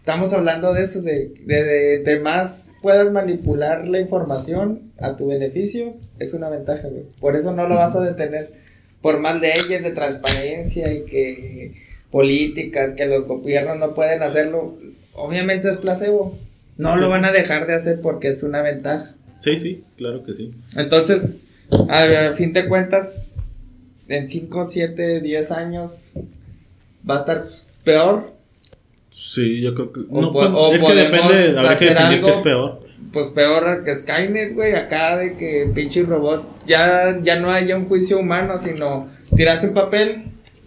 Estamos 0.00 0.32
hablando 0.32 0.74
de 0.74 0.82
eso, 0.82 1.00
de, 1.00 1.32
de, 1.46 1.62
de, 1.62 1.98
de 2.00 2.18
más 2.18 2.66
puedas 2.82 3.10
manipular 3.12 3.86
la 3.86 4.00
información 4.00 4.92
a 4.98 5.16
tu 5.16 5.28
beneficio, 5.28 5.94
es 6.18 6.34
una 6.34 6.50
ventaja, 6.50 6.88
güey. 6.88 7.04
Por 7.20 7.36
eso 7.36 7.52
no 7.52 7.68
lo 7.68 7.76
vas 7.76 7.94
a 7.94 8.00
detener. 8.00 8.52
Por 9.00 9.20
más 9.20 9.40
leyes 9.40 9.82
de 9.82 9.92
transparencia 9.92 10.92
y 10.92 11.04
que 11.04 11.74
políticas, 12.10 12.94
que 12.94 13.06
los 13.06 13.26
gobiernos 13.26 13.78
no 13.78 13.94
pueden 13.94 14.22
hacerlo, 14.22 14.76
obviamente 15.14 15.70
es 15.70 15.76
placebo. 15.78 16.36
No 16.76 16.96
lo 16.96 17.08
van 17.08 17.24
a 17.24 17.32
dejar 17.32 17.66
de 17.66 17.74
hacer 17.74 18.00
porque 18.00 18.28
es 18.28 18.42
una 18.42 18.62
ventaja. 18.62 19.14
Sí, 19.42 19.58
sí, 19.58 19.84
claro 19.96 20.22
que 20.24 20.34
sí. 20.34 20.52
Entonces, 20.76 21.38
a, 21.88 22.28
a 22.28 22.32
fin 22.32 22.52
de 22.52 22.68
cuentas, 22.68 23.32
en 24.08 24.28
5, 24.28 24.68
7, 24.68 25.20
10 25.20 25.50
años 25.50 26.12
va 27.08 27.16
a 27.16 27.20
estar 27.20 27.44
peor. 27.82 28.32
Sí, 29.10 29.60
yo 29.60 29.74
creo 29.74 29.92
que. 29.92 30.00
O 30.10 30.20
no, 30.20 30.32
pues, 30.32 30.48
o 30.52 30.72
es 30.72 30.82
que 30.82 30.94
depende, 30.94 31.58
habrá 31.58 31.78
que 31.78 31.86
definir 31.86 31.98
algo. 32.14 32.26
que 32.26 32.32
es 32.32 32.38
peor. 32.38 32.80
Pues 33.12 33.28
peor 33.28 33.84
que 33.84 33.94
Skynet, 33.94 34.54
güey, 34.54 34.74
acá 34.74 35.16
de 35.18 35.36
que 35.36 35.70
pinche 35.74 36.02
robot 36.02 36.64
ya, 36.66 37.20
ya 37.22 37.38
no 37.38 37.50
haya 37.50 37.76
un 37.76 37.86
juicio 37.86 38.18
humano, 38.18 38.58
sino 38.62 39.08
tiraste 39.36 39.66
un 39.68 39.74
papel, 39.74 40.24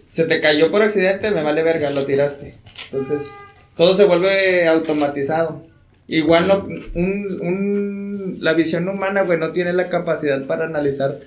se 0.08 0.24
te 0.24 0.40
cayó 0.40 0.70
por 0.70 0.82
accidente, 0.82 1.30
me 1.32 1.42
vale 1.42 1.62
verga, 1.64 1.90
lo 1.90 2.04
tiraste. 2.04 2.54
Entonces, 2.92 3.32
todo 3.76 3.96
se 3.96 4.04
vuelve 4.04 4.68
automatizado. 4.68 5.64
Igual 6.08 6.46
no, 6.48 6.66
un, 6.94 7.38
un, 7.40 8.36
la 8.40 8.52
visión 8.52 8.88
humana, 8.88 9.22
güey, 9.22 9.38
no 9.38 9.52
tiene 9.52 9.72
la 9.72 9.88
capacidad 9.88 10.44
para 10.46 10.66
analizar, 10.66 11.18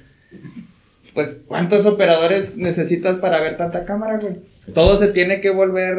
pues, 1.13 1.37
cuántos 1.47 1.85
operadores 1.85 2.55
necesitas 2.57 3.17
para 3.17 3.41
ver 3.41 3.57
tanta 3.57 3.85
cámara, 3.85 4.19
güey. 4.19 4.35
Todo 4.73 4.97
se 4.97 5.07
tiene 5.07 5.41
que 5.41 5.49
volver 5.49 5.97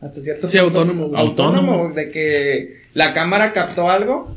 hasta 0.00 0.20
cierto 0.20 0.48
Sí, 0.48 0.58
punto 0.58 0.78
autónomo, 0.80 1.08
güey. 1.08 1.20
Autónomo, 1.20 1.72
Autónomo. 1.72 1.94
de 1.94 2.10
que 2.10 2.80
la 2.94 3.12
cámara 3.12 3.52
captó 3.52 3.90
algo 3.90 4.34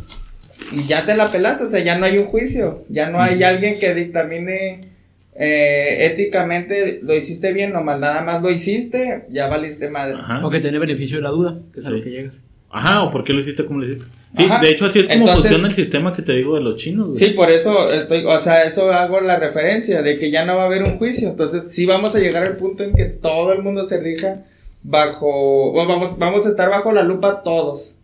y 0.71 0.83
ya 0.83 1.05
te 1.05 1.15
la 1.15 1.31
pelaste, 1.31 1.63
o 1.65 1.69
sea, 1.69 1.79
ya 1.79 1.97
no 1.97 2.05
hay 2.05 2.17
un 2.17 2.25
juicio, 2.25 2.83
ya 2.89 3.09
no 3.09 3.19
hay 3.21 3.41
alguien 3.43 3.79
que 3.79 3.93
dictamine 3.95 4.89
eh, 5.33 6.05
éticamente 6.11 6.99
lo 7.01 7.15
hiciste 7.15 7.53
bien 7.53 7.75
o 7.75 7.81
mal, 7.83 7.99
nada 7.99 8.21
más 8.23 8.41
lo 8.41 8.51
hiciste, 8.51 9.25
ya 9.29 9.47
valiste 9.47 9.89
madre. 9.89 10.15
Ajá. 10.19 10.45
O 10.45 10.49
que 10.49 10.59
tiene 10.59 10.77
beneficio 10.77 11.17
de 11.17 11.23
la 11.23 11.29
duda, 11.29 11.59
que 11.73 11.79
es 11.79 11.85
a 11.85 11.89
lo 11.89 12.03
que 12.03 12.09
llegas. 12.09 12.35
Ajá, 12.71 13.03
o 13.03 13.11
por 13.11 13.23
qué 13.23 13.33
lo 13.33 13.39
hiciste 13.39 13.65
como 13.65 13.79
lo 13.79 13.85
hiciste. 13.85 14.05
Sí, 14.35 14.45
Ajá. 14.45 14.61
de 14.61 14.69
hecho, 14.69 14.85
así 14.85 14.99
es 14.99 15.07
como 15.07 15.19
Entonces- 15.21 15.41
funciona 15.51 15.67
el 15.67 15.73
sistema 15.75 16.15
que 16.15 16.21
te 16.21 16.31
digo 16.33 16.55
de 16.55 16.61
los 16.61 16.77
chinos, 16.77 17.09
güey. 17.09 17.19
Sí, 17.19 17.31
por 17.31 17.49
eso 17.49 17.91
estoy, 17.91 18.23
o 18.25 18.39
sea, 18.39 18.63
eso 18.63 18.91
hago 18.91 19.19
la 19.19 19.37
referencia 19.37 20.01
de 20.01 20.17
que 20.17 20.31
ya 20.31 20.45
no 20.45 20.55
va 20.55 20.63
a 20.63 20.65
haber 20.67 20.83
un 20.83 20.97
juicio. 20.97 21.29
Entonces, 21.29 21.71
sí 21.71 21.85
vamos 21.85 22.15
a 22.15 22.19
llegar 22.19 22.43
al 22.43 22.55
punto 22.55 22.83
en 22.83 22.93
que 22.93 23.05
todo 23.05 23.51
el 23.51 23.61
mundo 23.61 23.83
se 23.83 23.99
rija 23.99 24.45
bajo, 24.83 25.71
bueno, 25.73 25.89
vamos, 25.89 26.17
vamos 26.17 26.45
a 26.45 26.49
estar 26.49 26.69
bajo 26.69 26.91
la 26.93 27.03
lupa 27.03 27.43
todos. 27.43 27.95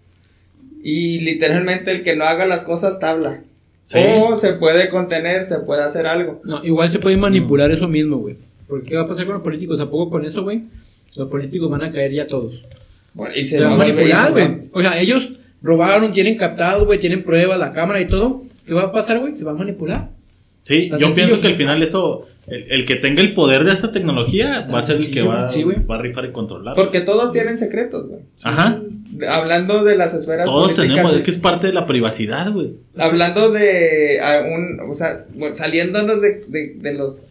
Y 0.84 1.20
literalmente 1.22 1.92
el 1.92 2.04
que 2.04 2.16
no 2.16 2.26
haga 2.26 2.46
las 2.46 2.64
cosas 2.64 3.00
tabla. 3.00 3.42
Sí. 3.84 4.00
O 4.22 4.36
se 4.36 4.54
puede 4.54 4.90
contener, 4.90 5.44
se 5.46 5.60
puede 5.60 5.82
hacer 5.84 6.08
algo. 6.08 6.42
No, 6.44 6.64
igual 6.66 6.92
se 6.92 7.00
puede 7.00 7.16
manipular 7.18 7.72
eso 7.72 7.88
mismo, 7.88 8.18
güey. 8.18 8.36
Porque 8.68 8.90
¿qué 8.90 8.96
va 8.98 9.04
a 9.04 9.08
pasar 9.08 9.26
con 9.26 9.36
los 9.36 9.44
políticos? 9.44 9.80
¿A 9.80 9.90
poco 9.90 10.10
con 10.10 10.26
eso, 10.26 10.44
güey? 10.44 10.64
Los 11.16 11.30
políticos 11.30 11.70
van 11.70 11.84
a 11.84 11.92
caer 11.92 12.12
ya 12.12 12.28
todos. 12.28 12.54
Bueno, 13.18 13.36
y 13.36 13.44
Se, 13.46 13.58
a 13.58 13.68
va 13.68 13.72
se 13.72 13.78
manipular, 13.78 14.32
güey. 14.32 14.48
O 14.72 14.82
sea, 14.82 15.00
ellos 15.02 15.32
robaron, 15.62 16.14
tienen 16.14 16.38
captado, 16.38 16.86
güey, 16.86 17.00
tienen 17.00 17.24
pruebas, 17.24 17.60
la 17.60 17.72
cámara 17.74 18.00
y 18.00 18.08
todo. 18.08 18.42
¿Qué 18.66 18.74
va 18.74 18.84
a 18.84 18.92
pasar, 18.92 19.20
güey? 19.20 19.36
Se 19.36 19.44
va 19.44 19.52
a 19.52 19.56
manipular. 19.56 20.10
Sí, 20.62 20.90
Tan 20.90 21.00
yo 21.00 21.08
sencillo. 21.08 21.28
pienso 21.28 21.42
que 21.42 21.48
al 21.48 21.56
final 21.56 21.82
eso, 21.82 22.28
el, 22.48 22.66
el 22.70 22.86
que 22.86 22.96
tenga 22.96 23.22
el 23.22 23.34
poder 23.34 23.64
de 23.64 23.72
esta 23.72 23.92
tecnología 23.92 24.68
va 24.74 24.80
a 24.80 24.84
ser 24.84 24.98
el 24.98 25.12
que 25.12 25.22
va, 25.22 25.48
sí, 25.48 25.64
güey. 25.64 25.78
va 25.86 25.96
a 25.96 26.02
rifar 26.02 26.26
y 26.26 26.32
controlar. 26.32 26.76
Porque 26.76 27.02
todos 27.02 27.32
tienen 27.32 27.58
secretos, 27.58 28.08
güey. 28.08 28.22
Ajá. 28.44 28.80
Hablando 29.30 29.84
de 29.84 29.98
las 29.98 30.14
esferas 30.14 30.46
Todos 30.46 30.76
tenemos, 30.76 31.16
es 31.16 31.24
que 31.24 31.32
es 31.32 31.38
parte 31.38 31.68
de 31.68 31.74
la 31.74 31.88
privacidad, 31.88 32.52
güey. 32.52 32.74
Hablando 33.00 33.50
de 33.52 34.20
a 34.22 34.42
un, 34.42 34.80
o 34.90 34.94
sea, 34.94 35.26
saliéndonos 35.54 36.22
de, 36.22 36.44
de, 36.48 36.74
de 36.76 36.94
los 36.94 37.22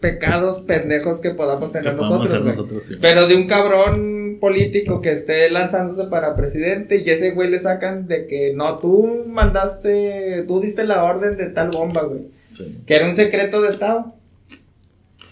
pecados 0.00 0.60
pendejos 0.60 1.20
que 1.20 1.30
podamos 1.30 1.72
tener 1.72 1.94
nosotros, 1.94 2.84
sí. 2.86 2.94
Pero 3.00 3.26
de 3.26 3.34
un 3.34 3.46
cabrón 3.46 4.38
político 4.40 5.00
que 5.00 5.12
esté 5.12 5.50
lanzándose 5.50 6.04
para 6.04 6.34
presidente 6.36 7.02
y 7.04 7.08
ese 7.08 7.30
güey 7.30 7.48
le 7.48 7.58
sacan 7.58 8.08
de 8.08 8.26
que 8.26 8.52
no, 8.54 8.78
tú 8.78 9.24
mandaste, 9.26 10.44
tú 10.48 10.60
diste 10.60 10.84
la 10.84 11.04
orden 11.04 11.36
de 11.36 11.46
tal 11.46 11.70
bomba, 11.70 12.02
güey. 12.02 12.28
Sí. 12.56 12.78
Que 12.86 12.96
era 12.96 13.08
un 13.08 13.16
secreto 13.16 13.62
de 13.62 13.68
Estado. 13.68 14.14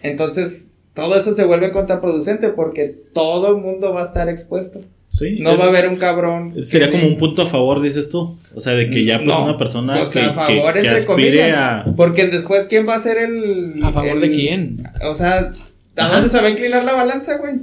Entonces, 0.03 0.69
todo 0.95 1.17
eso 1.17 1.35
se 1.35 1.45
vuelve 1.45 1.73
contraproducente 1.73 2.51
porque 2.51 2.95
todo 3.13 3.49
el 3.49 3.63
mundo 3.63 3.93
va 3.93 4.03
a 4.03 4.07
estar 4.07 4.29
expuesto. 4.29 4.81
Sí, 5.21 5.37
No 5.39 5.51
es- 5.53 5.61
va 5.61 5.65
a 5.67 5.69
haber 5.69 5.89
un 5.89 5.97
cabrón. 5.97 6.55
Sería 6.63 6.91
que 6.91 6.99
como 6.99 7.07
un 7.09 7.19
punto 7.19 7.43
a 7.43 7.47
favor, 7.47 7.81
dices 7.83 8.09
tú. 8.09 8.39
O 8.55 8.61
sea, 8.61 8.73
de 8.73 8.89
que 8.91 9.05
ya 9.05 9.17
pues 9.17 9.29
No, 9.29 9.45
una 9.45 9.59
persona 9.59 9.95
pues, 9.99 10.09
que, 10.09 10.21
a 10.21 10.29
que- 10.29 10.35
favor, 10.35 10.73
que 10.73 10.79
entre 10.81 10.97
aspire 10.97 11.53
a... 11.53 11.85
Porque 11.97 12.27
después, 12.29 12.65
¿quién 12.69 12.89
va 12.89 12.95
a 12.95 13.01
ser 13.01 13.19
el. 13.19 13.81
¿A 13.83 13.93
favor 13.93 14.13
el- 14.17 14.21
de 14.23 14.31
quién? 14.31 14.83
O 15.09 15.15
sea, 15.15 15.53
¿a 15.97 16.05
Ajá. 16.05 16.15
dónde 16.15 16.31
se 16.31 16.41
va 16.41 16.47
a 16.47 16.51
inclinar 16.51 16.85
la 16.85 16.95
balanza, 16.95 17.37
güey? 17.39 17.55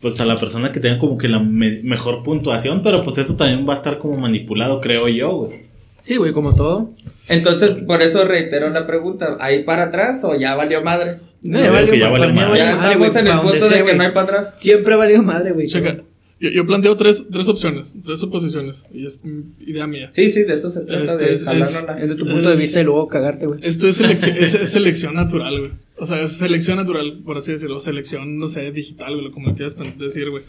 Pues 0.00 0.20
a 0.20 0.24
la 0.26 0.36
persona 0.36 0.70
que 0.70 0.78
tenga 0.78 0.98
como 0.98 1.18
que 1.18 1.26
la 1.28 1.40
me- 1.40 1.80
mejor 1.82 2.22
puntuación, 2.22 2.82
pero 2.82 3.02
pues 3.02 3.18
eso 3.18 3.34
también 3.34 3.68
va 3.68 3.72
a 3.72 3.76
estar 3.78 3.98
como 3.98 4.16
manipulado, 4.16 4.80
creo 4.80 5.08
yo, 5.08 5.30
güey. 5.36 5.52
Sí, 6.00 6.16
güey, 6.16 6.32
como 6.32 6.54
todo. 6.54 6.90
Entonces, 7.28 7.74
por 7.86 8.02
eso 8.02 8.24
reitero 8.24 8.70
la 8.70 8.86
pregunta: 8.86 9.36
¿ahí 9.40 9.64
para 9.64 9.84
atrás 9.84 10.22
o 10.22 10.36
ya 10.36 10.54
valió 10.54 10.82
madre? 10.82 11.16
No, 11.42 11.58
ya 11.60 11.70
valió, 11.72 11.92
que 11.92 11.98
ya 11.98 12.08
valió 12.08 12.32
madre. 12.32 12.58
Ya 12.58 12.70
estamos 12.72 12.96
güey, 12.98 13.10
en 13.18 13.26
el 13.26 13.40
punto 13.40 13.68
de 13.68 13.84
que 13.84 13.94
no 13.94 14.02
hay 14.04 14.10
para 14.10 14.22
atrás. 14.22 14.54
Siempre 14.58 14.94
ha 14.94 14.96
valido 14.96 15.22
madre, 15.24 15.50
güey. 15.52 15.66
Checa, 15.66 15.96
yo, 16.40 16.50
yo 16.50 16.66
planteo 16.66 16.96
tres, 16.96 17.24
tres 17.32 17.48
opciones, 17.48 17.92
tres 18.04 18.20
suposiciones, 18.20 18.84
y 18.92 19.04
es 19.06 19.20
mm, 19.24 19.40
idea 19.66 19.86
mía. 19.86 20.10
Sí, 20.12 20.30
sí, 20.30 20.42
de 20.44 20.54
eso 20.54 20.70
se 20.70 20.84
trata, 20.84 21.04
Este 21.04 21.24
de 21.24 21.32
es-. 21.32 21.46
Es 21.46 22.08
de 22.08 22.14
tu 22.16 22.26
punto 22.26 22.50
de 22.50 22.56
vista 22.56 22.80
y 22.80 22.84
luego 22.84 23.08
cagarte, 23.08 23.46
güey. 23.46 23.60
Esto 23.62 23.88
es, 23.88 24.00
selec- 24.00 24.36
es, 24.38 24.54
es 24.54 24.68
selección 24.70 25.14
natural, 25.14 25.58
güey. 25.58 25.70
O 25.96 26.06
sea, 26.06 26.22
es 26.22 26.32
selección 26.32 26.76
natural, 26.76 27.20
por 27.24 27.38
así 27.38 27.52
decirlo. 27.52 27.80
Selección, 27.80 28.38
no 28.38 28.46
sé, 28.46 28.70
digital, 28.70 29.16
güey, 29.16 29.30
como 29.32 29.48
lo 29.48 29.54
quieras 29.56 29.74
decir, 29.98 30.30
güey. 30.30 30.44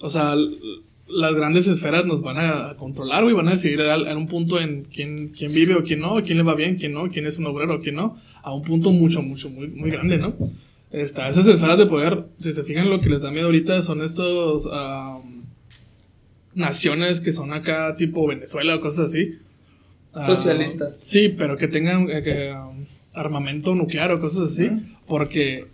O 0.00 0.08
sea, 0.08 0.34
las 1.08 1.34
grandes 1.34 1.66
esferas 1.66 2.04
nos 2.04 2.22
van 2.22 2.38
a 2.38 2.76
controlar, 2.76 3.22
güey. 3.22 3.34
Van 3.34 3.48
a 3.48 3.52
decidir 3.52 3.80
en 3.80 4.16
un 4.16 4.26
punto 4.28 4.60
en 4.60 4.84
quién, 4.84 5.28
quién 5.28 5.52
vive 5.54 5.74
o 5.74 5.84
quién 5.84 6.00
no, 6.00 6.22
quién 6.24 6.38
le 6.38 6.44
va 6.44 6.54
bien, 6.54 6.76
quién 6.76 6.92
no, 6.92 7.10
quién 7.10 7.26
es 7.26 7.38
un 7.38 7.46
obrero 7.46 7.76
o 7.76 7.80
quién 7.80 7.94
no. 7.94 8.18
A 8.42 8.52
un 8.54 8.62
punto 8.62 8.90
mucho, 8.92 9.22
mucho, 9.22 9.48
muy, 9.48 9.68
muy 9.68 9.90
grande, 9.90 10.18
¿no? 10.18 10.34
Está, 10.92 11.26
esas 11.28 11.46
esferas 11.46 11.78
de 11.78 11.86
poder, 11.86 12.24
si 12.38 12.52
se 12.52 12.62
fijan, 12.64 12.90
lo 12.90 13.00
que 13.00 13.08
les 13.08 13.22
da 13.22 13.30
miedo 13.30 13.46
ahorita 13.46 13.80
son 13.80 14.02
estos... 14.02 14.68
am, 14.70 15.42
naciones 16.54 17.20
que 17.20 17.32
son 17.32 17.52
acá 17.52 17.96
tipo 17.96 18.26
Venezuela 18.26 18.76
o 18.76 18.80
cosas 18.80 19.08
así. 19.10 19.38
Socialistas. 20.26 21.00
sí, 21.02 21.30
pero 21.30 21.56
que 21.56 21.66
tengan 21.68 22.10
eh, 22.10 22.22
que, 22.22 22.52
um, 22.52 22.84
armamento 23.14 23.74
nuclear 23.74 24.12
o 24.12 24.20
cosas 24.20 24.52
así. 24.52 24.68
Porque, 25.06 25.64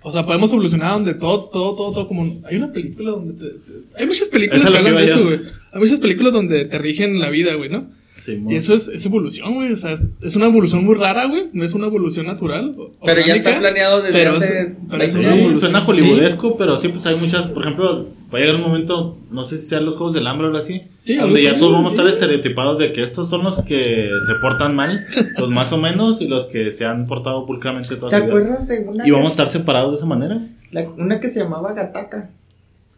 o 0.00 0.10
sea, 0.10 0.24
podemos 0.24 0.50
evolucionar 0.50 0.92
donde 0.92 1.12
todo, 1.14 1.44
todo, 1.50 1.74
todo, 1.76 1.92
todo 1.92 2.08
como... 2.08 2.40
Hay 2.46 2.56
una 2.56 2.72
película 2.72 3.10
donde... 3.10 3.34
te- 3.34 3.58
te- 3.58 3.98
hay 4.00 4.06
muchas 4.06 4.28
películas 4.28 4.70
que 4.70 4.76
hablan 4.78 4.96
de 4.96 5.04
eso, 5.04 5.22
güey. 5.24 5.40
Hay 5.72 5.80
muchas 5.80 6.00
películas 6.00 6.32
donde 6.32 6.64
te 6.64 6.78
rigen 6.78 7.20
la 7.20 7.28
vida, 7.28 7.54
güey, 7.54 7.68
¿no? 7.68 7.86
Sí, 8.14 8.42
Y 8.46 8.56
eso 8.56 8.74
es, 8.74 8.88
es 8.88 9.06
evolución, 9.06 9.54
güey. 9.54 9.72
O 9.72 9.76
sea, 9.76 9.96
es 10.20 10.36
una 10.36 10.44
evolución 10.46 10.84
muy 10.84 10.94
rara, 10.94 11.26
güey. 11.28 11.48
No 11.54 11.64
es 11.64 11.72
una 11.72 11.86
evolución 11.86 12.26
natural. 12.26 12.76
Pero 13.04 13.20
ya 13.26 13.36
está 13.36 13.58
planeado 13.58 14.02
desde 14.02 14.12
pero 14.12 14.32
hace 14.36 14.60
es- 14.60 14.68
pero 14.90 15.02
es 15.02 15.14
20 15.14 15.18
una 15.30 15.38
evolución. 15.40 15.60
suena 15.72 15.80
hollywoodesco, 15.86 16.56
pero 16.58 16.78
sí, 16.78 16.88
pues 16.88 17.06
hay 17.06 17.16
muchas, 17.16 17.46
por 17.46 17.62
ejemplo, 17.62 18.06
va 18.32 18.38
a 18.38 18.40
llegar 18.40 18.56
un 18.56 18.60
momento, 18.60 19.16
no 19.30 19.44
sé 19.44 19.56
si 19.56 19.66
sean 19.66 19.86
los 19.86 19.96
Juegos 19.96 20.12
del 20.14 20.26
Hambre 20.26 20.46
o 20.46 20.50
algo 20.50 20.58
así, 20.58 20.82
Sí, 20.98 21.16
donde 21.16 21.42
ya 21.42 21.56
todos 21.58 21.72
vamos 21.72 21.86
a 21.94 21.96
sí. 21.96 22.00
estar 22.02 22.12
estereotipados 22.12 22.78
de 22.78 22.92
que 22.92 23.02
estos 23.02 23.30
son 23.30 23.44
los 23.44 23.62
que 23.62 24.10
se 24.26 24.34
portan 24.42 24.76
mal, 24.76 25.06
los 25.38 25.48
más 25.50 25.72
o 25.72 25.78
menos, 25.78 26.20
y 26.20 26.28
los 26.28 26.44
que 26.46 26.70
se 26.70 26.84
han 26.84 27.06
portado 27.06 27.46
pulcramente 27.46 27.96
toda 27.96 28.10
¿Te 28.10 28.18
su 28.18 28.24
vida. 28.24 28.34
acuerdas 28.34 28.68
de 28.68 28.78
una, 28.80 29.08
Y 29.08 29.10
vamos 29.10 29.28
a 29.28 29.30
estar 29.30 29.48
separados 29.48 29.92
de 29.92 29.96
esa 29.96 30.06
manera. 30.06 30.38
la- 30.70 30.88
una 30.98 31.18
que 31.18 31.30
se 31.30 31.40
llamaba 31.40 31.72
Gataka? 31.72 32.28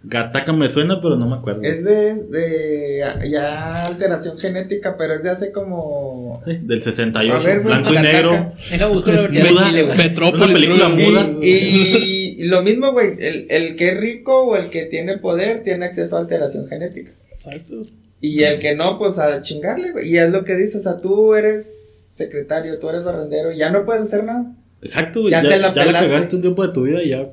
Gataca 0.06 0.52
me 0.52 0.68
suena, 0.68 1.00
pero 1.00 1.16
no 1.16 1.26
me 1.26 1.36
acuerdo. 1.36 1.62
Es 1.62 1.82
de, 1.82 2.14
de 2.24 3.30
ya 3.30 3.86
alteración 3.86 4.38
genética, 4.38 4.96
pero 4.98 5.14
es 5.14 5.22
de 5.22 5.30
hace 5.30 5.50
como... 5.50 6.42
Sí, 6.46 6.58
del 6.62 6.82
68, 6.82 7.34
A 7.34 7.40
ver, 7.40 7.60
blanco 7.60 7.92
y 7.92 7.98
negro. 7.98 8.52
Deja 8.70 8.86
buscar 8.86 9.14
la 9.14 9.20
versión 9.22 9.42
de. 9.46 9.50
Chile, 9.64 9.82
güey. 9.84 9.96
Metrópolis, 9.96 10.44
Una 10.44 10.54
película 10.54 10.88
muda. 10.90 11.30
Y, 11.42 12.36
y 12.38 12.42
lo 12.44 12.62
mismo, 12.62 12.92
güey, 12.92 13.14
el, 13.18 13.46
el 13.48 13.76
que 13.76 13.88
es 13.92 14.00
rico 14.00 14.44
o 14.44 14.56
el 14.56 14.68
que 14.68 14.84
tiene 14.84 15.16
poder 15.18 15.62
tiene 15.62 15.86
acceso 15.86 16.16
a 16.16 16.20
alteración 16.20 16.66
genética. 16.68 17.12
Exacto. 17.32 17.76
Y 18.20 18.42
el 18.42 18.58
que 18.58 18.74
no, 18.74 18.98
pues 18.98 19.18
a 19.18 19.40
chingarle, 19.42 19.92
güey. 19.92 20.08
Y 20.10 20.18
es 20.18 20.30
lo 20.30 20.44
que 20.44 20.56
dices, 20.56 20.76
o 20.76 20.82
sea, 20.90 21.00
tú 21.00 21.34
eres 21.34 22.04
secretario, 22.12 22.78
tú 22.78 22.88
eres 22.90 23.04
barrendero, 23.04 23.52
y 23.52 23.58
ya 23.58 23.70
no 23.70 23.84
puedes 23.84 24.02
hacer 24.02 24.24
nada. 24.24 24.54
Exacto, 24.82 25.20
güey, 25.22 25.30
Ya 25.32 25.42
ya, 25.42 25.48
te 25.48 25.58
la 25.58 25.68
ya 25.74 25.80
la 25.80 25.84
pelaste. 25.86 26.08
cagaste 26.08 26.36
un 26.36 26.42
tiempo 26.42 26.66
de 26.66 26.72
tu 26.72 26.82
vida 26.82 27.02
y 27.02 27.08
ya. 27.08 27.26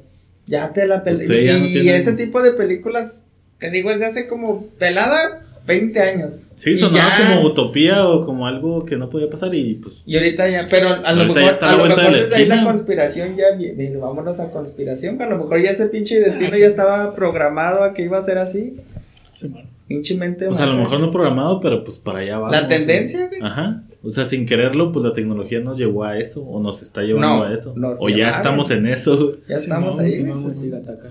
Ya 0.51 0.73
te 0.73 0.85
la 0.85 1.03
pel- 1.03 1.21
Usted 1.21 1.43
ya 1.45 1.57
no 1.57 1.65
Y 1.65 1.71
tiene- 1.73 1.95
ese 1.95 2.11
tipo 2.13 2.41
de 2.43 2.51
películas, 2.51 3.23
te 3.57 3.71
digo, 3.71 3.89
es 3.89 3.99
de 3.99 4.05
hace 4.07 4.27
como 4.27 4.65
pelada, 4.77 5.43
20 5.65 6.01
años. 6.01 6.51
Sí, 6.55 6.75
sonaba 6.75 7.07
ya- 7.07 7.29
como 7.35 7.47
utopía 7.47 8.05
o 8.09 8.25
como 8.25 8.47
algo 8.47 8.83
que 8.83 8.97
no 8.97 9.09
podía 9.09 9.29
pasar 9.29 9.55
y 9.55 9.75
pues. 9.75 10.03
Y 10.05 10.17
ahorita 10.17 10.49
ya, 10.49 10.67
pero 10.69 10.89
a 10.89 11.13
lo 11.13 11.25
mejor, 11.33 11.57
a 11.61 11.75
lo 11.77 11.85
mejor 11.85 12.13
desde 12.13 12.35
ahí 12.35 12.45
la 12.47 12.63
conspiración 12.65 13.35
ya 13.37 13.55
viene, 13.55 13.95
vámonos 13.95 14.39
a 14.41 14.51
conspiración, 14.51 15.17
que 15.17 15.23
a 15.23 15.29
lo 15.29 15.37
mejor 15.37 15.61
ya 15.61 15.71
ese 15.71 15.85
pinche 15.85 16.19
destino 16.19 16.57
ya 16.57 16.67
estaba 16.67 17.15
programado 17.15 17.83
a 17.83 17.93
que 17.93 18.03
iba 18.03 18.17
a 18.17 18.23
ser 18.23 18.37
así. 18.39 18.75
Sí, 19.39 19.47
man. 19.47 19.69
Pinche 19.87 20.15
mente 20.15 20.47
Pues 20.47 20.59
a 20.59 20.65
lo 20.65 20.75
mejor 20.75 20.99
no 20.99 21.11
programado, 21.11 21.59
pero 21.61 21.83
pues 21.83 21.97
para 21.97 22.19
allá 22.19 22.39
va. 22.39 22.51
La 22.51 22.67
tendencia, 22.67 23.27
güey. 23.27 23.41
Ajá. 23.41 23.83
O 24.03 24.11
sea, 24.11 24.25
sin 24.25 24.45
quererlo, 24.45 24.91
pues 24.91 25.05
la 25.05 25.13
tecnología 25.13 25.59
nos 25.59 25.77
llevó 25.77 26.05
a 26.05 26.17
eso, 26.17 26.41
o 26.41 26.61
nos 26.61 26.81
está 26.81 27.03
llevando 27.03 27.27
No, 27.27 27.43
a 27.43 27.53
eso. 27.53 27.75
O 27.99 28.09
ya 28.09 28.15
llevaron. 28.15 28.37
estamos 28.39 28.71
en 28.71 28.87
eso. 28.87 29.37
Ya 29.47 29.55
estamos 29.57 29.99
ahí. 29.99 30.11
sí, 30.13 30.23
no. 30.23 30.53
Sí, 30.55 30.69
Gataca. 30.69 31.09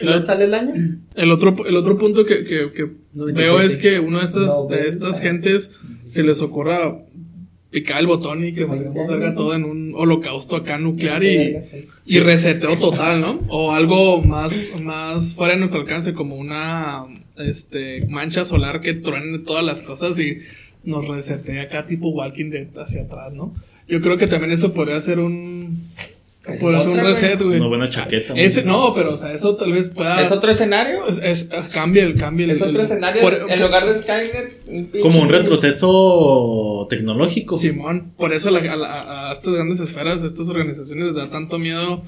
¿Y 0.00 0.04
no 0.06 0.22
sale 0.24 0.44
el 0.44 0.54
año? 0.54 0.72
El 1.14 1.30
otro, 1.30 1.54
el 1.66 1.76
otro 1.76 1.96
punto 1.96 2.24
que, 2.26 2.44
que, 2.44 2.72
que 2.72 2.90
97. 3.14 3.32
veo 3.34 3.60
es 3.60 3.76
que 3.76 3.98
uno 4.00 4.18
de 4.18 4.24
estas, 4.24 4.42
de 4.44 4.46
90. 4.46 4.76
estas 4.76 5.20
gentes 5.20 5.72
se 6.04 6.22
les 6.22 6.40
ocurra 6.42 6.98
picar 7.70 8.00
el 8.00 8.06
botón 8.06 8.44
y 8.46 8.54
que 8.54 8.64
valgamos 8.64 9.06
verga 9.08 9.34
todo 9.34 9.54
en 9.54 9.64
un 9.64 9.92
holocausto 9.94 10.56
acá 10.56 10.78
nuclear 10.78 11.22
y, 11.24 11.56
y 12.06 12.20
reseteo 12.20 12.76
total, 12.78 13.20
¿no? 13.20 13.40
O 13.48 13.72
algo 13.72 14.22
más, 14.22 14.70
más 14.80 15.34
fuera 15.34 15.54
de 15.54 15.60
nuestro 15.60 15.80
alcance, 15.80 16.14
como 16.14 16.36
una 16.36 17.04
este, 17.36 18.06
mancha 18.08 18.44
solar 18.46 18.80
que 18.80 18.94
truene 18.94 19.40
todas 19.40 19.64
las 19.64 19.82
cosas 19.82 20.18
y 20.18 20.38
nos 20.86 21.06
resetea 21.06 21.62
acá 21.64 21.86
tipo 21.86 22.08
Walking 22.08 22.50
Dead 22.50 22.68
hacia 22.78 23.02
atrás, 23.02 23.32
¿no? 23.34 23.54
Yo 23.88 24.00
creo 24.00 24.16
que 24.16 24.26
también 24.26 24.52
eso 24.52 24.72
podría 24.72 24.98
ser 25.00 25.18
un, 25.20 25.84
Esa 26.44 26.58
podría 26.60 26.80
ser 26.80 26.90
un 26.90 27.00
reset, 27.00 27.40
güey. 27.42 27.58
Una 27.58 27.68
buena 27.68 27.88
chaqueta. 27.90 28.34
Ese, 28.34 28.62
no, 28.64 28.94
pero 28.94 29.12
o 29.12 29.16
sea, 29.16 29.30
eso 29.32 29.54
tal 29.56 29.72
vez 29.72 29.88
pueda... 29.88 30.20
¿Es 30.20 30.32
otro 30.32 30.50
escenario? 30.50 31.06
Es, 31.06 31.20
es- 31.22 31.48
cambia 31.72 32.04
el 32.04 32.16
cambia 32.16 32.44
el- 32.44 32.50
Es 32.52 32.62
otro 32.62 32.78
el- 32.80 32.86
escenario. 32.86 33.22
por- 33.22 33.34
en 33.34 33.46
por- 33.46 33.58
lugar 33.60 33.86
de 33.86 34.02
Skynet, 34.02 35.00
Como 35.02 35.20
un 35.22 35.28
retroceso 35.28 36.86
tecnológico. 36.90 37.56
Simón, 37.56 38.12
por 38.16 38.32
eso 38.32 38.50
la- 38.50 38.60
a, 38.60 39.28
a 39.28 39.32
estas 39.32 39.54
grandes 39.54 39.80
esferas, 39.80 40.22
a 40.22 40.26
estas 40.26 40.48
organizaciones 40.48 41.04
les 41.06 41.14
da 41.14 41.28
tanto 41.30 41.58
miedo 41.58 42.02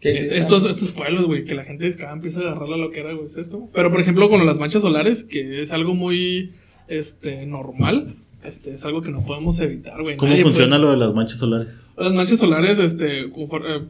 estos, 0.00 0.64
estos 0.66 0.92
pueblos, 0.92 1.24
güey, 1.26 1.44
que 1.44 1.54
la 1.54 1.64
gente 1.64 1.86
acá 1.88 2.12
empieza 2.12 2.40
a 2.40 2.42
agarrar 2.42 2.68
la 2.68 2.76
loquera, 2.76 3.14
güey, 3.14 3.28
¿sabes 3.30 3.48
cómo? 3.48 3.70
Pero 3.72 3.90
por 3.90 4.00
ejemplo, 4.00 4.28
con 4.28 4.44
las 4.44 4.58
manchas 4.58 4.82
solares, 4.82 5.24
que 5.24 5.62
es 5.62 5.72
algo 5.72 5.94
muy 5.94 6.52
este 6.88 7.46
normal, 7.46 8.14
este 8.44 8.72
es 8.72 8.84
algo 8.84 9.02
que 9.02 9.10
no 9.10 9.24
podemos 9.24 9.58
evitar, 9.60 10.00
güey. 10.02 10.16
¿Cómo 10.16 10.30
Nadie 10.30 10.42
funciona 10.42 10.78
lo 10.78 10.90
de 10.90 10.96
las 10.98 11.14
manchas 11.14 11.38
solares? 11.38 11.74
Las 11.96 12.12
manchas 12.12 12.38
solares, 12.38 12.78
este, 12.78 13.30
conforme- 13.32 13.76
eh, 13.76 13.82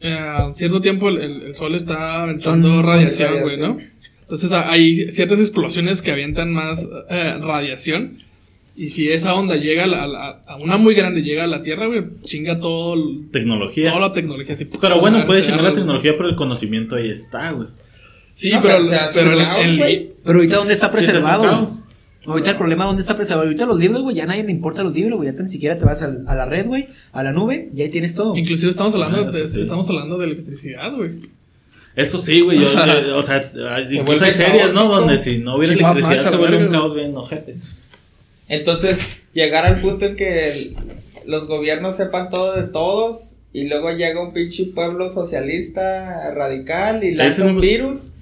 eh, 0.00 0.50
cierto 0.54 0.80
tiempo 0.80 1.08
el, 1.08 1.18
el- 1.18 1.42
el 1.42 1.54
sol 1.54 1.74
está 1.74 2.22
aventando 2.22 2.68
Son 2.68 2.82
radiación, 2.84 3.40
güey. 3.42 3.58
¿no? 3.58 3.78
Entonces 4.22 4.52
hay 4.52 5.10
ciertas 5.10 5.40
explosiones 5.40 6.02
que 6.02 6.12
avientan 6.12 6.52
más 6.52 6.88
eh, 7.10 7.36
radiación. 7.40 8.16
Y 8.76 8.88
si 8.88 9.10
esa 9.10 9.34
onda 9.34 9.56
llega 9.56 9.84
a, 9.84 9.86
la- 9.88 10.40
a 10.46 10.56
una 10.58 10.76
muy 10.76 10.94
grande, 10.94 11.22
llega 11.22 11.44
a 11.44 11.46
la 11.48 11.64
Tierra, 11.64 11.86
güey, 11.86 12.04
chinga 12.24 12.60
todo, 12.60 12.94
el- 12.94 13.28
Tecnología. 13.32 13.90
toda 13.90 14.08
la 14.08 14.12
tecnología. 14.14 14.54
Así, 14.54 14.66
Pero 14.80 15.00
bueno, 15.00 15.26
puede 15.26 15.42
chingar 15.42 15.62
la 15.62 15.74
tecnología, 15.74 16.12
pero 16.16 16.28
el 16.28 16.36
conocimiento 16.36 16.94
ahí 16.94 17.10
está, 17.10 17.50
güey. 17.52 17.68
Sí, 18.32 18.52
No, 18.52 18.62
pero, 18.62 18.76
pero 18.88 19.00
pero 19.12 19.32
el- 19.32 19.38
caos, 19.38 19.64
el- 19.64 19.76
güey. 19.78 20.10
Pero 20.24 20.38
ahorita, 20.38 20.56
¿dónde 20.58 20.74
está 20.74 20.88
Sí, 20.90 20.96
preservado? 20.96 21.77
Ahorita 22.28 22.50
el 22.50 22.56
problema, 22.56 22.84
¿dónde 22.84 23.02
está 23.02 23.16
preservado? 23.16 23.46
Ahorita 23.46 23.66
los 23.66 23.78
libros, 23.78 24.02
güey, 24.02 24.16
ya 24.16 24.24
a 24.24 24.26
nadie 24.26 24.44
le 24.44 24.52
importa 24.52 24.82
los 24.82 24.92
libros, 24.94 25.16
güey. 25.18 25.30
Ya 25.30 25.36
tan 25.36 25.48
siquiera 25.48 25.78
te 25.78 25.84
vas 25.84 26.02
al- 26.02 26.24
a, 26.26 26.34
la 26.34 26.44
red, 26.46 26.66
güey, 26.66 26.88
a 27.12 27.22
la 27.22 27.32
nube, 27.32 27.70
y 27.74 27.82
ahí 27.82 27.88
tienes 27.88 28.14
todo. 28.14 28.36
inclusive 28.36 28.70
estamos 28.70 28.94
hablando, 28.94 29.18
Ah, 29.28 29.30
de, 29.30 29.40
eso 29.44 29.54
sí. 29.54 29.60
estamos 29.62 29.88
hablando 29.88 30.18
de 30.18 30.26
electricidad, 30.26 30.94
güey. 30.94 31.12
Eso 31.96 32.20
sí, 32.20 32.40
güey. 32.42 32.58
O 32.58 32.60
yo- 32.62 32.66
sea, 32.68 33.02
yo- 33.02 33.16
O 33.18 33.22
sea, 33.22 33.38
es- 33.38 33.56
hay- 33.56 33.96
incluso 33.98 34.24
hay 34.24 34.32
series, 34.32 34.72
¿no? 34.72 34.88
Donde 34.88 35.18
si 35.18 35.38
no 35.38 35.56
hubiera 35.56 35.74
electricidad 35.74 36.26
a 36.26 36.30
se 36.30 36.36
vuelve 36.36 36.64
un 36.66 36.70
caos 36.72 36.94
bien 36.94 37.16
ojete. 37.16 37.56
Entonces, 38.48 38.98
llegar 39.34 39.66
al 39.66 39.80
punto 39.80 40.06
en 40.06 40.16
que 40.16 40.52
el- 40.52 40.76
los 41.26 41.46
gobiernos 41.46 41.96
sepan 41.96 42.30
todo 42.30 42.54
de 42.56 42.64
todos 42.64 43.32
y 43.52 43.66
luego 43.68 43.90
llega 43.90 44.22
un 44.22 44.32
pinche 44.32 44.64
pueblo 44.66 45.10
socialista 45.12 46.30
radical 46.34 47.02
y 47.04 47.14
lanza 47.14 47.44
un 47.46 47.60
virus 47.60 48.12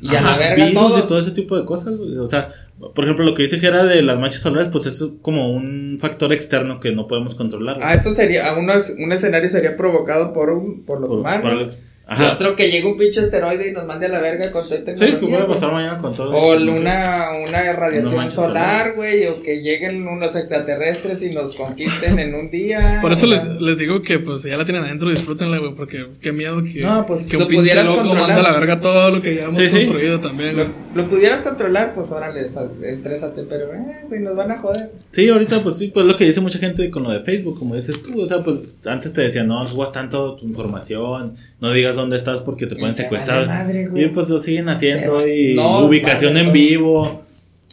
y 0.00 0.14
a 0.14 0.20
la 0.22 0.36
verga 0.36 0.66
virus 0.66 0.74
todos. 0.82 1.04
y 1.04 1.08
todo 1.08 1.18
ese 1.20 1.30
tipo 1.32 1.58
de 1.58 1.64
cosas, 1.64 1.96
güey. 1.96 2.16
O 2.18 2.28
sea, 2.28 2.50
por 2.94 3.04
ejemplo, 3.04 3.24
lo 3.24 3.34
que 3.34 3.42
dice 3.42 3.58
Gera 3.58 3.84
de 3.84 4.02
las 4.02 4.18
manchas 4.18 4.42
solares, 4.42 4.68
pues 4.72 4.86
es 4.86 5.04
como 5.22 5.52
un 5.52 5.98
factor 6.00 6.32
externo 6.32 6.80
que 6.80 6.92
no 6.92 7.06
podemos 7.06 7.34
controlar. 7.34 7.78
Ah, 7.82 7.94
esto 7.94 8.12
sería, 8.14 8.48
es- 8.74 8.94
un 8.98 9.12
escenario 9.12 9.48
sería 9.48 9.76
provocado 9.76 10.32
por 10.32 10.50
un, 10.50 10.84
por 10.84 11.00
los 11.00 11.08
Por- 11.10 11.20
humanos. 11.20 11.42
por 11.42 11.62
el- 11.62 11.68
Y 11.68 11.91
Ajá. 12.06 12.32
otro 12.32 12.56
que 12.56 12.70
llegue 12.70 12.86
un 12.86 12.98
pinche 12.98 13.20
asteroide 13.20 13.68
y 13.68 13.72
nos 13.72 13.86
mande 13.86 14.06
a 14.06 14.08
la 14.10 14.20
verga 14.20 14.50
con 14.50 14.62
toda 14.64 14.78
Sí, 14.80 14.84
tecnología. 14.84 15.18
pues 15.20 15.30
puede 15.32 15.44
pasar 15.54 15.72
mañana 15.72 15.98
con 15.98 16.14
todo. 16.14 16.30
O 16.32 16.54
una, 16.56 17.28
una 17.48 17.72
radiación 17.72 18.16
mancha 18.16 18.34
solar, 18.36 18.94
güey, 18.96 19.26
o 19.28 19.40
que 19.42 19.62
lleguen 19.62 20.06
unos 20.06 20.34
extraterrestres 20.36 21.22
y 21.22 21.30
nos 21.30 21.54
conquisten 21.56 22.18
en 22.18 22.34
un 22.34 22.50
día. 22.50 22.98
Por 23.02 23.12
eso 23.12 23.26
les, 23.26 23.42
les 23.60 23.78
digo 23.78 24.02
que 24.02 24.18
pues 24.18 24.42
ya 24.42 24.56
la 24.56 24.64
tienen 24.64 24.82
adentro, 24.84 25.08
disfrútenla, 25.10 25.58
güey, 25.58 25.74
porque 25.74 26.06
qué 26.20 26.32
miedo 26.32 26.62
que, 26.64 26.80
No, 26.80 27.06
pues, 27.06 27.28
que 27.28 27.36
lo 27.36 27.44
un 27.44 27.48
pinche 27.48 27.62
pudieras 27.62 27.84
loco 27.84 27.98
controlar. 28.02 28.28
manda 28.28 28.40
a 28.48 28.52
la 28.52 28.58
verga 28.58 28.80
todo 28.80 29.10
lo 29.16 29.22
que 29.22 29.34
ya 29.36 29.44
hemos 29.44 29.56
Sí, 29.56 29.70
sí. 29.70 29.76
construido 29.86 30.20
también, 30.20 30.56
lo, 30.56 30.66
lo 30.94 31.08
pudieras 31.08 31.42
controlar, 31.42 31.94
pues 31.94 32.10
órale, 32.10 32.50
estrésate, 32.84 33.42
pero, 33.48 33.72
eh, 33.74 34.04
güey, 34.08 34.20
nos 34.20 34.36
van 34.36 34.50
a 34.50 34.58
joder. 34.58 34.90
Sí, 35.12 35.28
ahorita 35.28 35.62
pues 35.62 35.76
sí, 35.78 35.88
pues 35.88 36.04
lo 36.06 36.16
que 36.16 36.24
dice 36.24 36.40
mucha 36.40 36.58
gente 36.58 36.90
con 36.90 37.04
lo 37.04 37.10
de 37.10 37.20
Facebook, 37.20 37.58
como 37.58 37.74
dices 37.74 38.02
tú, 38.02 38.20
o 38.20 38.26
sea, 38.26 38.42
pues 38.42 38.74
antes 38.84 39.12
te 39.12 39.22
decían, 39.22 39.46
no 39.48 39.66
subas 39.68 39.92
tanto 39.92 40.34
tu 40.36 40.46
información, 40.46 41.36
no 41.62 41.72
digas 41.72 41.96
dónde 41.96 42.16
estás 42.16 42.40
porque 42.40 42.66
te 42.66 42.76
pueden 42.76 42.94
secuestrar. 42.94 43.46
madre, 43.46 43.86
güey. 43.88 44.04
y 44.04 44.08
pues 44.08 44.28
lo 44.28 44.40
siguen 44.40 44.68
haciendo 44.68 45.26
y 45.26 45.54
no, 45.54 45.86
ubicación 45.86 46.36
en 46.36 46.52
vivo. 46.52 47.22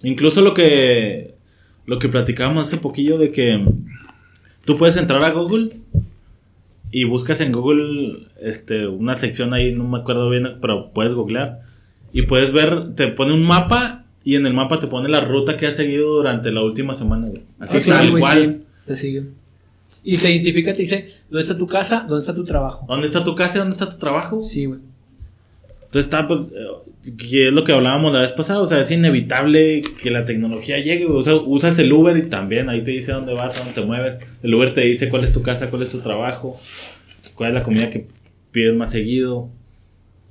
Incluso 0.04 0.42
lo 0.42 0.54
que 0.54 1.34
lo 1.86 2.00
que 2.00 2.08
platicábamos 2.08 2.68
hace 2.68 2.78
poquillo 2.78 3.18
de 3.18 3.32
que 3.32 3.66
tú 4.64 4.78
puedes 4.78 4.96
entrar 4.96 5.22
a 5.24 5.32
Google 5.32 5.72
y 6.92 7.04
buscas 7.04 7.42
en 7.42 7.52
Google 7.52 8.28
este 8.42 8.88
una 8.88 9.16
sección 9.16 9.54
ahí, 9.54 9.74
no 9.74 9.84
me 9.88 9.98
acuerdo 9.98 10.30
bien, 10.30 10.58
pero 10.62 10.92
puedes 10.94 11.14
googlear 11.14 11.62
y 12.14 12.24
puedes 12.24 12.52
ver, 12.52 12.94
te 12.96 13.08
pone 13.08 13.34
un 13.34 13.44
mapa 13.44 14.06
y 14.24 14.36
en 14.36 14.46
el 14.46 14.54
mapa 14.54 14.80
te 14.80 14.88
pone 14.88 15.10
la 15.10 15.22
ruta 15.22 15.58
que 15.58 15.66
has 15.68 15.76
seguido 15.76 16.14
durante 16.16 16.52
la 16.52 16.62
última 16.62 16.94
semana, 16.96 17.28
güey. 17.28 17.42
Así 17.60 17.78
Ah, 17.78 17.82
sí, 17.82 17.90
tal 17.90 18.10
güey, 18.12 18.22
cual. 18.22 18.42
sí, 18.60 18.66
te 18.86 18.96
sigue. 18.96 19.24
Y 20.04 20.18
te 20.18 20.32
identifica, 20.32 20.74
te 20.74 20.82
dice, 20.82 21.14
¿dónde 21.30 21.44
está 21.44 21.58
tu 21.58 21.66
casa? 21.68 22.06
¿Dónde 22.08 22.22
está 22.22 22.36
tu 22.36 22.44
trabajo? 22.44 22.86
¿Dónde 22.88 23.08
está 23.08 23.24
tu 23.24 23.36
casa? 23.36 23.60
¿Dónde 23.60 23.74
está 23.74 23.90
tu 23.90 23.98
trabajo? 23.98 24.42
Sí, 24.42 24.66
güey. 24.66 24.80
Entonces 25.90 26.06
está, 26.06 26.28
pues, 26.28 26.42
eh, 26.56 27.16
que 27.18 27.48
es 27.48 27.54
lo 27.54 27.64
que 27.64 27.72
hablábamos 27.72 28.14
la 28.14 28.22
vez 28.22 28.32
pasada, 28.32 28.62
o 28.62 28.68
sea, 28.68 28.80
es 28.80 28.92
inevitable 28.92 29.82
que 29.82 30.12
la 30.12 30.26
tecnología 30.26 30.78
llegue, 30.78 31.08
o 31.08 31.24
sea, 31.24 31.34
usas 31.36 31.80
el 31.80 31.92
Uber 31.92 32.16
y 32.18 32.30
también 32.30 32.70
ahí 32.70 32.84
te 32.84 32.92
dice 32.92 33.12
dónde 33.12 33.34
vas, 33.34 33.56
a 33.56 33.60
dónde 33.60 33.74
te 33.74 33.82
mueves. 33.82 34.18
El 34.44 34.54
Uber 34.54 34.74
te 34.74 34.82
dice 34.82 35.10
cuál 35.10 35.24
es 35.24 35.34
tu 35.34 35.42
casa, 35.42 35.72
cuál 35.72 35.82
es 35.82 35.90
tu 35.90 36.00
trabajo, 36.00 36.60
cuál 37.34 37.50
es 37.50 37.56
la 37.56 37.64
comida 37.64 37.90
que 37.90 38.06
pides 38.52 38.76
más 38.76 38.92
seguido. 38.92 39.50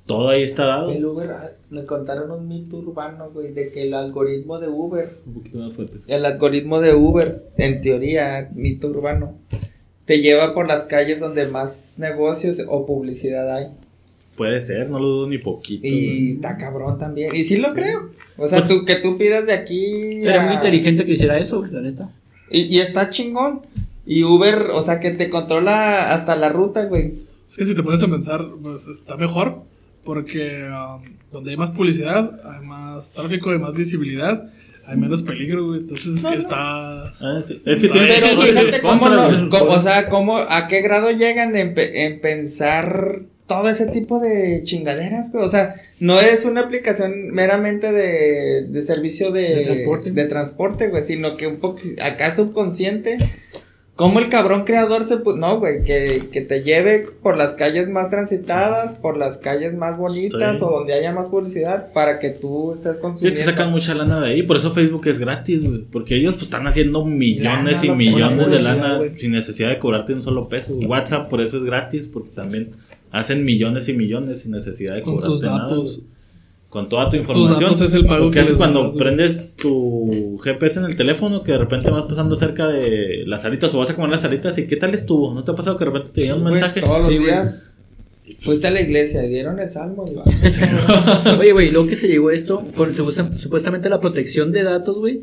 Todo 0.09 0.29
ahí 0.29 0.41
está 0.41 0.65
dado. 0.65 0.91
El 0.91 1.05
Uber, 1.05 1.29
ah, 1.29 1.51
me 1.69 1.85
contaron 1.85 2.31
un 2.31 2.47
mito 2.47 2.77
urbano, 2.77 3.29
güey, 3.31 3.53
de 3.53 3.69
que 3.71 3.83
el 3.83 3.93
algoritmo 3.93 4.57
de 4.59 4.67
Uber, 4.67 5.17
Un 5.27 5.33
poquito 5.35 5.59
más 5.59 5.73
fuerte. 5.73 5.99
el 6.07 6.25
algoritmo 6.25 6.81
de 6.81 6.95
Uber, 6.95 7.43
en 7.57 7.79
teoría, 7.81 8.49
mito 8.55 8.87
urbano, 8.87 9.35
te 10.05 10.19
lleva 10.19 10.55
por 10.55 10.67
las 10.67 10.85
calles 10.85 11.19
donde 11.19 11.45
más 11.47 11.95
negocios 11.99 12.59
o 12.67 12.87
publicidad 12.87 13.55
hay. 13.55 13.67
Puede 14.35 14.61
ser, 14.63 14.89
no 14.89 14.97
lo 14.99 15.05
dudo 15.07 15.27
ni 15.27 15.37
poquito. 15.37 15.85
Y 15.85 16.31
está 16.33 16.57
cabrón 16.57 16.97
también. 16.97 17.35
Y 17.35 17.43
sí 17.43 17.57
lo 17.57 17.73
creo. 17.75 18.09
O 18.37 18.47
sea, 18.47 18.59
Pues- 18.59 18.69
tú, 18.69 18.85
que 18.85 18.95
tú 18.95 19.17
pidas 19.17 19.45
de 19.45 19.53
aquí. 19.53 20.23
Sería 20.23 20.41
a- 20.41 20.45
muy 20.47 20.55
inteligente 20.55 21.05
que 21.05 21.11
hiciera 21.11 21.37
eso, 21.37 21.59
güey, 21.59 21.71
la 21.71 21.81
neta. 21.81 22.09
Y, 22.49 22.61
y 22.61 22.79
está 22.79 23.09
chingón. 23.11 23.61
Y 24.07 24.23
Uber, 24.23 24.69
o 24.73 24.81
sea, 24.81 24.99
que 24.99 25.11
te 25.11 25.29
controla 25.29 26.13
hasta 26.13 26.35
la 26.35 26.49
ruta, 26.49 26.85
güey. 26.85 27.13
Es 27.47 27.57
que 27.57 27.65
si 27.65 27.75
te 27.75 27.83
pones 27.83 28.01
a 28.01 28.07
pensar, 28.07 28.47
pues 28.63 28.87
está 28.87 29.15
mejor, 29.17 29.57
porque 30.13 30.63
um, 30.67 31.03
donde 31.31 31.51
hay 31.51 31.57
más 31.57 31.69
publicidad, 31.69 32.31
hay 32.43 32.65
más 32.65 33.11
tráfico, 33.11 33.51
hay 33.51 33.59
más 33.59 33.75
visibilidad, 33.75 34.49
hay 34.87 34.97
menos 34.97 35.21
peligro, 35.21 35.67
güey. 35.67 35.81
Entonces 35.81 36.17
es 36.17 36.25
que 36.25 36.33
está... 36.33 37.09
Ah, 37.19 37.41
sí. 37.45 37.61
Es 37.63 37.77
que 37.79 37.85
Está 37.85 37.99
tiene. 37.99 38.13
Pero 38.19 38.41
fíjate 38.41 38.81
cómo, 38.81 39.07
no- 39.07 39.49
o 39.65 39.79
sea, 39.79 40.09
cómo, 40.09 40.37
a 40.39 40.65
qué 40.67 40.81
grado 40.81 41.11
llegan 41.11 41.55
en, 41.55 41.75
pe- 41.75 42.05
en 42.07 42.19
pensar 42.21 43.19
todo 43.45 43.69
ese 43.69 43.85
tipo 43.87 44.19
de 44.19 44.63
chingaderas, 44.63 45.31
güey. 45.31 45.45
O 45.45 45.49
sea, 45.49 45.75
no 45.99 46.19
es 46.19 46.43
una 46.45 46.61
aplicación 46.61 47.29
meramente 47.31 47.91
de, 47.91 48.63
de 48.67 48.81
servicio 48.81 49.31
de, 49.31 49.41
De 49.43 49.63
transporte. 49.65 50.11
de 50.11 50.25
transporte, 50.25 50.87
güey, 50.87 51.03
sino 51.03 51.37
que 51.37 51.45
un 51.45 51.57
poco, 51.57 51.77
acá 52.01 52.35
subconsciente, 52.35 53.19
como 53.99 54.19
el 54.19 54.29
cabrón 54.29 54.63
creador 54.63 55.03
se 55.03 55.17
pu- 55.23 55.37
no, 55.37 55.59
güey, 55.59 55.83
que, 55.83 56.29
que 56.31 56.41
te 56.41 56.63
lleve 56.63 57.07
por 57.21 57.37
las 57.37 57.53
calles 57.53 57.87
más 57.89 58.09
transitadas, 58.09 58.93
por 58.93 59.17
las 59.17 59.37
calles 59.37 59.75
más 59.75 59.97
bonitas 59.97 60.57
Sí. 60.57 60.63
o 60.63 60.71
donde 60.71 60.93
haya 60.93 61.11
más 61.11 61.27
publicidad 61.27 61.91
para 61.93 62.17
que 62.17 62.29
tú 62.29 62.71
estés 62.71 62.83
Sí, 62.83 62.89
es 62.97 62.99
consumiendo. 62.99 63.37
que 63.37 63.43
sacan 63.43 63.71
mucha 63.71 63.93
lana 63.93 64.19
de 64.21 64.29
ahí, 64.31 64.43
por 64.43 64.57
eso 64.57 64.73
Facebook 64.73 65.05
es 65.07 65.19
gratis, 65.19 65.61
güey. 65.61 65.83
Porque 65.91 66.15
ellos 66.15 66.33
pues 66.33 66.43
están 66.45 66.65
haciendo 66.65 67.03
millones 67.05 67.83
Lana, 67.83 67.85
y 67.85 67.89
millones 67.95 68.49
de 68.49 68.61
lana 68.61 68.99
sin 69.17 69.31
necesidad 69.31 69.69
de 69.69 69.79
cobrarte 69.79 70.13
un 70.13 70.23
solo 70.23 70.47
peso. 70.49 70.73
WhatsApp 70.87 71.29
por 71.29 71.41
eso 71.41 71.57
es 71.57 71.63
gratis, 71.63 72.07
porque 72.11 72.29
también 72.29 72.71
hacen 73.11 73.43
millones 73.43 73.89
y 73.89 73.93
millones 73.93 74.41
sin 74.41 74.51
necesidad 74.51 74.95
de 74.95 75.01
Con 75.01 75.15
cobrarte 75.15 75.33
tus 75.33 75.41
nada. 75.43 75.59
datos. 75.63 75.97
güey. 75.97 76.18
Con 76.69 76.87
toda 76.87 77.09
tu 77.09 77.17
información. 77.17 77.59
datos 77.61 77.81
es 77.81 77.93
el 77.93 78.05
pago 78.05 78.25
Lo 78.25 78.31
que 78.31 78.39
haces 78.41 78.53
cuando 78.55 78.93
prendes 78.93 79.55
tu 79.59 80.37
GPS 80.43 80.79
en 80.79 80.85
el 80.85 80.95
teléfono, 80.95 81.41
que 81.43 81.51
de 81.53 81.57
repente 81.57 81.89
vas 81.89 82.03
pasando 82.03 82.35
cerca 82.35 82.67
de 82.67 83.23
las 83.25 83.43
alitas 83.45 83.73
o 83.73 83.79
vas 83.79 83.89
a 83.89 83.95
comer 83.95 84.11
las 84.11 84.23
alitas 84.23 84.57
y 84.59 84.67
¿qué 84.67 84.75
tal 84.75 84.93
estuvo? 84.93 85.33
¿No 85.33 85.43
te 85.43 85.51
ha 85.51 85.55
pasado 85.55 85.77
que 85.77 85.85
de 85.85 85.91
repente 85.91 86.11
te 86.13 86.21
llega 86.21 86.35
un 86.35 86.43
mensaje? 86.43 86.81
todos 86.81 87.07
los 87.07 87.09
días. 87.09 87.65
Fuiste 88.41 88.67
a 88.67 88.71
la 88.71 88.81
iglesia, 88.81 89.23
dieron 89.23 89.59
el 89.59 89.71
salmo 89.71 90.05
y 90.09 90.13
va. 90.13 90.23
Oye, 91.39 91.51
güey, 91.51 91.71
luego 91.71 91.87
que 91.87 91.95
se 91.95 92.07
llegó 92.07 92.29
esto, 92.29 92.63
con 92.75 92.93
supuesta- 92.93 93.35
supuestamente 93.35 93.89
la 93.89 93.99
protección 93.99 94.51
de 94.51 94.61
datos, 94.61 94.97
güey, 94.99 95.21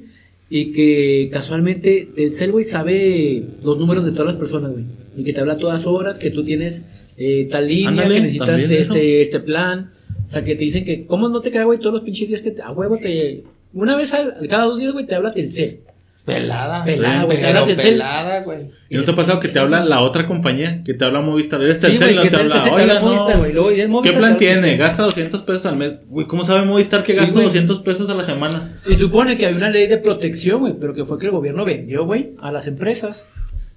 y 0.50 0.72
que 0.72 1.28
casualmente 1.32 2.08
el 2.16 2.32
cel, 2.32 2.50
güey, 2.50 2.64
sabe 2.64 3.44
los 3.62 3.78
números 3.78 4.04
de 4.04 4.10
todas 4.10 4.26
las 4.26 4.34
personas, 4.36 4.72
güey, 4.72 4.84
y 5.16 5.22
que 5.22 5.32
te 5.32 5.40
habla 5.40 5.52
a 5.54 5.58
todas 5.58 5.86
horas, 5.86 6.18
que 6.18 6.30
tú 6.32 6.44
tienes 6.44 6.84
eh, 7.16 7.46
tal 7.50 7.68
línea, 7.68 7.90
Ándale, 7.90 8.16
que 8.16 8.20
necesitas 8.22 8.60
eso. 8.70 8.94
este, 8.94 9.20
este 9.22 9.38
plan, 9.40 9.92
o 10.26 10.28
sea, 10.28 10.44
que 10.44 10.54
te 10.56 10.64
dicen 10.64 10.84
que, 10.84 11.06
¿cómo 11.06 11.28
no 11.28 11.40
te 11.40 11.50
queda, 11.50 11.64
güey, 11.64 11.78
todos 11.78 11.94
los 11.94 12.02
pinches 12.02 12.28
días 12.28 12.40
que 12.42 12.50
te, 12.50 12.62
a 12.62 12.70
huevo 12.72 12.98
te, 12.98 13.44
una 13.72 13.96
vez 13.96 14.12
al, 14.14 14.34
cada 14.48 14.64
dos 14.64 14.78
días, 14.78 14.92
güey, 14.92 15.06
te 15.06 15.14
habla 15.14 15.32
Telcel. 15.32 15.80
Pelada. 16.24 16.82
Pelada, 16.84 17.22
güey, 17.22 17.38
te 17.38 17.46
habla 17.46 17.64
Telcel. 17.66 17.92
pelada, 17.92 18.42
güey. 18.42 18.58
¿Y 18.90 18.96
no 18.96 19.02
te 19.04 19.10
ha 19.12 19.14
pasado 19.14 19.38
que 19.38 19.46
te 19.46 19.60
habla 19.60 19.84
la 19.84 20.00
otra 20.02 20.26
compañía? 20.26 20.82
Que 20.84 20.92
te 20.94 21.04
habla 21.04 21.20
Movistar. 21.20 21.62
Eres 21.62 21.80
Sí, 21.80 21.86
Telcel, 21.86 22.14
güey, 22.14 22.24
no 22.24 22.30
te 22.30 22.36
habla. 22.36 22.62
"Oiga, 22.64 22.80
habla 22.82 22.94
no, 23.00 23.06
Movistar, 23.06 23.38
güey, 23.38 23.52
luego 23.52 23.70
ya 23.70 23.84
es 23.84 23.90
¿Qué 24.02 24.12
plan 24.12 24.36
tiene? 24.36 24.54
Telcel". 24.60 24.78
Gasta 24.78 25.02
200 25.04 25.42
pesos 25.42 25.66
al 25.66 25.76
mes. 25.76 25.92
Güey, 26.08 26.26
¿cómo 26.26 26.42
sabe 26.44 26.66
Movistar 26.66 27.04
que 27.04 27.12
Sí, 27.12 27.18
gasta 27.20 27.32
güey. 27.32 27.44
200 27.44 27.78
pesos 27.78 28.10
a 28.10 28.14
la 28.14 28.24
semana? 28.24 28.72
Y 28.90 28.94
supone 28.96 29.36
que 29.36 29.46
había 29.46 29.58
una 29.58 29.70
ley 29.70 29.86
de 29.86 29.98
protección, 29.98 30.58
güey, 30.60 30.74
pero 30.80 30.94
que 30.94 31.04
fue 31.04 31.16
que 31.20 31.26
el 31.26 31.32
gobierno 31.32 31.64
vendió, 31.64 32.04
güey, 32.06 32.30
a 32.40 32.50
las 32.50 32.66
empresas. 32.66 33.26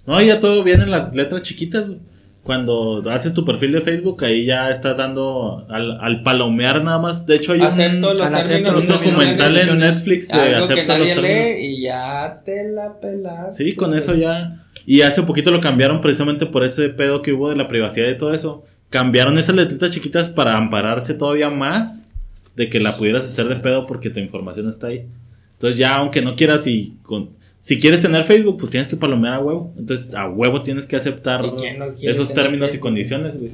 No, 0.08 0.20
ya 0.20 0.40
todo 0.40 0.64
viene 0.64 0.86
en 0.86 0.92
las 0.92 1.14
letras 1.14 1.44
chiquitas, 1.44 1.86
güey. 1.86 2.00
Cuando 2.44 3.04
haces 3.10 3.34
tu 3.34 3.46
perfil 3.46 3.74
de 3.74 3.82
Facebook, 3.82 4.24
ahí 4.24 4.46
ya 4.46 4.72
estás 4.72 4.98
dando 4.98 5.66
al, 5.70 6.00
al 6.00 6.24
palomear 6.24 6.84
nada 6.84 6.98
más. 6.98 7.26
De 7.26 7.36
hecho, 7.36 7.52
hay 7.52 7.60
un, 7.60 7.66
Acepto 7.66 8.14
los 8.14 8.32
términos 8.32 8.74
los 8.74 8.82
un 8.82 8.88
documental 8.88 9.58
en. 9.58 9.80
Netflix 9.80 10.28
de 10.30 10.56
acepta 10.56 10.98
los 10.98 11.00
nadie 11.00 11.16
términos. 11.16 11.58
lee 11.60 11.66
y 11.66 11.82
ya 11.84 12.42
te 12.44 12.70
la 12.72 13.00
pelas. 13.00 13.56
Sí, 13.56 13.76
con 13.76 13.94
eso 13.94 14.16
ya. 14.16 14.66
Y 14.86 15.02
hace 15.02 15.22
poquito 15.24 15.52
lo 15.52 15.60
cambiaron 15.60 16.02
precisamente 16.02 16.46
por 16.46 16.64
ese 16.64 16.90
pedo 16.90 17.22
que 17.22 17.34
hubo 17.34 17.50
de 17.50 17.56
la 17.56 17.68
privacidad 17.68 18.08
y 18.08 18.18
todo 18.18 18.34
eso. 18.34 18.64
Cambiaron 18.90 19.38
esas 19.38 19.56
letritas 19.56 19.92
chiquitas 19.92 20.30
para 20.30 20.58
ampararse 20.58 21.14
todavía 21.14 21.50
más 21.50 22.08
de 22.56 22.70
que 22.70 22.80
la 22.80 22.98
pudieras 22.98 23.26
hacer 23.26 23.48
de 23.48 23.58
pedo 23.58 23.86
porque 23.86 24.10
tu 24.10 24.20
información 24.20 24.68
está 24.68 24.88
ahí. 24.88 25.06
Entonces 25.54 25.78
ya 25.78 25.98
aunque 25.98 26.22
no 26.22 26.36
quieras 26.36 26.66
y 26.66 26.98
con 27.04 27.32
si 27.60 27.78
quieres 27.80 28.00
tener 28.00 28.24
Facebook, 28.24 28.58
pues 28.58 28.72
tienes 28.72 28.88
que 28.88 28.96
palomear 28.96 29.34
a 29.36 29.40
huevo. 29.40 29.74
Entonces 29.78 30.16
a 30.16 30.28
huevo 30.30 30.62
tienes 30.62 30.86
que 30.86 30.96
aceptar 30.96 31.44
¿Y 31.46 31.52
quién 31.60 31.80
no 31.80 31.94
quiere 31.94 32.12
esos 32.14 32.34
términos 32.34 32.74
y 32.74 32.80
condiciones, 32.80 33.38
güey. 33.38 33.52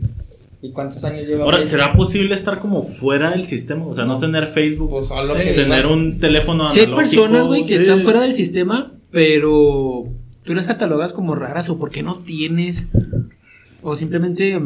¿Y 0.62 0.72
cuántos 0.72 1.04
años 1.04 1.28
lleva? 1.28 1.44
Ahora, 1.44 1.58
Facebook? 1.58 1.72
¿será 1.80 1.94
posible 1.94 2.34
estar 2.36 2.60
como 2.60 2.82
fuera 2.84 3.32
del 3.32 3.46
sistema? 3.46 3.86
O 3.86 3.94
sea, 3.94 4.06
no, 4.06 4.14
No. 4.14 4.20
tener 4.20 4.48
Facebook, 4.48 4.90
Pues 4.90 5.08
solo 5.08 5.34
Sí, 5.36 5.40
que 5.42 5.54
tener 5.54 5.86
un 5.86 6.20
teléfono 6.20 6.70
Sí 6.70 6.80
hay 6.80 6.86
analógico. 6.86 7.22
personas, 7.22 7.48
güey, 7.48 7.62
que 7.64 7.68
sí. 7.68 7.76
están 7.76 8.02
fuera 8.02 8.22
del 8.22 8.34
sistema, 8.34 8.92
pero 9.12 10.06
tú 10.44 10.54
las 10.56 10.66
catalogas 10.66 11.14
como 11.14 11.36
raras 11.36 11.70
o 11.70 11.78
por 11.78 11.92
qué 11.92 12.02
no 12.04 12.20
tienes. 12.20 12.88
O 13.84 13.96
simplemente. 13.96 14.60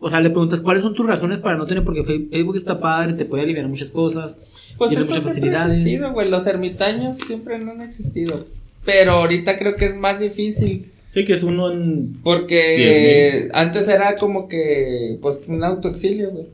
O 0.00 0.10
sea, 0.10 0.20
le 0.20 0.30
preguntas 0.30 0.60
cuáles 0.60 0.82
son 0.82 0.94
tus 0.94 1.06
razones 1.06 1.38
para 1.38 1.56
no 1.56 1.66
tener, 1.66 1.84
porque 1.84 2.04
Facebook 2.04 2.56
está 2.56 2.78
padre, 2.80 3.14
te 3.14 3.24
puede 3.24 3.42
aliviar 3.42 3.66
muchas 3.66 3.90
cosas. 3.90 4.38
Pues 4.76 4.90
tiene 4.90 5.04
eso 5.04 5.14
muchas 5.14 5.32
siempre 5.34 5.56
ha 5.56 5.66
existido, 5.66 6.12
güey. 6.12 6.28
Los 6.28 6.46
ermitaños 6.46 7.16
siempre 7.16 7.58
no 7.58 7.72
han 7.72 7.82
existido. 7.82 8.46
Pero 8.84 9.12
ahorita 9.12 9.58
creo 9.58 9.74
que 9.74 9.86
es 9.86 9.96
más 9.96 10.20
difícil. 10.20 10.92
Sí, 11.12 11.24
que 11.24 11.32
es 11.32 11.42
uno 11.42 11.72
en... 11.72 12.20
Porque 12.22 13.48
antes 13.52 13.88
era 13.88 14.14
como 14.14 14.46
que, 14.46 15.18
pues, 15.20 15.40
un 15.48 15.64
autoexilio, 15.64 16.30
güey. 16.30 16.46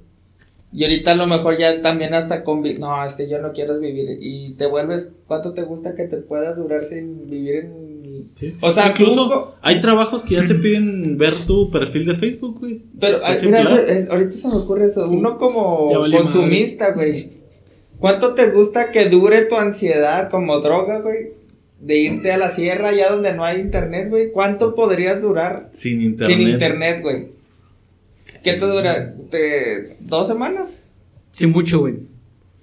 Y 0.72 0.84
ahorita 0.84 1.12
a 1.12 1.16
lo 1.16 1.26
mejor 1.26 1.58
ya 1.58 1.82
también 1.82 2.14
hasta 2.14 2.44
con... 2.44 2.62
No, 2.78 3.04
es 3.04 3.14
que 3.14 3.28
yo 3.28 3.40
no 3.40 3.52
quiero 3.52 3.78
vivir. 3.78 4.18
Y 4.20 4.54
te 4.54 4.66
vuelves... 4.66 5.10
¿Cuánto 5.26 5.52
te 5.52 5.62
gusta 5.62 5.94
que 5.94 6.04
te 6.04 6.16
puedas 6.16 6.56
durar 6.56 6.84
sin 6.84 7.28
vivir 7.28 7.56
en... 7.56 7.93
Sí. 8.34 8.56
O 8.60 8.72
sea, 8.72 8.90
incluso 8.90 9.54
hay 9.62 9.80
trabajos 9.80 10.22
que 10.22 10.34
ya 10.34 10.46
te 10.46 10.54
piden 10.54 11.16
ver 11.18 11.34
tu 11.46 11.70
perfil 11.70 12.04
de 12.06 12.16
Facebook, 12.16 12.58
güey. 12.60 12.82
Pero, 13.00 13.20
ay, 13.24 13.38
mira, 13.44 13.60
claro. 13.62 13.76
eso 13.76 13.92
es- 13.92 14.10
ahorita 14.10 14.32
se 14.32 14.48
me 14.48 14.54
ocurre 14.54 14.86
eso. 14.86 15.08
Uno 15.10 15.38
como 15.38 15.90
consumista, 16.10 16.92
güey. 16.92 17.30
¿Cuánto 17.98 18.34
te 18.34 18.50
gusta 18.50 18.90
que 18.90 19.08
dure 19.08 19.42
tu 19.42 19.56
ansiedad 19.56 20.28
como 20.30 20.58
droga, 20.60 21.00
güey? 21.00 21.32
De 21.80 21.98
irte 21.98 22.32
a 22.32 22.36
la 22.38 22.50
sierra 22.50 22.88
allá 22.88 23.10
donde 23.10 23.32
no 23.34 23.44
hay 23.44 23.60
internet, 23.60 24.08
güey. 24.10 24.32
¿Cuánto 24.32 24.74
podrías 24.74 25.20
durar 25.22 25.70
Sin 25.72 26.00
internet. 26.02 26.38
sin 26.38 26.48
internet, 26.48 26.98
güey? 27.02 27.26
¿Qué 28.42 28.54
te 28.54 28.66
dura? 28.66 29.14
¿Te- 29.30 29.96
¿Dos 30.00 30.26
semanas? 30.28 30.86
Sí, 31.32 31.46
mucho, 31.46 31.80
güey. 31.80 31.94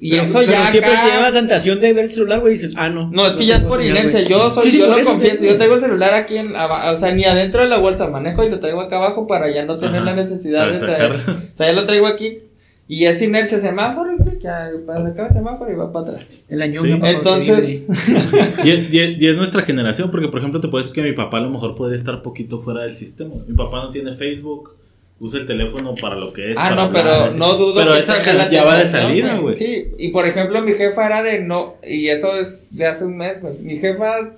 Y 0.04 0.10
Pero- 0.10 0.24
eso 0.24 0.40
pero 0.40 0.52
ya 0.52 0.62
siempre 0.72 0.92
acá- 0.92 1.02
te 1.06 1.12
lleva 1.12 1.30
la 1.30 1.40
tentación 1.40 1.80
de 1.80 1.94
ver 1.94 2.06
el 2.06 2.10
celular, 2.12 2.40
güey, 2.40 2.54
y 2.54 2.58
dices, 2.58 2.74
ah, 2.76 2.90
no. 2.90 3.12
No, 3.12 3.28
es 3.28 3.36
que 3.36 3.46
ya 3.46 3.58
es 3.58 3.64
por 3.64 3.84
inercia. 3.84 4.22
Yo 4.22 4.50
soy, 4.50 4.64
Sí, 4.64 4.72
sí, 4.72 4.80
yo 4.80 4.88
lo 4.88 4.98
eso, 4.98 5.12
confieso. 5.12 5.46
Yo 5.46 5.58
traigo 5.58 5.76
el 5.76 5.82
celular 5.82 6.16
aquí 6.16 6.38
en, 6.38 6.54
o 6.56 6.98
sea, 6.98 7.14
ni 7.14 7.24
adentro 7.24 7.62
de 7.62 7.70
la 7.70 7.78
bolsa 7.78 8.08
manejo 8.10 8.44
y 8.44 8.50
lo 8.50 8.60
traigo 8.60 8.82
acá 8.82 8.96
abajo 8.98 9.28
para 9.28 9.52
ya 9.52 9.64
no 9.64 9.78
tener 9.78 9.98
Ajá. 9.98 10.06
la 10.06 10.16
necesidad 10.16 10.72
de 10.72 10.80
traer. 10.80 11.12
O 11.14 11.56
sea, 11.56 11.68
ya 11.68 11.74
lo 11.74 11.86
traigo 11.86 12.08
aquí 12.08 12.40
y 12.88 13.06
es 13.06 13.22
inercia 13.22 13.60
semáforo, 13.60 14.18
güey, 14.18 14.40
ya 14.40 14.72
para 14.88 15.08
acá 15.08 15.28
el 15.28 15.34
semáforo 15.34 15.72
y 15.72 15.76
va 15.76 15.92
para 15.92 16.08
atrás. 16.14 16.26
El 16.50 16.64
año 16.64 16.82
Sí. 16.82 17.00
Entonces, 17.04 17.86
Y 18.64 18.70
es, 18.72 18.92
y 18.94 19.00
es- 19.00 19.22
y 19.22 19.28
es 19.28 19.38
nuestra 19.38 19.62
generación, 19.62 20.10
porque 20.10 20.30
por 20.30 20.40
ejemplo 20.40 20.60
te 20.62 20.68
puedo 20.68 20.82
decir 20.84 20.96
que 20.96 21.04
mi 21.08 21.14
papá 21.16 21.38
a 21.38 21.42
lo 21.42 21.52
mejor 21.52 21.76
podría 21.76 21.96
estar 21.96 22.24
poquito 22.24 22.58
fuera 22.60 22.82
del 22.82 22.96
sistema. 22.96 23.36
Mi 23.48 23.56
papá 23.56 23.84
no 23.84 23.92
tiene 23.92 24.16
Facebook, 24.16 24.76
usa 25.22 25.40
el 25.40 25.46
teléfono 25.46 25.94
para 25.96 26.16
lo 26.16 26.34
que 26.34 26.52
es. 26.52 26.58
ah, 26.58 26.64
para 26.64 26.76
no, 26.76 26.82
hablar, 26.82 27.04
pero 27.04 27.16
así. 27.26 27.40
no 27.40 27.54
dudo 27.54 27.76
Pero 27.76 27.94
que 27.94 28.00
esa 28.00 28.34
la 28.34 28.50
ya 28.50 28.66
va 28.66 28.78
de 28.80 28.88
salida, 28.88 29.38
güey. 29.38 29.56
Sí, 29.56 29.92
y 29.98 30.10
por 30.10 30.28
ejemplo, 30.28 30.62
mi 30.64 30.74
jefa 30.74 31.06
era 31.06 31.22
de 31.22 31.42
no, 31.42 31.76
y 31.88 32.08
eso 32.08 32.36
es 32.36 32.76
de 32.76 32.88
hace 32.88 33.06
un 33.06 33.18
mes, 33.18 33.40
güey. 33.40 33.54
Mi 33.60 33.78
jefa 33.78 34.32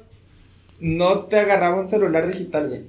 no 0.81 1.19
te 1.21 1.39
agarraba 1.39 1.79
un 1.79 1.87
celular 1.87 2.27
digital, 2.27 2.67
güey. 2.67 2.81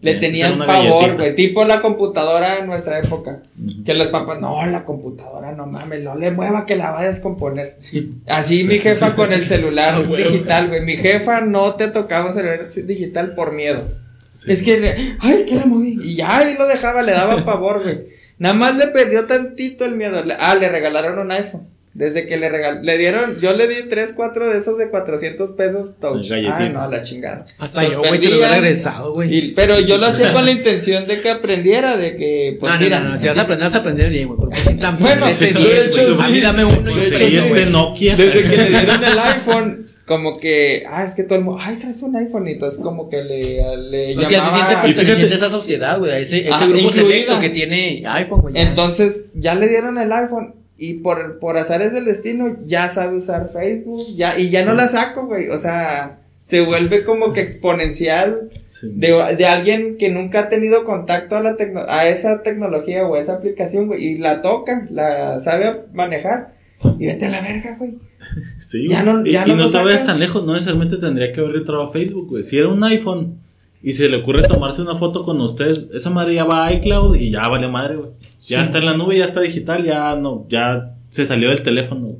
Le 0.00 0.16
tenían 0.16 0.58
pavor, 0.58 1.16
güey. 1.16 1.34
Tipo 1.36 1.64
la 1.64 1.80
computadora 1.80 2.58
en 2.58 2.66
nuestra 2.66 2.98
época. 2.98 3.42
Que 3.84 3.94
los 3.94 4.08
papás, 4.08 4.40
no, 4.40 4.64
la 4.66 4.84
computadora, 4.84 5.52
no 5.52 5.66
mames, 5.66 6.02
no 6.02 6.16
le 6.16 6.32
mueva 6.32 6.66
que 6.66 6.76
la 6.76 6.90
vaya 6.90 7.04
a 7.04 7.12
descomponer. 7.12 7.76
Sí. 7.78 8.14
Así 8.26 8.64
mi 8.64 8.78
jefa 8.78 9.14
con 9.14 9.32
el 9.32 9.46
celular 9.46 10.06
digital, 10.16 10.68
güey. 10.68 10.84
Mi 10.84 10.96
jefa 10.96 11.40
no 11.40 11.74
te 11.74 11.88
tocaba 11.88 12.30
un 12.30 12.34
celular 12.36 12.68
digital 12.68 13.34
por 13.34 13.52
miedo. 13.52 13.84
Sí. 14.36 14.52
Es 14.52 14.62
que, 14.62 14.94
ay, 15.20 15.44
que 15.48 15.54
la 15.56 15.66
moví. 15.66 15.98
Y 16.02 16.16
ya 16.16 16.38
ahí 16.38 16.54
lo 16.58 16.66
dejaba, 16.66 17.02
le 17.02 17.12
daba 17.12 17.44
pavor, 17.44 17.82
güey. 17.82 18.00
Nada 18.38 18.54
más 18.54 18.76
le 18.76 18.88
perdió 18.88 19.24
tantito 19.24 19.84
el 19.86 19.96
miedo. 19.96 20.22
Ah, 20.38 20.54
le 20.54 20.68
regalaron 20.68 21.18
un 21.18 21.32
iPhone. 21.32 21.68
Desde 21.94 22.26
que 22.26 22.36
le 22.36 22.50
regal 22.50 22.80
le 22.84 22.98
dieron, 22.98 23.40
yo 23.40 23.54
le 23.54 23.66
di 23.66 23.88
3, 23.88 24.12
4 24.14 24.48
de 24.50 24.58
esos 24.58 24.76
de 24.76 24.90
400 24.90 25.52
pesos 25.52 25.94
Ah, 26.02 26.68
no, 26.70 26.90
la 26.90 27.02
chingada. 27.02 27.46
Hasta 27.56 27.84
Los 27.84 27.92
yo, 27.92 27.98
güey, 28.00 28.20
te 28.20 28.28
lo 28.28 28.36
hubiera 28.36 28.54
regresado, 28.56 29.14
güey. 29.14 29.34
Y- 29.34 29.52
pero 29.52 29.80
yo 29.80 29.96
lo 29.96 30.04
hacía 30.04 30.30
con 30.34 30.44
la 30.44 30.50
intención 30.58 31.06
de 31.06 31.22
que 31.22 31.30
aprendiera, 31.30 31.96
de 31.96 32.16
que, 32.16 32.58
pues 32.60 32.70
no, 32.70 32.78
no, 32.78 32.84
mira. 32.84 33.00
no, 33.00 33.08
no, 33.08 33.16
si 33.16 33.28
vas 33.28 33.38
a 33.38 33.40
aprender, 33.40 33.64
vas 33.68 33.74
a 33.76 33.78
aprender 33.78 34.10
bien, 34.10 34.26
güey. 34.28 34.38
Porque 34.38 34.56
Samsung, 34.74 35.00
Bueno, 35.08 35.26
de 35.28 35.32
10, 35.54 35.86
hecho, 35.86 36.20
A 36.20 36.26
sí. 36.26 36.32
mí 36.32 36.40
dame 36.40 36.64
uno 36.66 36.90
y 36.90 36.94
De 36.96 37.00
yo 37.00 37.06
hecho, 37.06 37.16
sí, 37.16 37.24
tengo, 37.30 37.42
es 37.44 37.48
güey. 37.48 37.64
de 37.64 37.70
Nokia. 37.70 38.16
Desde 38.16 38.42
que 38.42 38.56
le 38.58 38.64
dieron 38.68 39.02
el 39.12 39.18
iPhone, 39.18 39.85
como 40.06 40.38
que, 40.38 40.84
ah, 40.88 41.04
es 41.04 41.14
que 41.14 41.24
todo 41.24 41.38
el 41.38 41.44
mundo, 41.44 41.60
ay, 41.62 41.76
traes 41.76 42.02
un 42.02 42.14
iPhone, 42.16 42.46
y 42.48 42.52
entonces 42.52 42.80
como 42.80 43.08
que 43.08 43.22
le, 43.24 43.76
le 43.76 44.14
Porque 44.14 44.34
ya 44.34 44.40
se 44.40 44.50
siente 44.50 44.58
llamaba. 44.70 44.82
Perteneciente 44.82 45.32
a 45.34 45.36
esa 45.36 45.50
sociedad, 45.50 45.98
güey. 45.98 46.12
A 46.12 46.18
ese, 46.18 46.40
ese 46.48 46.50
Ah, 46.52 46.66
grupo 46.66 46.92
selecto 46.92 47.40
que 47.40 47.50
tiene 47.50 48.02
iPhone, 48.06 48.40
güey. 48.42 48.54
Entonces, 48.56 49.26
ya 49.34 49.54
le 49.56 49.68
dieron 49.68 49.98
el 49.98 50.12
iPhone 50.12 50.54
y 50.78 50.94
por, 50.94 51.38
por 51.40 51.56
azares 51.56 51.92
del 51.92 52.04
destino 52.04 52.56
ya 52.64 52.88
sabe 52.88 53.16
usar 53.16 53.50
Facebook, 53.52 54.04
ya, 54.14 54.38
y 54.38 54.50
ya 54.50 54.64
no 54.64 54.74
la 54.74 54.86
saco, 54.88 55.26
güey, 55.26 55.48
o 55.48 55.58
sea, 55.58 56.18
se 56.44 56.60
vuelve 56.60 57.02
como 57.04 57.32
que 57.32 57.40
exponencial 57.40 58.50
Sí. 58.70 58.88
de, 58.94 59.34
de 59.38 59.46
alguien 59.46 59.96
que 59.96 60.10
nunca 60.10 60.40
ha 60.40 60.48
tenido 60.50 60.84
contacto 60.84 61.34
a 61.34 61.40
la 61.42 61.56
tecno- 61.56 61.86
a 61.88 62.08
esa 62.08 62.42
tecnología 62.42 63.06
o 63.06 63.14
a 63.14 63.20
esa 63.20 63.32
aplicación, 63.32 63.86
güey, 63.86 64.04
y 64.04 64.18
la 64.18 64.42
toca, 64.42 64.86
la 64.90 65.40
sabe 65.40 65.80
manejar, 65.94 66.52
y 66.98 67.06
vete 67.06 67.24
a 67.24 67.30
la 67.30 67.40
verga, 67.40 67.76
güey. 67.78 67.94
Sí, 68.58 68.86
Ya 68.88 69.02
no- 69.02 69.24
y, 69.24 69.32
ya 69.32 69.44
y 69.46 69.50
no 69.50 69.56
no 69.56 69.64
lo 69.64 69.70
te 69.70 69.78
vayas 69.78 70.04
tan 70.04 70.18
lejos, 70.18 70.44
no 70.44 70.52
necesariamente 70.52 70.96
tendría 70.96 71.32
que 71.32 71.40
haber 71.40 71.56
entrado 71.56 71.82
a 71.82 71.92
Facebook, 71.92 72.28
güey. 72.28 72.42
Si 72.44 72.58
era 72.58 72.68
un 72.68 72.82
iPhone 72.84 73.38
y 73.82 73.92
se 73.92 74.08
le 74.08 74.16
ocurre 74.16 74.42
tomarse 74.42 74.82
una 74.82 74.96
foto 74.96 75.24
con 75.24 75.40
ustedes, 75.40 75.84
esa 75.94 76.10
madre 76.10 76.34
ya 76.34 76.44
va 76.44 76.66
a 76.66 76.72
iCloud 76.72 77.14
y 77.16 77.30
ya 77.30 77.46
vale 77.48 77.68
madre, 77.68 77.96
güey. 77.96 78.10
Ya 78.40 78.62
está 78.62 78.78
en 78.78 78.86
la 78.86 78.96
nube, 78.96 79.16
ya 79.16 79.24
está 79.26 79.40
digital, 79.40 79.84
ya 79.84 80.16
no, 80.16 80.44
ya 80.48 80.86
se 81.10 81.24
salió 81.26 81.50
del 81.50 81.62
teléfono. 81.62 82.12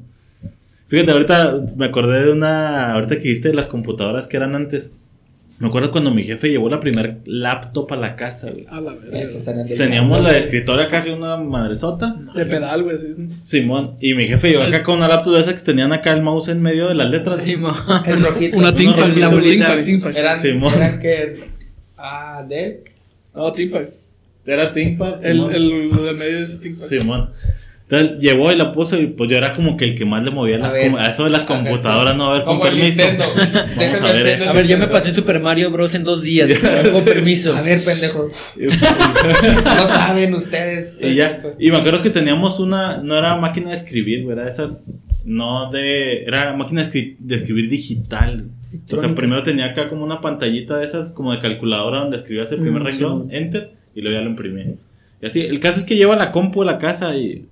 Fíjate, 0.88 1.10
ahorita 1.10 1.56
me 1.76 1.86
acordé 1.86 2.24
de 2.26 2.30
una, 2.32 2.92
ahorita 2.92 3.16
que 3.16 3.22
dijiste 3.22 3.48
de 3.48 3.54
las 3.54 3.66
computadoras 3.66 4.28
que 4.28 4.36
eran 4.36 4.54
antes. 4.54 4.92
Me 5.58 5.68
acuerdo 5.68 5.90
cuando 5.90 6.10
mi 6.10 6.22
jefe 6.22 6.50
llevó 6.50 6.68
la 6.68 6.80
primer 6.80 7.20
laptop 7.24 7.90
a 7.94 7.96
la 7.96 8.14
casa, 8.14 8.50
güey. 8.50 8.66
A 8.68 8.78
la 8.80 8.92
verga. 8.92 9.22
Teníamos 9.76 10.20
la 10.20 10.32
de 10.32 10.40
escritoria 10.40 10.86
casi 10.88 11.10
una 11.10 11.38
madresota. 11.38 12.14
De 12.34 12.44
pedal, 12.44 12.82
güey, 12.82 12.98
sí. 12.98 13.14
Simón, 13.42 13.96
y 14.00 14.14
mi 14.14 14.26
jefe 14.26 14.50
llegó 14.50 14.62
acá 14.62 14.82
con 14.82 14.98
una 14.98 15.08
laptop 15.08 15.34
de 15.34 15.40
esas 15.40 15.54
que 15.54 15.60
tenían 15.60 15.94
acá 15.94 16.12
el 16.12 16.22
mouse 16.22 16.48
en 16.48 16.60
medio 16.60 16.88
de 16.88 16.94
las 16.94 17.10
letras. 17.10 17.46
Mo. 17.56 17.72
El 18.06 18.22
rojito. 18.22 18.56
Una 18.58 18.74
Thinkpad, 18.74 19.08
la 19.16 19.28
bolita. 19.28 19.74
Eran, 20.14 20.42
Simón. 20.42 20.74
eran 20.74 21.00
que, 21.00 21.44
ah, 21.96 22.44
de 22.46 22.84
No, 23.34 23.52
Thinkpad. 23.52 23.84
Era 24.44 24.72
ThinkPad. 24.74 25.24
El, 25.24 25.36
Simón. 25.38 26.04
de 26.04 26.12
medio 26.12 26.38
es. 26.40 26.60
Simón. 26.88 27.30
Entonces 27.88 28.18
llevó 28.18 28.50
y 28.50 28.56
la 28.56 28.72
puso 28.72 29.00
y 29.00 29.06
pues 29.06 29.30
yo 29.30 29.36
era 29.36 29.52
como 29.54 29.76
que 29.76 29.84
el 29.84 29.94
que 29.94 30.04
más 30.04 30.24
le 30.24 30.32
movía 30.32 30.56
A 30.56 30.58
las 30.58 30.72
ver. 30.72 30.92
a 30.98 31.06
eso 31.06 31.22
de 31.22 31.30
las 31.30 31.48
A 31.48 31.54
ver, 31.54 31.64
computadoras, 31.70 32.12
sí. 32.14 32.18
no, 32.18 32.30
a 32.30 32.32
ver, 32.32 32.42
con 32.42 32.60
permiso. 32.60 33.02
Vamos 33.76 34.02
a 34.02 34.12
ver. 34.12 34.42
A 34.48 34.52
ver, 34.52 34.66
yo 34.66 34.76
me 34.76 34.88
pasé 34.88 35.10
en 35.10 35.14
Super 35.14 35.38
Mario 35.38 35.70
Bros. 35.70 35.94
en 35.94 36.02
dos 36.02 36.20
días, 36.20 36.50
con 36.92 37.04
permiso. 37.04 37.56
A 37.56 37.62
ver, 37.62 37.84
pendejo. 37.84 38.28
No 39.64 39.86
saben 39.88 40.34
ustedes. 40.34 40.96
Y 41.00 41.14
ya, 41.14 41.42
y 41.58 41.70
me 41.70 41.76
acuerdo 41.78 42.02
que 42.02 42.10
teníamos 42.10 42.58
una, 42.60 42.98
no 42.98 43.16
era 43.16 43.36
máquina 43.36 43.70
de 43.70 43.76
escribir, 43.76 44.24
güey, 44.24 44.36
era 44.36 44.48
esas, 44.48 45.04
no 45.24 45.70
de, 45.70 46.24
era 46.24 46.54
máquina 46.56 46.82
de, 46.84 46.90
escri- 46.90 47.16
de 47.18 47.36
escribir 47.36 47.68
digital. 47.70 48.46
O 48.90 48.96
sea, 48.98 49.14
primero 49.14 49.42
tenía 49.42 49.66
acá 49.66 49.88
como 49.88 50.04
una 50.04 50.20
pantallita 50.20 50.76
de 50.78 50.86
esas, 50.86 51.12
como 51.12 51.32
de 51.32 51.38
calculadora, 51.40 52.00
donde 52.00 52.16
escribías 52.16 52.50
el 52.52 52.58
primer 52.60 52.82
Mm, 52.82 52.86
renglón, 52.86 53.28
sí. 53.30 53.36
enter, 53.36 53.70
y 53.94 54.00
luego 54.00 54.18
ya 54.18 54.24
lo 54.24 54.30
imprimí. 54.30 54.74
Y 55.22 55.26
así, 55.26 55.40
el 55.40 55.60
caso 55.60 55.78
es 55.78 55.84
que 55.86 55.96
lleva 55.96 56.14
la 56.14 56.30
compu 56.30 56.62
a 56.62 56.66
la 56.66 56.78
casa 56.78 57.16
y 57.16 57.46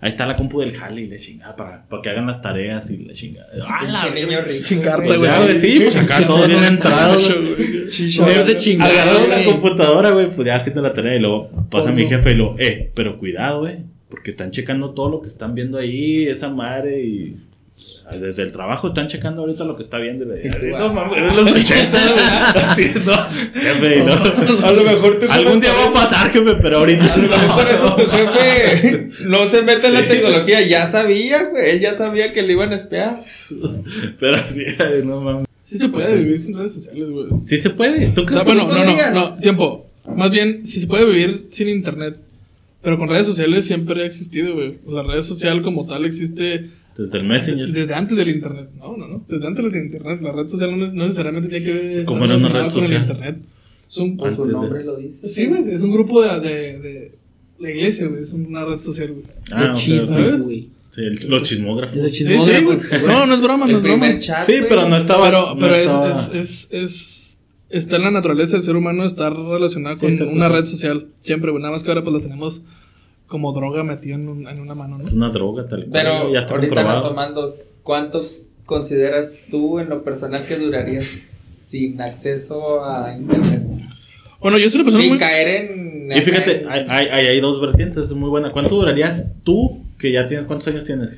ahí 0.00 0.08
está 0.08 0.26
la 0.26 0.36
compu 0.36 0.60
del 0.60 0.72
jale 0.74 1.02
y 1.02 1.06
la 1.08 1.16
chingada 1.16 1.56
para, 1.56 1.86
para 1.86 2.02
que 2.02 2.10
hagan 2.10 2.26
las 2.26 2.40
tareas 2.40 2.90
y 2.90 2.98
la 2.98 3.12
chingada. 3.12 3.48
¡Ah, 3.66 3.84
la 3.84 4.04
rico. 4.40 4.64
Chingarte, 4.64 5.06
Pues 5.06 5.18
güey. 5.18 5.58
sí, 5.58 5.80
pues 5.80 5.96
acá 5.96 6.24
todo 6.24 6.46
bien 6.46 6.62
entrado, 6.64 7.18
de 7.18 8.56
chingada, 8.56 8.90
Agarrado 8.90 9.26
la 9.28 9.44
computadora, 9.44 10.10
güey, 10.10 10.30
pues 10.30 10.46
ya 10.46 10.56
haciendo 10.56 10.82
la 10.82 10.92
tarea 10.92 11.16
y 11.16 11.20
luego 11.20 11.50
pasa 11.70 11.92
mi 11.92 12.06
jefe 12.06 12.32
y 12.32 12.34
lo, 12.34 12.56
eh, 12.58 12.90
pero 12.94 13.18
cuidado, 13.18 13.60
güey, 13.60 13.78
porque 14.08 14.30
están 14.30 14.50
checando 14.50 14.90
todo 14.90 15.10
lo 15.10 15.22
que 15.22 15.28
están 15.28 15.54
viendo 15.54 15.78
ahí, 15.78 16.26
esa 16.26 16.48
madre 16.48 17.02
y 17.02 17.36
desde 18.18 18.42
el 18.42 18.50
trabajo 18.52 18.88
están 18.88 19.06
checando 19.08 19.42
ahorita 19.42 19.64
lo 19.64 19.76
que 19.76 19.84
está 19.84 19.98
viendo. 19.98 20.24
Y 20.24 20.28
le, 20.28 20.46
Y 20.46 20.50
tú, 20.50 20.56
"Ay, 20.66 20.72
ah. 20.74 20.78
no 20.80 20.92
mames, 20.94 21.18
eres 21.18 21.36
los 21.36 21.52
80, 21.52 21.90
güey, 22.12 22.64
haciendo, 22.64 23.12
jefe, 23.54 23.96
y 23.98 24.00
no. 24.02 24.12
A 24.66 24.72
lo 24.72 24.82
mejor 24.84 25.14
tu 25.14 25.20
jefe 25.26 25.32
Algún 25.32 25.60
día 25.60 25.70
va 25.72 25.90
a 25.90 25.92
pasar, 25.92 26.30
jefe, 26.30 26.54
pero 26.60 26.78
ahorita 26.78 27.14
A 27.14 27.16
lo 27.16 27.28
mejor 27.28 27.56
por 27.62 27.68
eso 27.72 27.94
tu 27.96 28.02
jefe 28.06 29.08
no 29.26 29.46
se 29.46 29.62
mete 29.62 29.86
en 29.86 29.94
la 29.94 30.02
Sí. 30.02 30.08
tecnología. 30.08 30.60
Ya 30.66 30.86
sabía, 30.86 31.44
güey. 31.44 31.70
Él 31.70 31.80
ya 31.80 31.94
sabía 31.94 32.32
que 32.32 32.42
le 32.42 32.52
iban 32.54 32.72
a 32.72 32.76
espiar. 32.76 33.24
Pero 34.18 34.38
sí, 34.48 34.64
ay, 34.78 35.02
no 35.04 35.20
mames. 35.20 35.46
Sí 35.64 35.78
se 35.78 35.88
puede 35.88 36.16
vivir 36.16 36.40
sin 36.40 36.56
redes 36.58 36.72
sociales, 36.72 37.08
güey. 37.10 37.26
Sí 37.46 37.56
se 37.58 37.70
puede. 37.70 38.08
¿Tú 38.08 38.22
O 38.22 38.26
crees 38.26 38.42
sea, 38.42 38.44
bueno, 38.44 38.68
no, 38.68 38.76
podrías? 38.76 39.14
no, 39.14 39.30
no, 39.30 39.36
tiempo. 39.36 39.86
Más 40.16 40.30
bien, 40.32 40.64
si 40.64 40.80
se 40.80 40.86
puede 40.88 41.04
vivir 41.04 41.46
sin 41.50 41.68
internet. 41.68 42.16
Pero 42.82 42.98
con 42.98 43.08
redes 43.08 43.26
sociales 43.26 43.66
siempre 43.66 44.02
ha 44.02 44.06
existido, 44.06 44.54
güey. 44.54 44.78
La 44.88 45.02
red 45.04 45.20
social 45.20 45.62
como 45.62 45.86
tal 45.86 46.04
existe 46.06 46.70
Desde 46.96 47.18
el 47.18 47.24
Messenger. 47.24 47.72
desde 47.72 47.94
antes 47.94 48.16
del 48.16 48.28
internet. 48.28 48.70
No, 48.76 48.96
no, 48.96 49.08
no. 49.08 49.24
Desde 49.28 49.46
antes 49.46 49.64
del 49.72 49.82
internet. 49.84 50.20
La 50.22 50.32
red 50.32 50.46
social 50.46 50.70
no, 50.78 50.86
no 50.92 51.02
necesariamente 51.04 51.48
tiene 51.48 51.64
que 51.64 51.72
ver 51.72 52.04
¿Cómo 52.04 52.24
era 52.24 52.36
una 52.36 52.48
red 52.48 52.54
con 52.54 52.64
el 52.64 52.70
social? 52.72 53.02
internet. 53.02 53.36
Es 53.88 53.96
un, 53.96 54.16
Pues 54.16 54.34
su 54.34 54.42
Antes 54.42 54.56
de- 54.56 54.62
nombre 54.62 54.84
lo 54.84 54.96
dice. 54.96 55.26
sí, 55.26 55.46
güey. 55.46 55.70
Es 55.72 55.80
un 55.82 55.92
grupo 55.92 56.22
de, 56.22 56.40
de, 56.40 56.78
de 56.78 57.14
la 57.58 57.70
iglesia, 57.70 58.06
güey. 58.08 58.22
Es 58.22 58.32
una 58.32 58.64
red 58.64 58.78
social, 58.78 59.12
güey. 59.12 59.24
Ah, 59.52 59.64
Los 59.64 59.70
ok, 59.80 59.84
chismes, 59.86 60.42
güey. 60.42 60.68
Sí, 60.90 61.00
el- 61.02 61.30
los 61.30 61.42
chismógrafos. 61.48 61.96
Los 61.96 62.10
Sí, 62.12 62.24
sí. 62.24 62.34
No, 63.06 63.26
no 63.26 63.34
es 63.34 63.40
broma, 63.40 63.66
no 63.66 63.70
El 63.70 63.76
es 63.76 63.82
broma. 63.82 64.18
chat. 64.18 64.44
Sí, 64.46 64.54
pero 64.68 64.88
no 64.88 64.96
estaba. 64.96 65.26
Pero, 65.26 65.54
no 65.54 65.60
pero 65.60 65.74
estaba- 65.74 66.08
es, 66.10 66.28
es, 66.34 66.34
es, 66.34 66.68
es- 66.72 67.26
Está 67.70 67.96
en 67.98 68.02
la 68.02 68.10
naturaleza 68.10 68.56
del 68.56 68.64
ser 68.64 68.74
humano 68.74 69.04
estar 69.04 69.32
relacionado 69.32 69.94
Sí, 69.94 70.00
con 70.02 70.10
una 70.12 70.18
social. 70.28 70.52
red 70.52 70.64
social. 70.64 71.06
Siempre, 71.20 71.52
güey. 71.52 71.62
Nada 71.62 71.72
más 71.72 71.84
que 71.84 71.88
ahora 71.90 72.02
pues 72.02 72.14
la 72.16 72.20
tenemos 72.20 72.62
como 73.30 73.52
droga 73.52 73.82
metida 73.84 74.16
en, 74.16 74.28
un- 74.28 74.46
en 74.48 74.60
una 74.60 74.74
mano, 74.74 74.98
¿no? 74.98 75.04
Es 75.06 75.12
una 75.12 75.30
droga, 75.30 75.66
tal 75.68 75.86
cual. 75.86 75.90
Pero 75.92 76.32
ya 76.32 76.40
está 76.40 76.54
ahorita 76.54 76.74
comprobado. 76.74 77.02
retomando, 77.04 77.48
¿cuánto 77.84 78.22
consideras 78.66 79.46
tú 79.50 79.78
en 79.78 79.88
lo 79.88 80.02
personal 80.02 80.44
que 80.46 80.56
durarías 80.56 81.04
sin 81.04 82.00
acceso 82.02 82.84
a 82.84 83.16
internet? 83.16 83.62
Bueno, 84.40 84.58
yo 84.58 84.68
soy 84.68 84.80
una 84.80 84.84
persona 84.86 85.02
Sin 85.02 85.10
muy. 85.12 85.18
caer 85.18 85.70
en... 85.70 86.10
Y 86.12 86.20
fíjate, 86.22 86.64
hay, 86.68 86.86
hay- 86.88 87.26
hay 87.28 87.40
dos 87.40 87.60
vertientes, 87.60 88.06
es 88.06 88.12
muy 88.14 88.28
buena. 88.28 88.50
¿Cuánto 88.52 88.74
durarías 88.74 89.30
tú, 89.44 89.80
que 89.98 90.10
ya 90.12 90.26
tienes, 90.26 90.46
cuántos 90.46 90.66
años 90.68 90.82
tienes? 90.84 91.10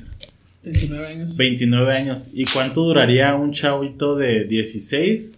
29 0.63 1.07
años. 1.07 1.35
29 1.35 1.91
años. 1.93 2.29
¿Y 2.33 2.45
cuánto 2.45 2.83
duraría 2.83 3.33
un 3.35 3.51
chavito 3.51 4.15
de 4.15 4.43
16? 4.45 5.35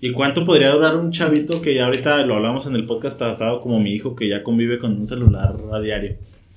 ¿Y 0.00 0.12
cuánto 0.12 0.44
podría 0.44 0.70
durar 0.70 0.96
un 0.96 1.10
chavito 1.10 1.60
que 1.60 1.74
ya 1.74 1.86
ahorita 1.86 2.18
lo 2.26 2.36
hablamos 2.36 2.66
en 2.66 2.74
el 2.74 2.86
podcast 2.86 3.18
pasado, 3.18 3.60
como 3.60 3.80
mi 3.80 3.92
hijo, 3.92 4.14
que 4.16 4.28
ya 4.28 4.42
convive 4.42 4.78
con 4.78 4.92
un 5.00 5.08
celular 5.08 5.56
a 5.72 5.80
diario? 5.80 6.16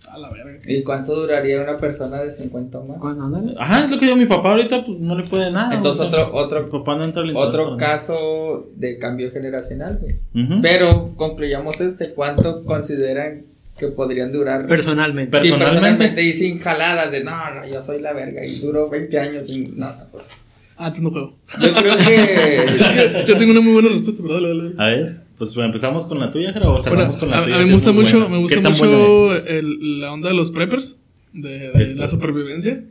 A 0.10 0.18
la 0.18 0.30
verga. 0.30 0.60
¿Y 0.66 0.84
cuánto 0.84 1.16
duraría 1.16 1.62
una 1.62 1.78
persona 1.78 2.22
de 2.22 2.32
50 2.32 2.80
o 2.80 2.86
más? 2.86 2.98
¿Cuándo, 3.00 3.26
ándale? 3.26 3.56
Ajá, 3.58 3.86
es 3.86 3.92
lo 3.92 3.98
que 3.98 4.06
digo, 4.06 4.18
mi 4.18 4.26
papá 4.26 4.52
ahorita 4.52 4.86
pues 4.86 5.00
no 5.00 5.16
le 5.16 5.24
puede 5.24 5.52
nada. 5.52 5.76
Entonces 5.76 6.06
o 6.06 6.12
sea, 6.12 6.28
otro, 6.28 6.36
otro, 6.36 6.70
papá 6.70 6.96
no 6.96 7.04
entra 7.04 7.22
al 7.24 7.36
otro 7.36 7.78
caso 7.78 8.68
de 8.76 9.00
cambio 9.00 9.32
generacional, 9.32 10.00
güey. 10.02 10.16
Pero 10.62 11.14
concluyamos 11.16 11.82
este, 11.82 12.14
¿cuánto 12.14 12.64
consideran 12.64 13.44
que 13.78 13.88
podrían 13.88 14.32
durar? 14.32 14.68
Personalmente. 14.68 15.38
Sí, 15.38 15.50
Personalmente. 15.50 15.80
personalmente 15.82 16.24
y 16.24 16.34
sin 16.34 16.60
jaladas 16.60 17.12
de 17.12 17.24
no, 17.24 17.32
no, 17.56 17.68
yo 17.68 17.84
soy 17.84 18.02
la 18.02 18.14
verga 18.14 18.46
y 18.46 18.60
duro 18.60 18.90
20 18.90 19.20
años 19.20 19.48
sin 19.48 19.78
no, 19.78 19.88
pues. 20.12 20.45
Ah, 20.78 20.88
entonces 20.88 21.04
no 21.04 21.12
juego. 21.12 21.38
Yo 21.62 21.74
creo 21.74 21.98
que 21.98 23.26
Yo 23.28 23.38
tengo 23.38 23.52
una 23.52 23.62
muy 23.62 23.74
buena 23.74 23.90
respuesta, 23.90 24.22
pero 24.22 24.36
dale, 24.36 24.48
dale. 24.50 24.74
A 24.78 24.86
ver, 24.88 25.22
pues 25.38 25.54
bueno, 25.56 25.68
empezamos 25.68 26.06
con 26.06 26.20
la 26.20 26.32
tuya, 26.32 26.52
Jera, 26.54 26.70
o 26.70 26.80
cerramos 26.82 27.18
Bueno, 27.18 27.20
con 27.20 27.30
la 27.30 27.40
a, 27.40 27.44
tuya. 27.44 27.56
a 27.56 27.60
mí 27.60 27.66
me 27.68 27.74
gusta 27.74 27.92
mucho, 27.92 28.20
buena. 28.20 28.30
me 28.36 28.38
gusta 28.40 28.56
¿Qué 28.58 28.62
tan 28.62 28.78
buena 28.78 28.98
mucho 28.98 29.46
el- 29.48 30.00
la 30.02 30.12
onda 30.14 30.30
de 30.30 30.36
los 30.36 30.52
preppers, 30.52 30.98
de, 31.34 31.70
de 31.72 31.96
la 31.96 32.08
supervivencia. 32.08 32.84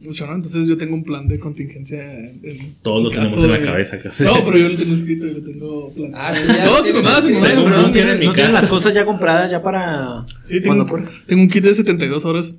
Mucho, 0.00 0.26
¿no? 0.26 0.34
Entonces 0.34 0.66
yo 0.68 0.76
tengo 0.76 0.94
un 0.94 1.02
plan 1.02 1.26
de 1.28 1.38
contingencia. 1.40 2.02
En, 2.12 2.40
en 2.44 2.74
Todos 2.82 3.02
lo 3.04 3.10
tenemos 3.10 3.42
en 3.42 3.50
la 3.50 3.58
de- 3.58 3.64
cabeza, 3.64 3.96
acá. 3.96 4.12
No, 4.18 4.44
pero 4.44 4.58
yo 4.58 4.68
lo 4.68 4.76
tengo 4.76 4.94
escrito 4.94 5.26
y 5.26 5.30
lo 5.34 5.40
tengo 5.42 5.92
planeado. 5.94 6.22
Ah, 6.22 6.34
sí, 6.34 6.42
ya 6.46 6.64
No, 6.66 6.84
sin 6.84 6.94
mamadas, 6.96 7.24
sin 7.24 7.34
búnker 7.34 8.08
en 8.10 8.18
mi 8.18 8.26
¿No 8.26 8.32
tienes 8.32 8.50
casa. 8.50 8.52
las 8.52 8.66
cosas 8.68 8.94
ya 8.94 9.04
compradas 9.06 9.50
ya 9.50 9.62
para 9.62 10.26
Sí, 10.42 10.60
tengo 10.60 10.84
cuando 10.86 11.08
un, 11.08 11.08
tengo 11.26 11.42
un 11.42 11.48
kit 11.48 11.64
de 11.64 11.74
72 11.74 12.24
horas. 12.26 12.56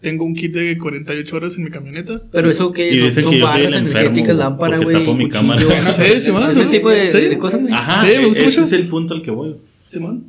Tengo 0.00 0.24
un 0.24 0.34
kit 0.34 0.54
de 0.54 0.78
48 0.78 1.36
horas 1.36 1.56
en 1.56 1.64
mi 1.64 1.70
camioneta. 1.70 2.22
Pero 2.30 2.50
eso 2.50 2.70
que 2.72 2.88
Y 2.90 2.98
son, 2.98 3.08
dicen 3.08 3.24
son 3.24 3.32
que 3.32 3.38
yo 3.40 3.46
soy 3.46 3.52
barras 3.62 3.66
el 3.66 3.74
enfermo, 3.74 4.32
lámpara, 4.34 4.76
porque 4.76 4.92
güey. 4.92 4.98
tapo 5.04 5.14
mi 5.16 5.28
cámara. 5.28 5.60
Sí, 5.92 6.20
sí, 6.20 6.30
más, 6.30 6.50
Ese 6.56 6.64
¿no? 6.66 6.70
tipo 6.70 6.88
de, 6.90 7.08
Sí. 7.08 7.20
de 7.20 7.38
cosas. 7.38 7.60
Ajá, 7.72 8.06
Sí, 8.08 8.16
me 8.18 8.26
gusta 8.26 8.40
ese 8.40 8.48
mucho. 8.50 8.60
es 8.64 8.72
el 8.72 8.88
punto 8.88 9.14
al 9.14 9.22
que 9.22 9.30
voy. 9.32 9.56
Simón. 9.90 10.24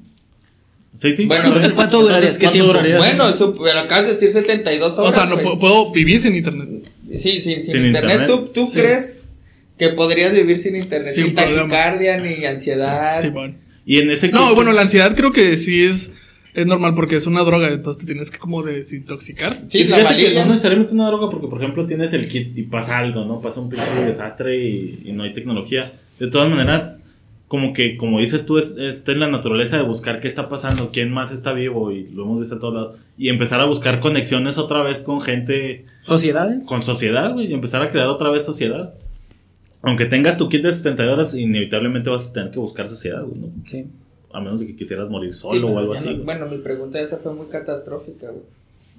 Sí, 0.97 1.13
sí. 1.15 1.25
Bueno, 1.25 1.45
Entonces, 1.47 1.73
¿cuánto 1.73 2.01
durarías? 2.01 2.33
¿Qué 2.33 2.39
¿Cuánto 2.45 2.53
tiempo? 2.53 2.73
durarías? 2.73 2.97
Bueno, 2.97 3.31
su- 3.33 3.55
pero 3.55 3.79
acabas 3.79 4.07
de 4.07 4.13
decir 4.13 4.31
72 4.31 4.97
O 4.97 5.03
horas. 5.03 5.13
sea, 5.13 5.25
no 5.27 5.37
puedo, 5.37 5.59
puedo 5.59 5.91
vivir 5.91 6.19
sin 6.19 6.35
internet. 6.35 6.67
Sí, 7.13 7.39
sin, 7.39 7.41
sin, 7.41 7.65
Sin 7.65 7.85
internet. 7.85 8.21
internet. 8.21 8.27
¿Tú, 8.27 8.47
tú 8.47 8.65
Sí. 8.65 8.79
crees 8.79 9.37
que 9.77 9.89
podrías 9.89 10.33
vivir 10.33 10.57
sin 10.57 10.75
internet? 10.75 11.13
Sin 11.13 11.25
Sin, 11.25 11.35
taquicardia 11.35 12.17
ni 12.17 12.43
ansiedad. 12.43 13.21
Simón. 13.21 13.57
Y 13.85 13.99
en 13.99 14.11
ese 14.11 14.29
No, 14.29 14.53
bueno, 14.55 14.71
la 14.73 14.81
ansiedad 14.81 15.15
creo 15.15 15.31
que 15.31 15.55
sí 15.57 15.83
es, 15.85 16.11
es 16.53 16.65
normal 16.65 16.95
porque 16.95 17.15
es 17.15 17.27
una 17.27 17.43
droga, 17.43 17.69
entonces 17.69 18.01
te 18.01 18.11
tienes 18.11 18.31
que 18.31 18.39
como 18.39 18.63
desintoxicar. 18.63 19.63
Sí, 19.67 19.79
y 19.79 19.83
la 19.87 20.15
que 20.15 20.33
no 20.33 20.45
necesariamente 20.45 20.93
una 20.93 21.07
droga, 21.07 21.29
porque 21.29 21.47
por 21.47 21.61
ejemplo 21.61 21.85
tienes 21.85 22.13
el 22.13 22.27
kit 22.27 22.57
y 22.57 22.63
pasa 22.63 22.97
algo, 22.97 23.25
¿no? 23.25 23.39
Pasa 23.39 23.59
un 23.59 23.69
pinche 23.69 24.05
desastre 24.05 24.57
y, 24.57 25.03
y 25.05 25.11
no 25.11 25.23
hay 25.23 25.33
tecnología. 25.33 25.93
De 26.19 26.27
todas 26.27 26.49
maneras, 26.49 27.01
como 27.49 27.73
que, 27.73 27.97
como 27.97 28.19
dices 28.19 28.45
tú, 28.45 28.59
es, 28.59 28.77
está 28.77 29.11
en 29.11 29.19
la 29.19 29.27
naturaleza 29.27 29.75
de 29.75 29.83
buscar 29.83 30.19
qué 30.19 30.27
está 30.27 30.49
pasando, 30.49 30.91
quién 30.91 31.11
más 31.11 31.31
está 31.31 31.51
vivo, 31.51 31.91
y 31.91 32.07
lo 32.09 32.23
hemos 32.23 32.39
visto 32.41 32.55
a 32.55 32.59
todos 32.59 32.73
lados. 32.73 32.97
Y 33.17 33.29
empezar 33.29 33.59
a 33.59 33.65
buscar 33.65 33.99
conexiones 33.99 34.59
otra 34.59 34.83
vez 34.83 35.01
con 35.01 35.19
gente, 35.19 35.85
¿Sociedades? 36.03 36.67
con 36.67 36.83
sociedad, 36.83 37.33
güey, 37.33 37.47
y 37.47 37.53
empezar 37.53 37.81
a 37.81 37.89
crear 37.89 38.07
otra 38.07 38.29
vez 38.29 38.45
sociedad. 38.45 38.93
Aunque 39.81 40.05
tengas 40.05 40.37
tu 40.37 40.47
kit 40.47 40.61
de 40.61 40.71
72 40.71 41.11
horas, 41.11 41.35
inevitablemente 41.35 42.11
vas 42.11 42.29
a 42.29 42.33
tener 42.33 42.51
que 42.51 42.59
buscar 42.59 42.87
sociedad, 42.87 43.23
güey, 43.23 43.41
¿no? 43.41 43.47
Sí. 43.65 43.87
A 44.31 44.39
menos 44.41 44.59
de 44.59 44.67
que 44.67 44.75
quisieras 44.75 45.09
morir 45.09 45.33
Sí, 45.33 45.41
solo 45.41 45.67
o 45.69 45.77
algo 45.79 45.93
así. 45.93 46.15
no- 46.17 46.23
bueno, 46.23 46.45
mi 46.47 46.57
pregunta 46.59 46.99
esa 46.99 47.17
fue 47.17 47.33
muy 47.33 47.47
catastrófica, 47.47 48.27
güey. 48.27 48.43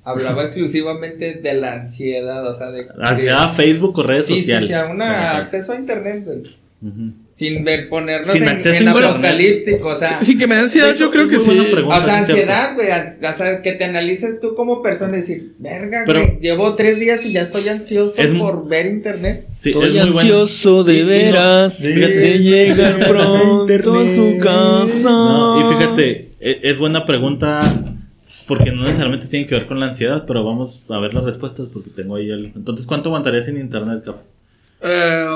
Hablaba 0.03 0.45
exclusivamente 0.45 1.35
de 1.35 1.55
la 1.55 1.75
ansiedad, 1.75 2.47
o 2.49 2.55
sea, 2.55 2.71
de... 2.71 2.89
Hacia 3.01 3.49
Facebook 3.51 3.99
o 3.99 4.03
redes 4.03 4.27
Sí, 4.27 4.35
sí, 4.37 4.41
sociales. 4.41 4.69
sí, 4.69 4.75
a 4.75 4.83
como 4.85 4.95
una 4.95 5.13
tal. 5.13 5.43
acceso 5.43 5.73
a 5.73 5.77
internet, 5.77 6.25
güey. 6.25 6.39
Ujú. 6.83 7.13
Sin 7.41 7.65
ver, 7.65 7.89
ponernos 7.89 8.33
Sin 8.35 8.43
en, 8.47 8.59
en 8.67 8.89
apocalíptico, 8.89 9.89
o 9.89 9.97
sea... 9.97 10.23
Sí, 10.23 10.37
que 10.37 10.47
me 10.47 10.57
da 10.57 10.61
ansiedad, 10.61 10.95
yo 10.95 11.11
creo 11.11 11.27
que 11.27 11.39
sí. 11.39 11.47
buena 11.47 11.71
pregunta. 11.71 11.97
O 11.97 12.03
sea, 12.03 12.19
ansiedad, 12.19 12.75
güey, 12.75 12.89
o 12.89 13.35
sea, 13.35 13.63
que 13.63 13.73
te 13.73 13.85
analices 13.85 14.41
tú 14.41 14.55
como 14.55 14.83
persona 14.83 15.15
y 15.17 15.21
decir, 15.23 15.53
verga, 15.59 16.03
Pero- 16.05 16.21
güey, 16.21 16.39
llevo 16.41 16.75
tres 16.75 17.01
días 17.01 17.25
y 17.25 17.33
ya 17.33 17.41
estoy 17.41 17.67
ansioso 17.71 18.21
Es 18.21 18.33
por 18.35 18.69
ver 18.69 18.85
internet. 18.85 19.47
Sí, 19.59 19.71
Estoy 19.71 19.85
es 19.87 19.91
muy 20.05 20.13
bueno. 20.13 20.21
ansioso 20.21 20.85
de 20.85 20.93
Y- 20.93 20.99
y 20.99 21.03
no- 21.03 21.09
veras 21.09 21.79
fíjate- 21.79 22.15
de 22.15 22.39
llegar 22.41 22.99
pronto 23.09 23.99
a 24.01 24.07
su 24.07 24.39
casa. 24.39 25.09
No, 25.11 25.61
y 25.71 25.75
fíjate, 25.75 26.29
e- 26.41 26.61
es 26.63 26.79
buena 26.79 27.07
pregunta 27.07 27.85
porque 28.47 28.71
no 28.71 28.83
necesariamente 28.83 29.29
tiene 29.29 29.47
que 29.47 29.55
ver 29.55 29.65
con 29.65 29.81
la 29.81 29.87
ansiedad, 29.87 30.25
pero 30.27 30.45
vamos 30.45 30.83
a 30.91 30.99
ver 30.99 31.15
las 31.15 31.25
respuestas 31.25 31.69
porque 31.73 31.89
tengo 31.89 32.17
ahí 32.17 32.29
el... 32.31 32.53
Entonces, 32.55 32.85
¿cuánto 32.85 33.09
aguantarías 33.09 33.47
sin 33.47 33.57
internet, 33.57 34.03
café? 34.05 34.19
Eh, 34.83 35.27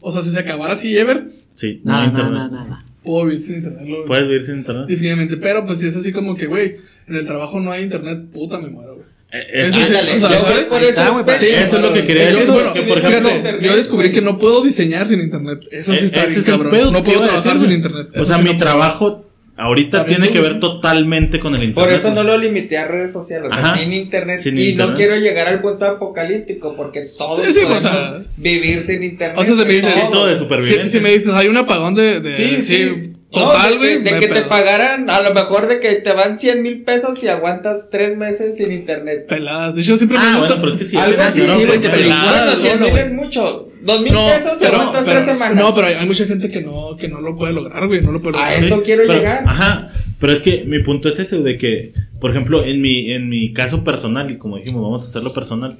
o 0.00 0.10
sea, 0.12 0.22
si 0.22 0.30
se 0.30 0.38
acabara 0.40 0.74
así, 0.74 0.96
ever, 0.96 1.36
Sí, 1.54 1.80
no 1.84 1.92
Nada, 1.92 2.06
internet. 2.06 2.32
nada, 2.32 2.48
nada, 2.48 2.64
nada. 2.68 2.84
puedo 3.02 3.24
vivir 3.26 3.42
sin 3.42 3.56
internet. 3.56 3.82
lo- 3.88 4.04
¿Puedes 4.04 4.28
vivir 4.28 4.42
sin 4.44 4.58
internet? 4.58 4.84
Definitivamente. 4.86 5.36
Pero 5.38 5.66
pues 5.66 5.80
si 5.80 5.88
es 5.88 5.96
así 5.96 6.12
como 6.12 6.36
que, 6.36 6.46
güey, 6.46 6.76
en 7.08 7.16
el 7.16 7.26
trabajo 7.26 7.58
no 7.58 7.72
hay 7.72 7.82
internet, 7.82 8.26
puta, 8.32 8.60
me 8.60 8.68
muero, 8.68 8.94
güey. 8.94 9.06
Es- 9.30 9.74
Eso 9.74 11.76
es 11.76 11.82
lo 11.82 11.92
que 11.92 12.04
quería 12.04 12.26
decir, 12.30 12.46
bueno, 12.46 12.72
que, 12.72 12.82
por 12.82 12.98
fíjate, 12.98 13.16
ejemplo, 13.38 13.60
yo 13.60 13.76
descubrí 13.76 14.12
que 14.12 14.20
no 14.20 14.38
puedo 14.38 14.62
diseñar 14.62 15.08
sin 15.08 15.20
internet. 15.20 15.60
Eso 15.70 15.92
sí 15.94 16.04
Eh, 16.04 16.06
está 16.06 16.20
ese 16.20 16.28
bien, 16.28 16.40
es 16.40 16.46
el 16.48 16.52
cabrón. 16.54 16.72
pedo 16.72 16.90
no 16.92 17.04
puedo 17.04 17.20
trabajar 17.20 17.54
decir, 17.54 17.68
sin 17.68 17.76
internet. 17.76 18.08
O 18.16 18.24
sea, 18.24 18.36
sí 18.36 18.42
mi 18.42 18.52
no 18.52 18.58
puedo. 18.58 18.70
trabajo 18.70 19.24
Ahorita 19.60 19.98
También 19.98 20.20
tiene 20.20 20.32
que 20.32 20.40
ver 20.40 20.60
totalmente 20.60 21.40
con 21.40 21.52
el 21.56 21.64
internet. 21.64 21.90
Por 21.90 21.92
eso 21.98 22.14
no 22.14 22.22
lo 22.22 22.38
limité 22.38 22.78
a 22.78 22.86
redes 22.86 23.12
sociales, 23.12 23.50
o 23.52 23.54
sea, 23.60 23.76
sin 23.76 23.92
internet. 23.92 24.40
Sin 24.40 24.56
y 24.56 24.74
no 24.74 24.94
quiero 24.94 25.16
llegar 25.16 25.48
al 25.48 25.60
punto 25.60 25.84
apocalíptico 25.84 26.76
porque 26.76 27.08
todos 27.18 27.44
Sí, 27.44 27.52
sí, 27.52 27.60
podemos 27.62 27.78
o 27.78 27.80
sea, 27.88 28.22
vivir 28.36 28.82
sin 28.84 29.02
internet. 29.02 29.36
o 29.36 29.42
sea, 29.44 29.56
se 29.56 29.64
me 29.64 29.74
dice-. 29.74 29.88
Instinto 29.88 30.26
de 30.26 30.34
Si, 30.34 30.38
supervivencia. 30.38 30.88
si 30.88 31.00
me 31.00 31.10
dices, 31.10 31.32
hay 31.34 31.48
un 31.48 31.56
apagón 31.56 31.96
de. 31.96 32.20
de 32.20 32.32
Sí, 32.36 32.62
sí. 32.62 33.12
Total, 33.30 33.74
No, 33.76 33.80
de 33.82 33.88
que- 33.88 33.94
güey. 33.94 34.02
de, 34.04 34.10
no 34.10 34.16
hay 34.16 34.22
que 34.22 34.28
te 34.34 34.42
pagaran, 34.42 35.10
a 35.10 35.20
lo 35.20 35.34
mejor 35.34 35.68
de 35.68 35.80
que 35.80 35.96
te 35.96 36.12
van 36.14 36.38
100 36.38 36.62
mil 36.62 36.82
pesos 36.82 37.22
y 37.22 37.28
aguantas 37.28 37.88
tres 37.90 38.16
meses 38.16 38.56
sin 38.56 38.72
internet. 38.72 39.26
Peladas. 39.28 39.74
De 39.74 39.82
hecho, 39.82 39.96
siempre 39.98 40.16
Ah, 40.18 40.22
me 40.22 40.38
gusta. 40.38 40.46
bueno, 40.54 40.62
pero 40.62 40.72
es 40.72 40.78
que 40.78 40.84
sí. 40.86 40.96
Algo 40.96 41.22
así, 41.22 41.42
sí, 41.46 41.64
güey, 41.66 41.78
peladas. 41.78 42.46
Bueno, 42.46 42.60
100 42.62 42.78
solo, 42.78 42.86
mil 42.90 42.98
es 42.98 43.12
mucho. 43.12 43.68
Dos 43.82 44.00
mil 44.02 44.12
No, 44.12 44.26
pesos 44.26 44.56
y 44.60 44.64
pero, 44.64 44.76
aguantas 44.78 45.04
pero- 45.04 45.16
tres 45.20 45.28
semanas. 45.32 45.56
no, 45.56 45.74
pero 45.74 45.86
hay, 45.88 45.94
hay 45.94 46.06
mucha 46.06 46.24
gente 46.24 46.50
que 46.50 46.62
no, 46.62 46.96
que 46.96 47.08
no 47.08 47.20
lo 47.20 47.36
puede 47.36 47.52
lograr, 47.52 47.86
güey. 47.86 48.00
No 48.00 48.12
lo 48.12 48.22
puede 48.22 48.38
A 48.38 48.54
eso 48.54 48.76
Sí, 48.76 48.82
quiero 48.84 49.02
pero- 49.06 49.18
llegar. 49.18 49.44
Ajá, 49.46 49.88
pero 50.18 50.32
es 50.32 50.40
que 50.42 50.64
mi 50.66 50.82
punto 50.82 51.08
es 51.10 51.18
ese, 51.18 51.38
de 51.38 51.58
que, 51.58 51.92
por 52.20 52.30
ejemplo, 52.30 52.64
en 52.64 52.80
mi, 52.80 53.12
en 53.12 53.28
mi 53.28 53.52
caso 53.52 53.84
personal, 53.84 54.30
y 54.30 54.38
como 54.38 54.56
dijimos, 54.56 54.82
vamos 54.82 55.04
a 55.04 55.06
hacerlo 55.06 55.32
personal, 55.34 55.76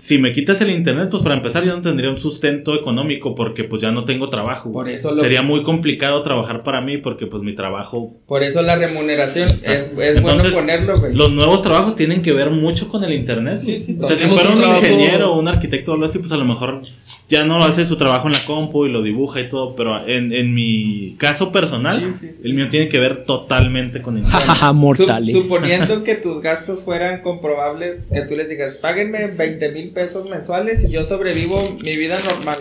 si 0.00 0.16
me 0.18 0.32
quitas 0.32 0.58
el 0.62 0.70
internet, 0.70 1.08
pues 1.10 1.22
para 1.22 1.34
empezar 1.34 1.62
yo 1.62 1.76
no 1.76 1.82
tendría 1.82 2.08
un 2.10 2.16
sustento 2.16 2.74
económico 2.74 3.34
porque 3.34 3.64
pues 3.64 3.82
ya 3.82 3.90
no 3.90 4.04
tengo 4.06 4.30
trabajo. 4.30 4.72
Por 4.72 4.88
eso 4.88 5.10
lo- 5.14 5.20
Sería 5.20 5.42
muy 5.42 5.62
complicado 5.62 6.22
trabajar 6.22 6.62
para 6.62 6.80
mí 6.80 6.96
porque 6.96 7.26
pues 7.26 7.42
mi 7.42 7.54
trabajo... 7.54 8.14
Por 8.26 8.42
eso 8.42 8.62
la 8.62 8.76
remuneración 8.76 9.46
es, 9.48 9.90
es 9.98 10.22
bueno 10.22 10.42
ponerlo, 10.52 10.98
güey. 10.98 11.14
Los 11.14 11.30
nuevos 11.32 11.62
trabajos 11.62 11.96
tienen 11.96 12.22
que 12.22 12.32
ver 12.32 12.48
mucho 12.50 12.88
con 12.88 13.04
el 13.04 13.12
internet. 13.12 13.58
Sí, 13.58 13.78
sí, 13.78 13.98
o 14.00 14.06
sea, 14.06 14.16
si 14.16 14.26
fuera 14.26 14.48
un 14.48 14.54
un, 14.56 14.60
trabajo- 14.62 14.80
ingeniero 14.86 15.32
o 15.34 15.38
un 15.38 15.48
arquitecto 15.48 15.90
o 15.90 15.94
algo 15.94 16.06
así, 16.06 16.18
pues 16.18 16.32
a 16.32 16.36
lo 16.38 16.46
mejor 16.46 16.80
ya 17.28 17.44
no 17.44 17.62
hace 17.62 17.84
su 17.84 17.96
trabajo 17.96 18.26
en 18.28 18.32
la 18.32 18.40
compu 18.46 18.86
y 18.86 18.90
lo 18.90 19.02
dibuja 19.02 19.40
y 19.40 19.48
todo, 19.50 19.76
pero 19.76 20.06
en, 20.08 20.32
en 20.32 20.54
mi 20.54 21.14
caso 21.18 21.52
personal, 21.52 22.00
Sí, 22.14 22.28
sí, 22.28 22.34
sí. 22.34 22.42
el 22.44 22.54
mío 22.54 22.68
tiene 22.70 22.88
que 22.88 22.98
ver 22.98 23.24
totalmente 23.24 24.00
con 24.00 24.16
internet. 24.18 24.48
Sup- 24.48 24.72
mortales. 24.74 25.34
suponiendo 25.34 26.02
que 26.04 26.14
tus 26.14 26.40
gastos 26.40 26.82
fueran 26.82 27.20
comprobables, 27.20 28.06
que 28.12 28.22
tú 28.22 28.34
les 28.34 28.48
digas, 28.48 28.74
páguenme 28.74 29.26
20 29.26 29.72
mil 29.72 29.89
pesos 29.90 30.28
mensuales 30.28 30.84
y 30.84 30.90
yo 30.90 31.04
sobrevivo 31.04 31.76
mi 31.82 31.96
vida 31.96 32.18
normal. 32.24 32.56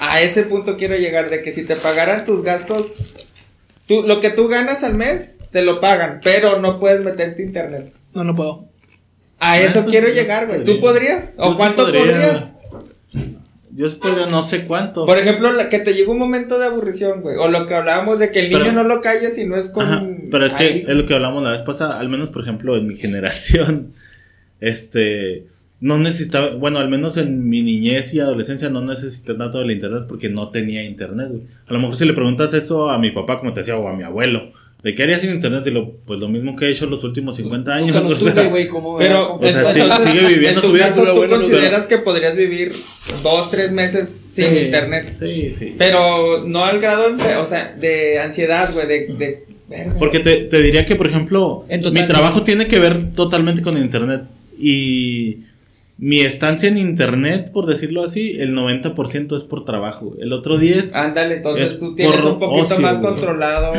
A 0.00 0.20
ese 0.20 0.44
punto 0.44 0.76
quiero 0.76 0.96
llegar, 0.96 1.28
de 1.30 1.42
que 1.42 1.52
si 1.52 1.64
te 1.64 1.76
pagaran 1.76 2.24
tus 2.24 2.42
gastos, 2.42 3.14
tú, 3.86 4.02
lo 4.06 4.20
que 4.20 4.30
tú 4.30 4.48
ganas 4.48 4.84
al 4.84 4.96
mes, 4.96 5.38
te 5.50 5.62
lo 5.62 5.80
pagan, 5.80 6.20
pero 6.22 6.60
no 6.60 6.78
puedes 6.80 7.02
meterte 7.04 7.42
internet. 7.42 7.92
No, 8.14 8.24
no 8.24 8.34
puedo. 8.34 8.64
A 9.40 9.60
eso 9.60 9.84
quiero 9.86 10.08
yo 10.08 10.14
llegar, 10.14 10.46
güey. 10.46 10.64
¿Tú 10.64 10.80
podrías? 10.80 11.36
Yo 11.36 11.42
¿O 11.44 11.50
sí 11.52 11.56
cuánto 11.58 11.82
podría. 11.84 12.02
podrías? 12.02 12.44
Yo 13.70 13.86
espero 13.86 14.26
no 14.26 14.42
sé 14.42 14.64
cuánto. 14.64 15.06
Por 15.06 15.18
ejemplo, 15.18 15.52
la- 15.52 15.68
que 15.68 15.78
te 15.78 15.94
llega 15.94 16.10
un 16.10 16.18
momento 16.18 16.58
de 16.58 16.66
aburrición, 16.66 17.20
güey. 17.20 17.36
O 17.36 17.46
lo 17.48 17.66
que 17.68 17.74
hablábamos 17.74 18.18
de 18.18 18.32
que 18.32 18.40
el 18.40 18.48
niño 18.50 18.58
Pero- 18.60 18.72
no 18.72 18.82
lo 18.84 19.00
calles 19.00 19.36
si 19.36 19.44
no 19.44 19.56
es 19.56 19.68
con... 19.68 19.84
Ajá, 19.86 20.04
pero 20.32 20.44
es 20.46 20.54
que 20.56 20.84
es 20.88 20.96
lo 20.96 21.06
que 21.06 21.14
hablamos 21.14 21.44
la 21.44 21.50
vez 21.52 21.62
pasada, 21.62 22.00
al 22.00 22.08
menos 22.08 22.28
por 22.30 22.42
ejemplo 22.42 22.76
en 22.76 22.88
mi 22.88 22.96
generación, 22.96 23.94
este, 24.60 25.46
no 25.80 25.98
necesitaba, 25.98 26.54
bueno, 26.56 26.78
al 26.78 26.88
menos 26.88 27.16
en 27.16 27.48
mi 27.48 27.62
niñez 27.62 28.12
y 28.14 28.20
adolescencia 28.20 28.68
no 28.68 28.80
necesité 28.82 29.34
tanto 29.34 29.58
del 29.58 29.70
internet 29.70 30.04
porque 30.08 30.28
no 30.28 30.48
tenía 30.50 30.82
internet, 30.82 31.28
güey. 31.30 31.42
A 31.66 31.72
lo 31.72 31.78
mejor 31.80 31.96
si 31.96 32.04
le 32.04 32.14
preguntas 32.14 32.52
eso 32.54 32.90
a 32.90 32.98
mi 32.98 33.10
papá, 33.12 33.38
como 33.38 33.52
te 33.52 33.60
decía, 33.60 33.76
o 33.76 33.86
a 33.86 33.94
mi 33.94 34.02
abuelo, 34.02 34.50
¿de 34.82 34.94
qué 34.96 35.04
harías 35.04 35.20
sin 35.20 35.30
internet? 35.30 35.62
Y 35.66 35.70
lo, 35.70 35.92
pues 36.04 36.18
lo 36.18 36.28
mismo 36.28 36.56
que 36.56 36.66
he 36.66 36.70
hecho 36.70 36.86
los 36.86 37.04
últimos 37.04 37.36
50 37.36 37.72
años, 37.72 37.96
o 38.04 38.14
sea, 38.16 38.48
güey, 38.48 38.66
cómo 38.66 38.98
Pero, 38.98 39.36
O 39.36 39.40
sea, 39.46 39.72
sí, 39.72 39.80
sigue 40.10 40.28
viviendo 40.34 40.60
en 40.60 40.62
tu 40.62 40.66
su 40.68 40.72
vida, 40.72 40.88
caso, 40.88 41.04
tú 41.14 41.28
consideras 41.28 41.86
que 41.86 41.98
podrías 41.98 42.34
vivir 42.34 42.72
dos, 43.22 43.50
tres 43.50 43.70
meses 43.70 44.08
sin 44.08 44.46
Sí. 44.46 44.58
internet. 44.58 45.16
Sí, 45.20 45.54
sí. 45.56 45.74
Pero 45.78 46.44
no 46.44 46.64
al 46.64 46.80
grado, 46.80 47.14
o 47.14 47.46
sea, 47.46 47.72
de 47.78 48.18
ansiedad, 48.18 48.72
güey, 48.74 48.86
de... 48.88 49.06
de. 49.16 49.48
Porque 49.98 50.20
te, 50.20 50.44
te 50.44 50.62
diría 50.62 50.86
que, 50.86 50.96
por 50.96 51.06
ejemplo, 51.06 51.64
En 51.68 51.82
total, 51.82 52.02
mi 52.02 52.08
trabajo 52.08 52.42
tiene 52.42 52.66
que 52.66 52.80
ver 52.80 53.12
totalmente 53.14 53.60
con 53.60 53.76
el 53.76 53.84
Internet. 53.84 54.22
Y 54.58 55.40
mi 55.98 56.20
estancia 56.20 56.68
en 56.68 56.78
Internet, 56.78 57.50
por 57.52 57.66
decirlo 57.66 58.04
así, 58.04 58.36
el 58.38 58.54
90% 58.54 59.36
es 59.36 59.42
por 59.42 59.64
trabajo. 59.64 60.14
El 60.20 60.32
otro 60.32 60.56
10%... 60.56 60.94
Ándale, 60.94 61.36
entonces 61.38 61.72
es 61.72 61.80
tú 61.80 61.96
tienes 61.96 62.20
por 62.20 62.32
un 62.34 62.38
poquito 62.38 62.64
ocio, 62.66 62.80
más 62.80 63.00
güey. 63.00 63.12
controlado 63.12 63.72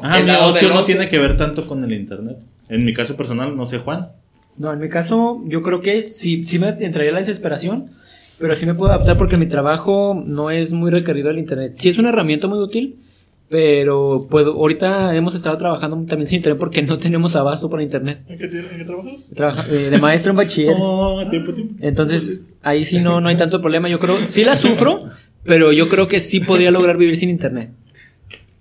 Ajá, 0.00 0.18
el 0.18 0.24
mi 0.24 0.30
ocio 0.30 0.68
no 0.72 0.84
tiene 0.84 1.08
que 1.08 1.18
ver 1.18 1.36
tanto 1.36 1.66
con 1.66 1.82
el 1.82 1.92
Internet. 1.92 2.38
En 2.68 2.84
mi 2.84 2.94
caso 2.94 3.16
personal, 3.16 3.56
no 3.56 3.66
sé, 3.66 3.78
Juan. 3.78 4.08
No, 4.56 4.72
en 4.72 4.78
mi 4.78 4.88
caso, 4.88 5.42
yo 5.46 5.62
creo 5.62 5.80
que 5.80 6.04
sí, 6.04 6.44
sí 6.44 6.60
me 6.60 6.68
entraría 6.68 7.10
la 7.10 7.18
desesperación, 7.18 7.90
pero 8.38 8.54
sí 8.54 8.66
me 8.66 8.74
puedo 8.74 8.92
adaptar 8.92 9.18
porque 9.18 9.36
mi 9.36 9.46
trabajo 9.46 10.22
no 10.24 10.50
es 10.50 10.72
muy 10.72 10.92
requerido 10.92 11.30
el 11.30 11.38
internet. 11.38 11.74
Sí 11.76 11.88
es 11.88 11.98
una 11.98 12.10
herramienta 12.10 12.46
muy 12.46 12.60
útil, 12.60 13.00
pero 13.48 14.26
puedo, 14.30 14.52
ahorita 14.54 15.14
hemos 15.14 15.34
estado 15.34 15.56
trabajando 15.58 15.96
también 16.06 16.26
sin 16.26 16.36
internet 16.38 16.58
porque 16.58 16.82
no 16.82 16.98
tenemos 16.98 17.36
abasto 17.36 17.68
para 17.70 17.82
internet. 17.82 18.20
¿En 18.28 18.38
qué, 18.38 18.44
en 18.46 18.78
qué 18.78 18.84
trabajas? 18.84 19.28
Trabaja- 19.34 19.66
eh, 19.70 19.90
de 19.90 19.98
maestro 19.98 20.30
en 20.30 20.36
bachiller. 20.36 20.76
Oh, 20.78 21.22
tiempo, 21.28 21.52
tiempo. 21.52 21.74
Entonces, 21.80 22.42
ahí 22.62 22.84
sí 22.84 23.00
no, 23.00 23.20
no 23.20 23.28
hay 23.28 23.36
tanto 23.36 23.60
problema. 23.60 23.88
Yo 23.88 23.98
creo, 23.98 24.24
sí 24.24 24.44
la 24.44 24.56
sufro, 24.56 25.10
pero 25.44 25.72
yo 25.72 25.88
creo 25.88 26.06
que 26.08 26.20
sí 26.20 26.40
podría 26.40 26.70
lograr 26.70 26.96
vivir 26.96 27.16
sin 27.16 27.30
internet. 27.30 27.70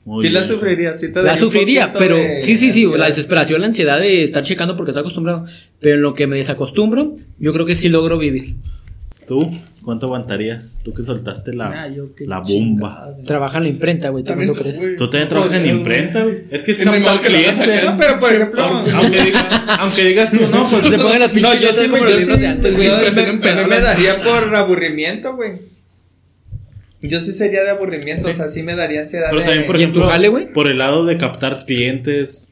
Muy 0.05 0.25
Sí 0.27 0.33
la 0.33 0.45
sufriría, 0.45 0.93
sí 0.95 1.13
te 1.13 1.23
La 1.23 1.37
sufriría, 1.37 1.93
pero 1.93 2.17
de 2.17 2.41
sí, 2.41 2.57
sí, 2.57 2.71
sí, 2.71 2.83
ansiedad. 2.83 2.97
la 2.99 3.05
desesperación, 3.05 3.61
la 3.61 3.67
ansiedad 3.67 3.99
de 4.01 4.23
estar 4.23 4.43
checando 4.43 4.75
porque 4.75 4.91
estoy 4.91 4.99
acostumbrado. 4.99 5.45
Pero 5.79 5.95
en 5.95 6.01
lo 6.01 6.13
que 6.13 6.27
me 6.27 6.35
desacostumbro, 6.35 7.15
yo 7.39 7.53
creo 7.53 7.65
que 7.65 7.73
sí 7.73 7.87
logro 7.87 8.17
vivir. 8.17 8.55
¿Tú? 9.27 9.49
¿Cuánto 9.83 10.05
aguantarías? 10.05 10.79
Tú 10.83 10.93
que 10.93 11.03
soltaste 11.03 11.53
la, 11.53 11.83
Ah, 11.83 11.87
yo 11.89 12.09
la 12.25 12.39
bomba. 12.39 12.47
chingada. 12.47 13.17
Trabaja 13.25 13.57
en 13.57 13.63
la 13.63 13.69
imprenta, 13.69 14.09
güey, 14.09 14.23
¿tú 14.23 14.33
tú, 14.33 14.53
crees? 14.53 14.79
Tú 14.97 15.09
también 15.09 15.27
trabajas 15.29 15.53
en 15.53 15.65
imprenta, 15.67 16.23
güey. 16.23 16.43
Es 16.51 16.63
que 16.63 16.71
es 16.71 16.85
la 16.85 16.91
cliente. 17.21 17.81
No, 17.85 17.97
pero 17.97 18.19
por 18.19 18.33
ejemplo... 18.33 18.61
Aunque, 18.63 19.19
diga- 19.19 19.65
aunque 19.79 20.03
digas 20.05 20.31
tú, 20.31 20.47
no, 20.49 20.69
pues 20.69 20.83
Te 20.83 20.97
pongan 20.97 21.19
las 21.19 21.33
No, 21.33 21.53
yo 21.53 21.59
sí, 21.59 21.63
yo 21.63 21.73
sí, 21.73 21.87
güey. 21.89 22.01
yo- 22.01 22.09
impresión 23.31 23.69
me- 23.69 23.79
daría 23.81 24.17
por 24.23 24.55
aburrimiento, 24.55 25.35
güey. 25.35 25.53
Yo 27.01 27.19
sí 27.19 27.33
sería 27.33 27.63
de 27.63 27.69
aburrimiento, 27.71 28.29
o 28.29 28.33
sea, 28.33 28.47
sí 28.47 28.63
me 28.63 28.75
daría 28.75 29.01
ansiedad 29.01 29.27
Pero 29.29 29.41
de- 29.41 29.45
también, 29.47 29.67
por 29.67 29.77
¿Y 29.77 29.83
en 29.83 29.91
tu 29.91 29.99
ejemplo, 29.99 30.11
jale, 30.11 30.27
güey? 30.29 30.53
por 30.53 30.67
el 30.69 30.77
lado 30.77 31.05
de 31.05 31.17
captar 31.17 31.65
clientes. 31.65 32.45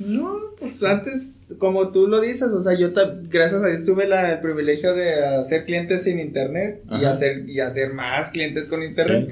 No, 0.00 0.36
pues 0.58 0.82
antes, 0.82 1.34
como 1.58 1.90
tú 1.92 2.06
lo 2.06 2.20
dices, 2.20 2.48
o 2.48 2.62
sea, 2.62 2.76
yo 2.78 2.90
gracias 3.30 3.62
a 3.62 3.66
Dios 3.68 3.84
tuve 3.84 4.06
la- 4.06 4.32
el 4.32 4.40
privilegio 4.40 4.94
de 4.94 5.14
hacer 5.24 5.64
clientes 5.64 6.04
sin 6.04 6.18
internet 6.18 6.80
y 7.00 7.04
hacer, 7.04 7.48
y 7.48 7.60
hacer 7.60 7.92
más 7.94 8.30
clientes 8.30 8.64
con 8.64 8.82
internet. 8.82 9.30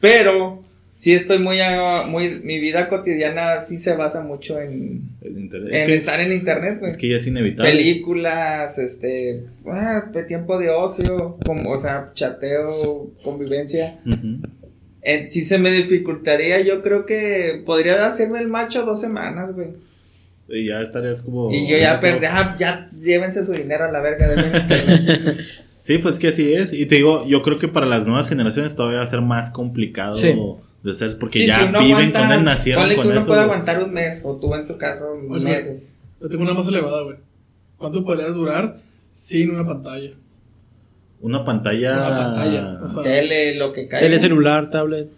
Pero 0.00 0.62
sí 0.94 1.12
estoy 1.12 1.38
muy, 1.38 1.60
a- 1.60 2.04
muy, 2.06 2.40
mi 2.44 2.58
vida 2.60 2.88
cotidiana 2.88 3.60
sí 3.60 3.76
se 3.78 3.94
basa 3.94 4.20
mucho 4.22 4.60
en, 4.60 5.02
el 5.22 5.38
internet. 5.38 5.70
en 5.72 5.78
Es, 5.80 5.86
que, 5.86 5.94
estar 5.94 6.20
en 6.20 6.32
internet, 6.32 6.78
güey. 6.80 6.90
es 6.92 6.96
que 6.98 7.08
ya 7.08 7.16
es 7.16 7.26
inevitable. 7.26 7.70
Películas, 7.72 8.78
este, 8.78 9.44
ah, 9.66 10.10
tiempo 10.28 10.58
de 10.58 10.70
ocio, 10.70 11.38
como, 11.46 11.70
o 11.70 11.78
sea, 11.78 12.10
chateo, 12.14 13.10
convivencia. 13.22 14.00
Eh, 15.04 15.26
si 15.30 15.42
se 15.42 15.58
me 15.58 15.70
dificultaría, 15.72 16.60
yo 16.60 16.80
creo 16.82 17.06
que 17.06 17.60
podría 17.66 18.06
hacerme 18.06 18.38
el 18.38 18.46
macho 18.48 18.84
dos 18.84 19.00
semanas, 19.00 19.52
güey. 19.52 19.68
Y 20.54 20.66
ya 20.66 20.80
estarías 20.82 21.22
como. 21.22 21.50
Y 21.50 21.66
yo 21.68 21.78
ya 21.78 21.98
perdí, 21.98 22.26
ah, 22.30 22.54
ya 22.58 22.90
llévense 23.00 23.44
su 23.44 23.52
dinero 23.52 23.84
a 23.86 23.90
la 23.90 24.00
verga 24.00 24.28
de. 24.28 25.36
Sí, 25.80 25.98
pues 25.98 26.20
que 26.20 26.28
así 26.28 26.54
es. 26.54 26.72
Y 26.72 26.86
te 26.86 26.94
digo, 26.94 27.26
yo 27.26 27.42
creo 27.42 27.58
que 27.58 27.66
para 27.66 27.86
las 27.86 28.06
nuevas 28.06 28.28
generaciones 28.28 28.76
todavía 28.76 28.98
va 28.98 29.04
a 29.04 29.08
ser 29.10 29.20
más 29.20 29.50
complicado 29.50 30.14
Sí. 30.14 30.32
de 30.84 30.94
ser, 30.94 31.18
porque 31.18 31.40
Sí, 31.40 31.46
ya 31.48 31.56
si 31.58 31.64
viven 31.66 31.82
aguanta, 31.82 32.20
con 32.20 32.32
él, 32.38 32.44
nacieron 32.44 32.82
ponle 32.84 32.94
con 32.94 33.02
que 33.04 33.08
uno 33.10 33.18
eso. 33.20 33.26
puede 33.26 33.40
güey. 33.40 33.50
aguantar 33.50 33.82
un 33.82 33.92
mes, 33.92 34.22
o 34.24 34.36
tú 34.36 34.54
en 34.54 34.64
tu 34.64 34.78
caso, 34.78 35.16
meses. 35.16 35.98
Yo 36.20 36.28
tengo 36.28 36.44
una 36.44 36.54
más 36.54 36.68
elevada, 36.68 37.02
güey. 37.02 37.16
¿Cuánto 37.78 38.04
podrías 38.04 38.32
durar 38.32 38.78
sin 39.12 39.50
una 39.50 39.66
pantalla? 39.66 40.10
Una 41.20 41.44
pantalla. 41.44 41.96
Una 41.96 42.16
pantalla, 42.16 42.80
o 42.84 42.88
sea, 42.88 43.02
Tele, 43.02 43.56
lo 43.56 43.72
que 43.72 43.88
caiga. 43.88 44.06
Tele 44.06 44.18
celular, 44.20 44.70
tablet. 44.70 45.08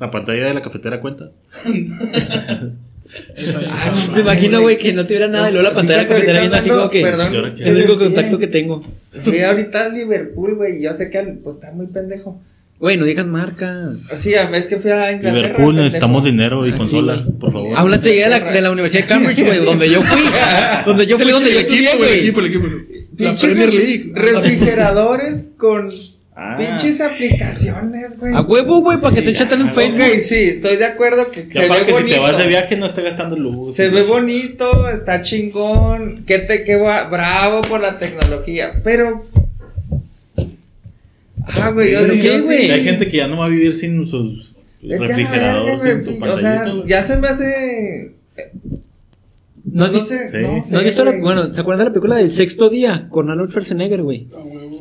La 0.00 0.10
pantalla 0.10 0.46
de 0.46 0.54
la 0.54 0.62
cafetera 0.62 1.00
cuenta. 1.02 1.32
Ah. 3.70 3.92
Me 4.14 4.20
imagino, 4.20 4.60
güey, 4.62 4.76
que 4.76 4.92
no 4.92 5.04
tuviera 5.04 5.28
nada 5.28 5.48
y 5.48 5.52
luego 5.52 5.68
la 5.68 5.74
pantalla 5.74 6.02
ahorita 6.08 6.32
viendo 6.40 6.56
así 6.56 6.68
como 6.68 6.90
que. 6.90 7.00
Es 7.02 7.66
el 7.68 7.76
único 7.76 7.98
contacto 7.98 8.38
que 8.38 8.46
tengo. 8.48 8.82
Fui 9.20 9.40
ahorita 9.40 9.86
a 9.86 9.88
Liverpool, 9.90 10.54
güey, 10.54 10.78
y 10.78 10.82
yo 10.84 10.94
sé 10.94 11.10
que 11.10 11.20
pues 11.22 11.56
está 11.56 11.70
muy 11.72 11.86
pendejo. 11.86 12.40
Güey, 12.80 12.96
no 12.96 13.04
digas 13.06 13.24
marcas. 13.26 13.96
Sí, 14.16 14.34
es 14.34 14.66
que 14.66 14.76
fui 14.78 14.90
a 14.90 15.12
Inglaterra. 15.12 15.48
Liverpool, 15.48 15.76
necesitamos 15.76 16.24
dinero 16.24 16.66
y 16.66 16.72
Ah, 16.72 16.76
consolas, 16.76 17.26
güey. 17.26 17.38
por 17.38 17.52
favor. 17.52 17.78
Háblate 17.78 18.08
de 18.10 18.28
la, 18.28 18.40
de 18.40 18.60
la 18.60 18.70
Universidad 18.72 19.02
de 19.04 19.08
Cambridge, 19.08 19.44
güey, 19.46 19.58
donde 19.64 19.88
yo 19.88 20.02
fui. 20.02 20.22
donde 20.84 21.06
yo 21.06 21.16
fui, 21.16 21.26
el 21.26 21.32
donde 21.32 21.52
yo 21.52 21.60
equipo, 21.60 21.72
estudié, 21.74 21.92
el 21.92 21.98
güey. 21.98 22.18
equipo, 22.20 22.40
el 22.40 22.46
equipo. 22.46 22.66
La 23.18 23.34
Premier 23.36 23.70
re- 23.70 23.74
League. 23.76 24.12
Refrigeradores 24.14 25.46
con 25.56 25.88
Ah. 26.36 26.56
pinches 26.58 27.00
aplicaciones, 27.00 28.18
güey. 28.18 28.34
A 28.34 28.40
huevo, 28.40 28.80
güey, 28.80 28.98
para 29.00 29.14
que 29.14 29.22
te 29.22 29.32
chaten 29.32 29.60
en 29.60 29.66
ya, 29.68 29.72
Facebook. 29.72 30.00
Ok, 30.00 30.18
sí, 30.26 30.34
estoy 30.56 30.76
de 30.78 30.84
acuerdo 30.84 31.30
que 31.30 31.46
Ya 31.46 31.62
se 31.62 31.68
para 31.68 31.80
ve 31.80 31.86
que 31.86 31.92
bonito. 31.92 32.08
si 32.08 32.14
te 32.14 32.20
vas 32.20 32.38
de 32.38 32.46
viaje 32.48 32.76
no 32.76 32.86
esté 32.86 33.02
gastando 33.02 33.36
luz. 33.36 33.76
Se 33.76 33.88
ve 33.88 34.00
eso. 34.00 34.12
bonito, 34.12 34.88
está 34.88 35.22
chingón, 35.22 36.24
que 36.26 36.40
te 36.40 36.64
que 36.64 36.74
va- 36.74 37.08
bravo 37.08 37.60
por 37.62 37.80
la 37.80 37.98
tecnología, 38.00 38.80
pero 38.82 39.22
Ah, 41.46 41.70
güey, 41.70 41.92
yo 41.92 42.00
¿Pero 42.00 42.12
digo, 42.14 42.24
qué, 42.24 42.38
sí. 42.38 42.44
güey? 42.44 42.70
Hay 42.70 42.84
gente 42.84 43.06
que 43.08 43.16
ya 43.18 43.28
no 43.28 43.36
va 43.36 43.44
a 43.46 43.48
vivir 43.48 43.74
sin 43.74 44.06
sus 44.06 44.56
Vete 44.82 44.96
a 44.96 44.98
la 44.98 45.06
refrigerador 45.06 45.80
verga, 45.82 46.02
sin 46.02 46.18
su 46.18 46.24
O 46.24 46.38
sea, 46.38 46.72
ya 46.86 47.02
se 47.02 47.16
me 47.18 47.28
hace. 47.28 48.12
¿No, 49.64 49.86
No 49.86 49.92
visto- 49.92 50.08
sé, 50.08 50.28
Sí. 50.30 50.36
no 50.40 50.56
¿no 50.58 50.64
sé, 50.64 50.76
has 50.76 50.84
visto 50.84 51.04
la, 51.04 51.12
bueno, 51.12 51.52
¿se 51.52 51.60
acuerdan 51.60 51.80
de 51.84 51.90
la 51.90 51.92
película 51.92 52.16
del 52.16 52.30
sexto 52.30 52.68
día 52.70 53.06
con 53.10 53.30
Arnold 53.30 53.50
Schwarzenegger, 53.50 54.02
güey? 54.02 54.26
A 54.34 54.38
huevo. 54.40 54.73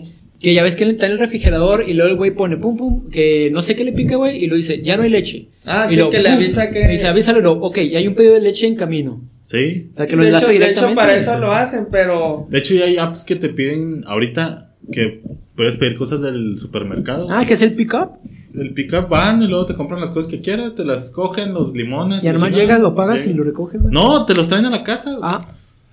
Que 0.44 0.54
ya 0.54 0.62
ves 0.62 0.76
que 0.76 0.84
él 0.84 0.92
está 0.92 1.06
en 1.08 1.14
el 1.14 1.20
refrigerador 1.20 1.88
y 1.88 1.94
luego 1.94 2.12
el 2.12 2.18
güey 2.18 2.32
pone 2.32 2.58
pum 2.58 2.76
pum, 2.78 3.10
que 3.10 3.50
no 3.52 3.62
sé 3.62 3.76
qué 3.78 3.84
le 3.86 3.94
pica, 3.94 4.18
güey, 4.18 4.44
y 4.44 4.48
lo 4.48 4.56
dice, 4.58 4.82
ya 4.84 4.98
no 4.98 5.04
hay 5.04 5.10
leche. 5.10 5.48
Ah, 5.66 5.86
Y 5.88 5.92
sí, 5.92 5.96
luego, 5.96 6.12
que 6.12 6.20
le 6.20 6.30
avisa 6.30 6.70
que. 6.70 6.84
y 6.84 6.88
Dice, 6.90 7.08
avísalo, 7.08 7.40
luego, 7.40 7.66
ok, 7.66 7.80
ya 7.80 8.00
hay 8.00 8.08
un 8.08 8.14
pedido 8.14 8.34
de 8.34 8.42
leche 8.42 8.68
en 8.68 8.76
camino. 8.76 9.22
Sí. 9.46 9.88
O 9.92 9.96
sea, 9.96 10.06
que 10.06 10.16
lo 10.18 10.24
de, 10.24 10.32
hecho, 10.36 10.48
de 10.48 10.72
hecho, 10.72 10.94
para 10.96 11.16
eso 11.16 11.38
lo 11.40 11.52
hacen, 11.52 11.88
pero. 11.90 12.46
De 12.50 12.58
hecho, 12.60 12.76
ya 12.76 12.86
hay 12.86 12.98
apps 12.98 13.24
que 13.24 13.36
te 13.38 13.50
piden 13.50 14.04
ahorita 14.06 14.72
que 14.92 15.22
puedes 15.56 15.76
pedir 15.78 15.96
cosas 15.96 16.20
del 16.22 16.60
supermercado. 16.60 17.28
Ah, 17.30 17.46
que 17.46 17.54
es 17.54 17.62
el 17.62 17.74
pick-up. 17.74 18.10
El 18.54 18.74
pick-up 18.74 19.08
van 19.08 19.42
y 19.42 19.48
luego 19.48 19.66
te 19.66 19.76
compran 19.76 20.02
las 20.02 20.10
cosas 20.10 20.30
que 20.30 20.42
quieras, 20.42 20.76
te 20.76 20.84
las 20.84 21.10
cogen, 21.10 21.54
los 21.54 21.74
limones. 21.74 22.22
Nomás 22.22 22.42
chingada. 22.50 22.62
llegas, 22.62 22.82
lo 22.82 22.94
pagas 22.96 23.26
y 23.28 23.34
lo 23.34 23.44
recoges, 23.46 23.82
güey. 23.82 23.94
No, 23.94 24.26
te 24.26 24.34
los 24.34 24.48
traen 24.50 24.66
a 24.66 24.70
la 24.70 24.84
casa. 24.84 25.10
güey. 25.12 25.22
Ah, 25.24 25.48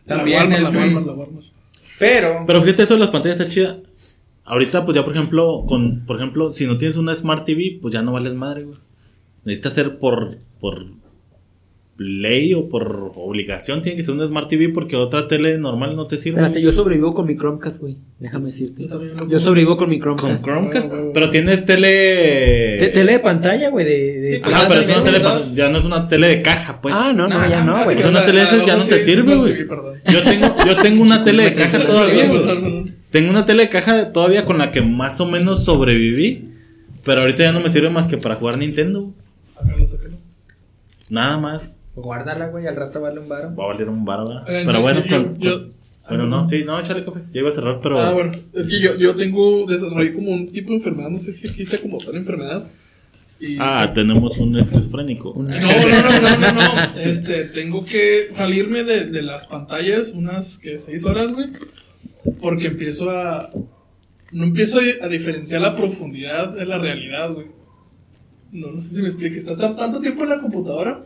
También 0.07 0.51
la 0.51 0.57
Walmart, 0.57 0.74
la 0.74 0.80
Walmart, 0.80 1.07
la 1.07 1.12
Walmart. 1.12 1.46
Pero. 2.01 2.44
Pero 2.46 2.62
fíjate, 2.62 2.82
eso 2.82 2.94
de 2.94 3.01
las 3.01 3.11
pantallas 3.11 3.38
está 3.40 3.53
chida. 3.53 3.76
Ahorita, 4.51 4.84
pues 4.84 4.96
ya, 4.96 5.05
por 5.05 5.14
ejemplo, 5.14 5.64
con, 5.68 6.05
por 6.07 6.16
ejemplo, 6.16 6.53
si 6.53 6.66
no 6.66 6.76
tienes 6.76 6.96
una 6.96 7.14
Smart 7.14 7.44
TV, 7.44 7.78
pues 7.80 7.94
ya 7.94 8.03
no 8.03 8.12
vales 8.12 8.34
madre, 8.34 8.64
güey. 8.64 8.76
Necesitas 9.44 9.72
ser 9.74 9.98
por, 9.98 10.36
por 10.61 10.84
ley 11.96 12.55
o 12.55 12.66
por 12.70 13.12
obligación, 13.14 13.82
tiene 13.82 13.96
que 13.98 14.03
ser 14.03 14.14
una 14.14 14.26
Smart 14.26 14.48
TV 14.48 14.70
porque 14.70 14.96
otra 14.96 15.28
tele 15.28 15.59
normal 15.59 15.94
no 15.96 16.07
te 16.07 16.16
sirve. 16.16 16.38
espérate, 16.40 16.62
yo 16.62 16.72
sobrevivo 16.72 17.12
con 17.12 17.26
mi 17.26 17.36
Chromecast, 17.36 17.78
güey. 17.80 17.96
Déjame 18.18 18.46
decirte. 18.46 18.88
Yo 19.28 19.38
sobrevivo 19.38 19.76
con 19.76 19.90
mi 19.90 19.98
Con 19.98 20.16
Chromecast. 20.16 20.44
Chromecast. 20.44 20.88
Huevo, 20.90 21.01
huevo. 21.03 21.12
Pero 21.14 21.30
tienes 21.30 21.66
tele. 21.66 22.76
Te- 22.78 22.88
Tele 22.88 23.12
de 23.12 23.18
pantalla, 23.20 23.68
güey, 23.70 23.84
de... 23.84 24.20
de- 24.20 24.34
Sí, 24.36 24.40
pues, 24.42 24.55
Ajá, 24.55 24.66
pero 24.68 24.80
es 24.80 24.88
una 24.88 25.05
tele, 25.05 25.18
dos. 25.20 25.55
ya 25.55 25.68
no 25.68 25.78
es 25.78 25.84
una 25.84 26.09
tele 26.09 26.26
de 26.28 26.42
caja, 26.42 26.80
pues. 26.80 26.94
ah, 26.96 27.12
no, 27.14 27.28
no, 27.28 27.38
Nah, 27.38 27.48
ya 27.48 27.62
no, 27.64 27.84
güey. 27.84 27.98
Es 27.98 28.05
una 28.05 28.24
tele 28.24 28.40
de 28.40 28.44
esas 28.46 28.66
ya 28.66 28.76
no 28.76 28.84
te 28.84 28.98
sirve, 29.01 29.36
güey. 29.36 29.55
Yo 30.11 30.22
tengo, 30.24 30.57
yo 30.66 30.76
tengo 30.82 31.03
una 31.03 31.22
tele 31.22 31.44
de 31.44 31.55
caja 31.55 31.84
todavía, 31.84 32.26
güey. 32.28 32.99
Tengo 33.11 33.30
una 33.30 33.44
tele 33.44 33.64
de 33.64 33.68
caja 33.68 34.12
todavía 34.12 34.44
con 34.44 34.58
la 34.58 34.70
que 34.70 34.82
más 34.82 35.20
o 35.20 35.26
menos 35.26 35.64
sobreviví. 35.64 36.48
Pero 37.04 37.22
ahorita 37.22 37.42
ya 37.44 37.52
no 37.52 37.61
me 37.61 37.70
sirve 37.70 37.90
más 37.90 38.06
que 38.06 38.18
para 38.18 38.36
jugar 38.36 38.58
Nintendo. 38.58 39.12
Sácalo, 39.54 39.84
sácalo. 39.86 40.16
Nada 41.08 41.38
más. 41.38 41.70
Guárdala, 41.94 42.48
güey, 42.48 42.66
al 42.66 42.76
rato 42.76 43.00
vale 43.00 43.20
un 43.20 43.28
baro. 43.28 43.54
Va 43.56 43.64
a 43.64 43.66
valer 43.68 43.88
un 43.88 44.04
bar, 44.04 44.20
¿verdad? 44.26 44.42
Pero 44.46 44.72
sí, 44.72 44.78
bueno, 44.82 45.04
yo- 45.04 45.16
con- 45.24 45.38
yo- 45.38 45.58
con- 45.62 45.72
bueno, 46.08 46.26
no, 46.26 46.48
sí, 46.48 46.62
no, 46.64 46.78
échale 46.80 47.04
café. 47.04 47.20
Ya 47.32 47.40
iba 47.40 47.50
a 47.50 47.52
cerrar, 47.52 47.80
pero. 47.82 47.98
Ah, 47.98 48.12
bueno, 48.12 48.32
es 48.52 48.66
que 48.66 48.80
yo, 48.80 48.96
yo 48.96 49.14
tengo, 49.14 49.64
desarrollé 49.66 50.12
como 50.12 50.30
un 50.32 50.50
tipo 50.50 50.70
de 50.70 50.76
enfermedad, 50.76 51.08
no 51.08 51.18
sé 51.18 51.32
si 51.32 51.46
existe 51.46 51.78
como 51.78 51.98
tal 51.98 52.16
enfermedad. 52.16 52.64
Y 53.40 53.56
Ah, 53.58 53.90
tenemos 53.94 54.36
un 54.38 54.56
esquizofrénico. 54.58 55.34
No, 55.36 55.42
no, 55.48 55.50
no, 55.50 56.20
no, 56.20 56.36
no, 56.38 56.52
no. 56.94 57.00
Este, 57.00 57.44
tengo 57.46 57.84
que 57.84 58.28
salirme 58.32 58.84
de, 58.84 59.06
de 59.06 59.22
las 59.22 59.46
pantallas 59.46 60.11
unas 60.14 60.58
que 60.58 60.76
seis 60.78 61.04
horas, 61.04 61.32
güey. 61.32 61.48
Porque 62.40 62.66
empiezo 62.68 63.10
a. 63.10 63.50
No 64.32 64.44
empiezo 64.44 64.78
a, 65.02 65.08
diferenciar 65.08 65.60
la 65.60 65.76
profundidad 65.76 66.50
de 66.50 66.64
la 66.64 66.78
realidad, 66.78 67.32
güey. 67.32 67.46
No, 68.52 68.72
no 68.72 68.80
sé 68.80 68.94
si 68.94 69.02
me 69.02 69.08
explique. 69.08 69.38
Estás 69.38 69.58
tan- 69.58 69.76
tanto 69.76 70.00
tiempo 70.00 70.22
en 70.22 70.28
la 70.30 70.40
computadora 70.40 71.02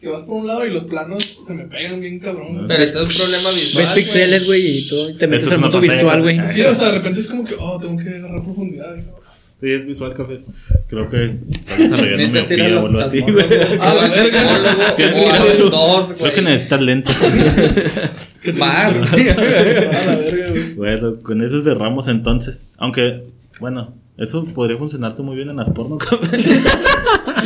que 0.00 0.08
vas 0.08 0.22
por 0.22 0.36
un 0.36 0.46
lado 0.46 0.66
y 0.66 0.70
los 0.70 0.84
planos 0.84 1.38
se 1.46 1.54
me 1.54 1.64
pegan 1.64 2.00
bien 2.00 2.18
cabrón. 2.18 2.66
Pero 2.68 2.82
esto 2.82 3.02
es 3.02 3.10
un 3.18 3.22
problema 3.22 3.50
visual. 3.50 3.84
Ves 3.84 3.94
pixeles, 3.94 4.46
güey, 4.46 4.78
y 4.78 4.88
todo. 4.88 5.10
y 5.10 5.14
Te 5.16 5.26
metes 5.26 5.50
al 5.50 5.60
mundo 5.60 5.80
virtual, 5.80 6.22
güey. 6.22 6.46
Sí, 6.46 6.60
o 6.62 6.74
sea, 6.74 6.88
de 6.88 6.98
repente 6.98 7.20
es 7.20 7.26
como 7.26 7.44
que, 7.44 7.54
oh, 7.58 7.78
tengo 7.78 7.96
que 8.02 8.10
agarrar 8.10 8.42
profundidad. 8.42 8.94
digo. 8.94 9.15
Sí, 9.58 9.72
es 9.72 9.86
visual 9.86 10.12
café. 10.12 10.40
Creo 10.86 11.08
que 11.08 11.24
está 11.26 11.76
desarrollando 11.78 12.28
miopía 12.28 12.78
o 12.78 12.86
algo 12.86 13.00
así, 13.00 13.20
güey. 13.20 13.36
A 13.80 13.94
la 13.94 14.08
verga. 14.08 14.96
Tienes 14.96 15.14
que 15.14 15.56
ir 15.56 15.70
dos, 15.70 16.18
Creo 16.20 16.34
que 16.34 16.42
necesitas 16.42 16.82
lentes. 16.82 17.16
Más. 18.58 18.94
A 19.12 19.16
la 19.16 20.16
verga, 20.16 20.50
güey. 20.50 20.74
bueno, 20.74 21.16
con 21.22 21.42
eso 21.42 21.62
cerramos 21.62 22.06
entonces. 22.08 22.74
Aunque, 22.78 23.24
bueno, 23.58 23.94
eso 24.18 24.44
podría 24.44 24.76
funcionarte 24.76 25.22
muy 25.22 25.36
bien 25.36 25.48
en 25.48 25.56
las 25.56 25.70
porno. 25.70 25.98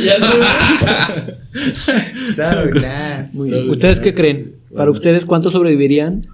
Ya 0.03 0.15
sé. 0.15 0.37
So 2.33 2.65
nice. 2.73 3.37
Muy 3.37 3.51
bien. 3.51 3.69
¿Ustedes 3.69 3.99
qué 3.99 4.13
creen? 4.13 4.55
Para 4.75 4.89
ustedes, 4.89 5.25
¿cuánto 5.25 5.51
sobrevivirían 5.51 6.27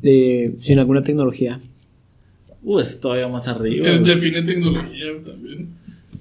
de, 0.00 0.54
sin 0.58 0.78
alguna 0.78 1.02
tecnología? 1.02 1.60
Uh, 2.64 2.78
es 2.80 2.98
todavía 3.00 3.28
más 3.28 3.44
Es 3.46 3.48
arriba. 3.52 3.84
que 3.84 3.98
güey. 3.98 4.14
define 4.14 4.42
tecnología 4.42 5.06
también. 5.24 5.68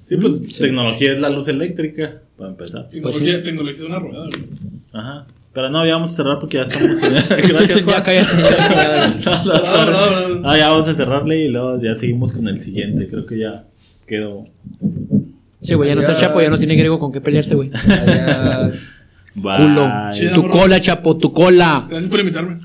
Sí, 0.03 0.17
pues 0.17 0.33
Sí. 0.49 0.61
tecnología 0.63 1.13
es 1.13 1.19
la 1.19 1.29
luz 1.29 1.47
eléctrica, 1.47 2.15
para 2.37 2.49
empezar. 2.49 2.89
Tecnología, 2.89 3.41
tecnología 3.41 3.77
es 3.77 3.83
una 3.83 3.99
rueda, 3.99 4.25
güey. 4.25 4.43
Ajá. 4.91 5.25
Pero 5.53 5.69
no, 5.69 5.85
ya 5.85 5.93
vamos 5.93 6.11
a 6.11 6.15
cerrar 6.15 6.39
porque 6.39 6.57
ya 6.57 6.63
estamos. 6.63 6.99
Gracias, 7.29 7.81
Juan. 7.83 7.95
ya 7.97 8.03
cállate. 8.03 8.41
ya, 8.41 9.13
No, 9.25 9.43
no, 9.45 9.53
No, 9.53 9.65
sorry. 9.65 9.91
no, 9.93 10.29
no, 10.29 10.35
no. 10.41 10.49
Ah, 10.49 10.57
ya 10.57 10.69
vamos 10.69 10.87
a 10.87 10.93
cerrarle 10.95 11.45
y 11.45 11.47
luego 11.47 11.81
ya 11.81 11.95
seguimos 11.95 12.31
con 12.31 12.47
el 12.47 12.57
siguiente. 12.57 13.07
Creo 13.07 13.25
que 13.25 13.37
ya 13.37 13.63
quedó. 14.07 14.47
Sí, 15.61 15.75
güey, 15.75 15.89
ya 15.89 15.95
no 15.95 16.01
está 16.01 16.15
chapo, 16.17 16.41
ya 16.41 16.49
no 16.49 16.57
tiene 16.57 16.75
griego 16.75 16.99
con 16.99 17.11
qué 17.13 17.21
pelearse, 17.21 17.55
güey. 17.55 17.69
Culo. 19.41 19.89
Tu 20.35 20.47
cola, 20.49 20.79
chapo, 20.81 21.17
tu 21.17 21.31
cola. 21.31 21.85
Gracias 21.89 22.09
por 22.09 22.19
invitarme. 22.19 22.57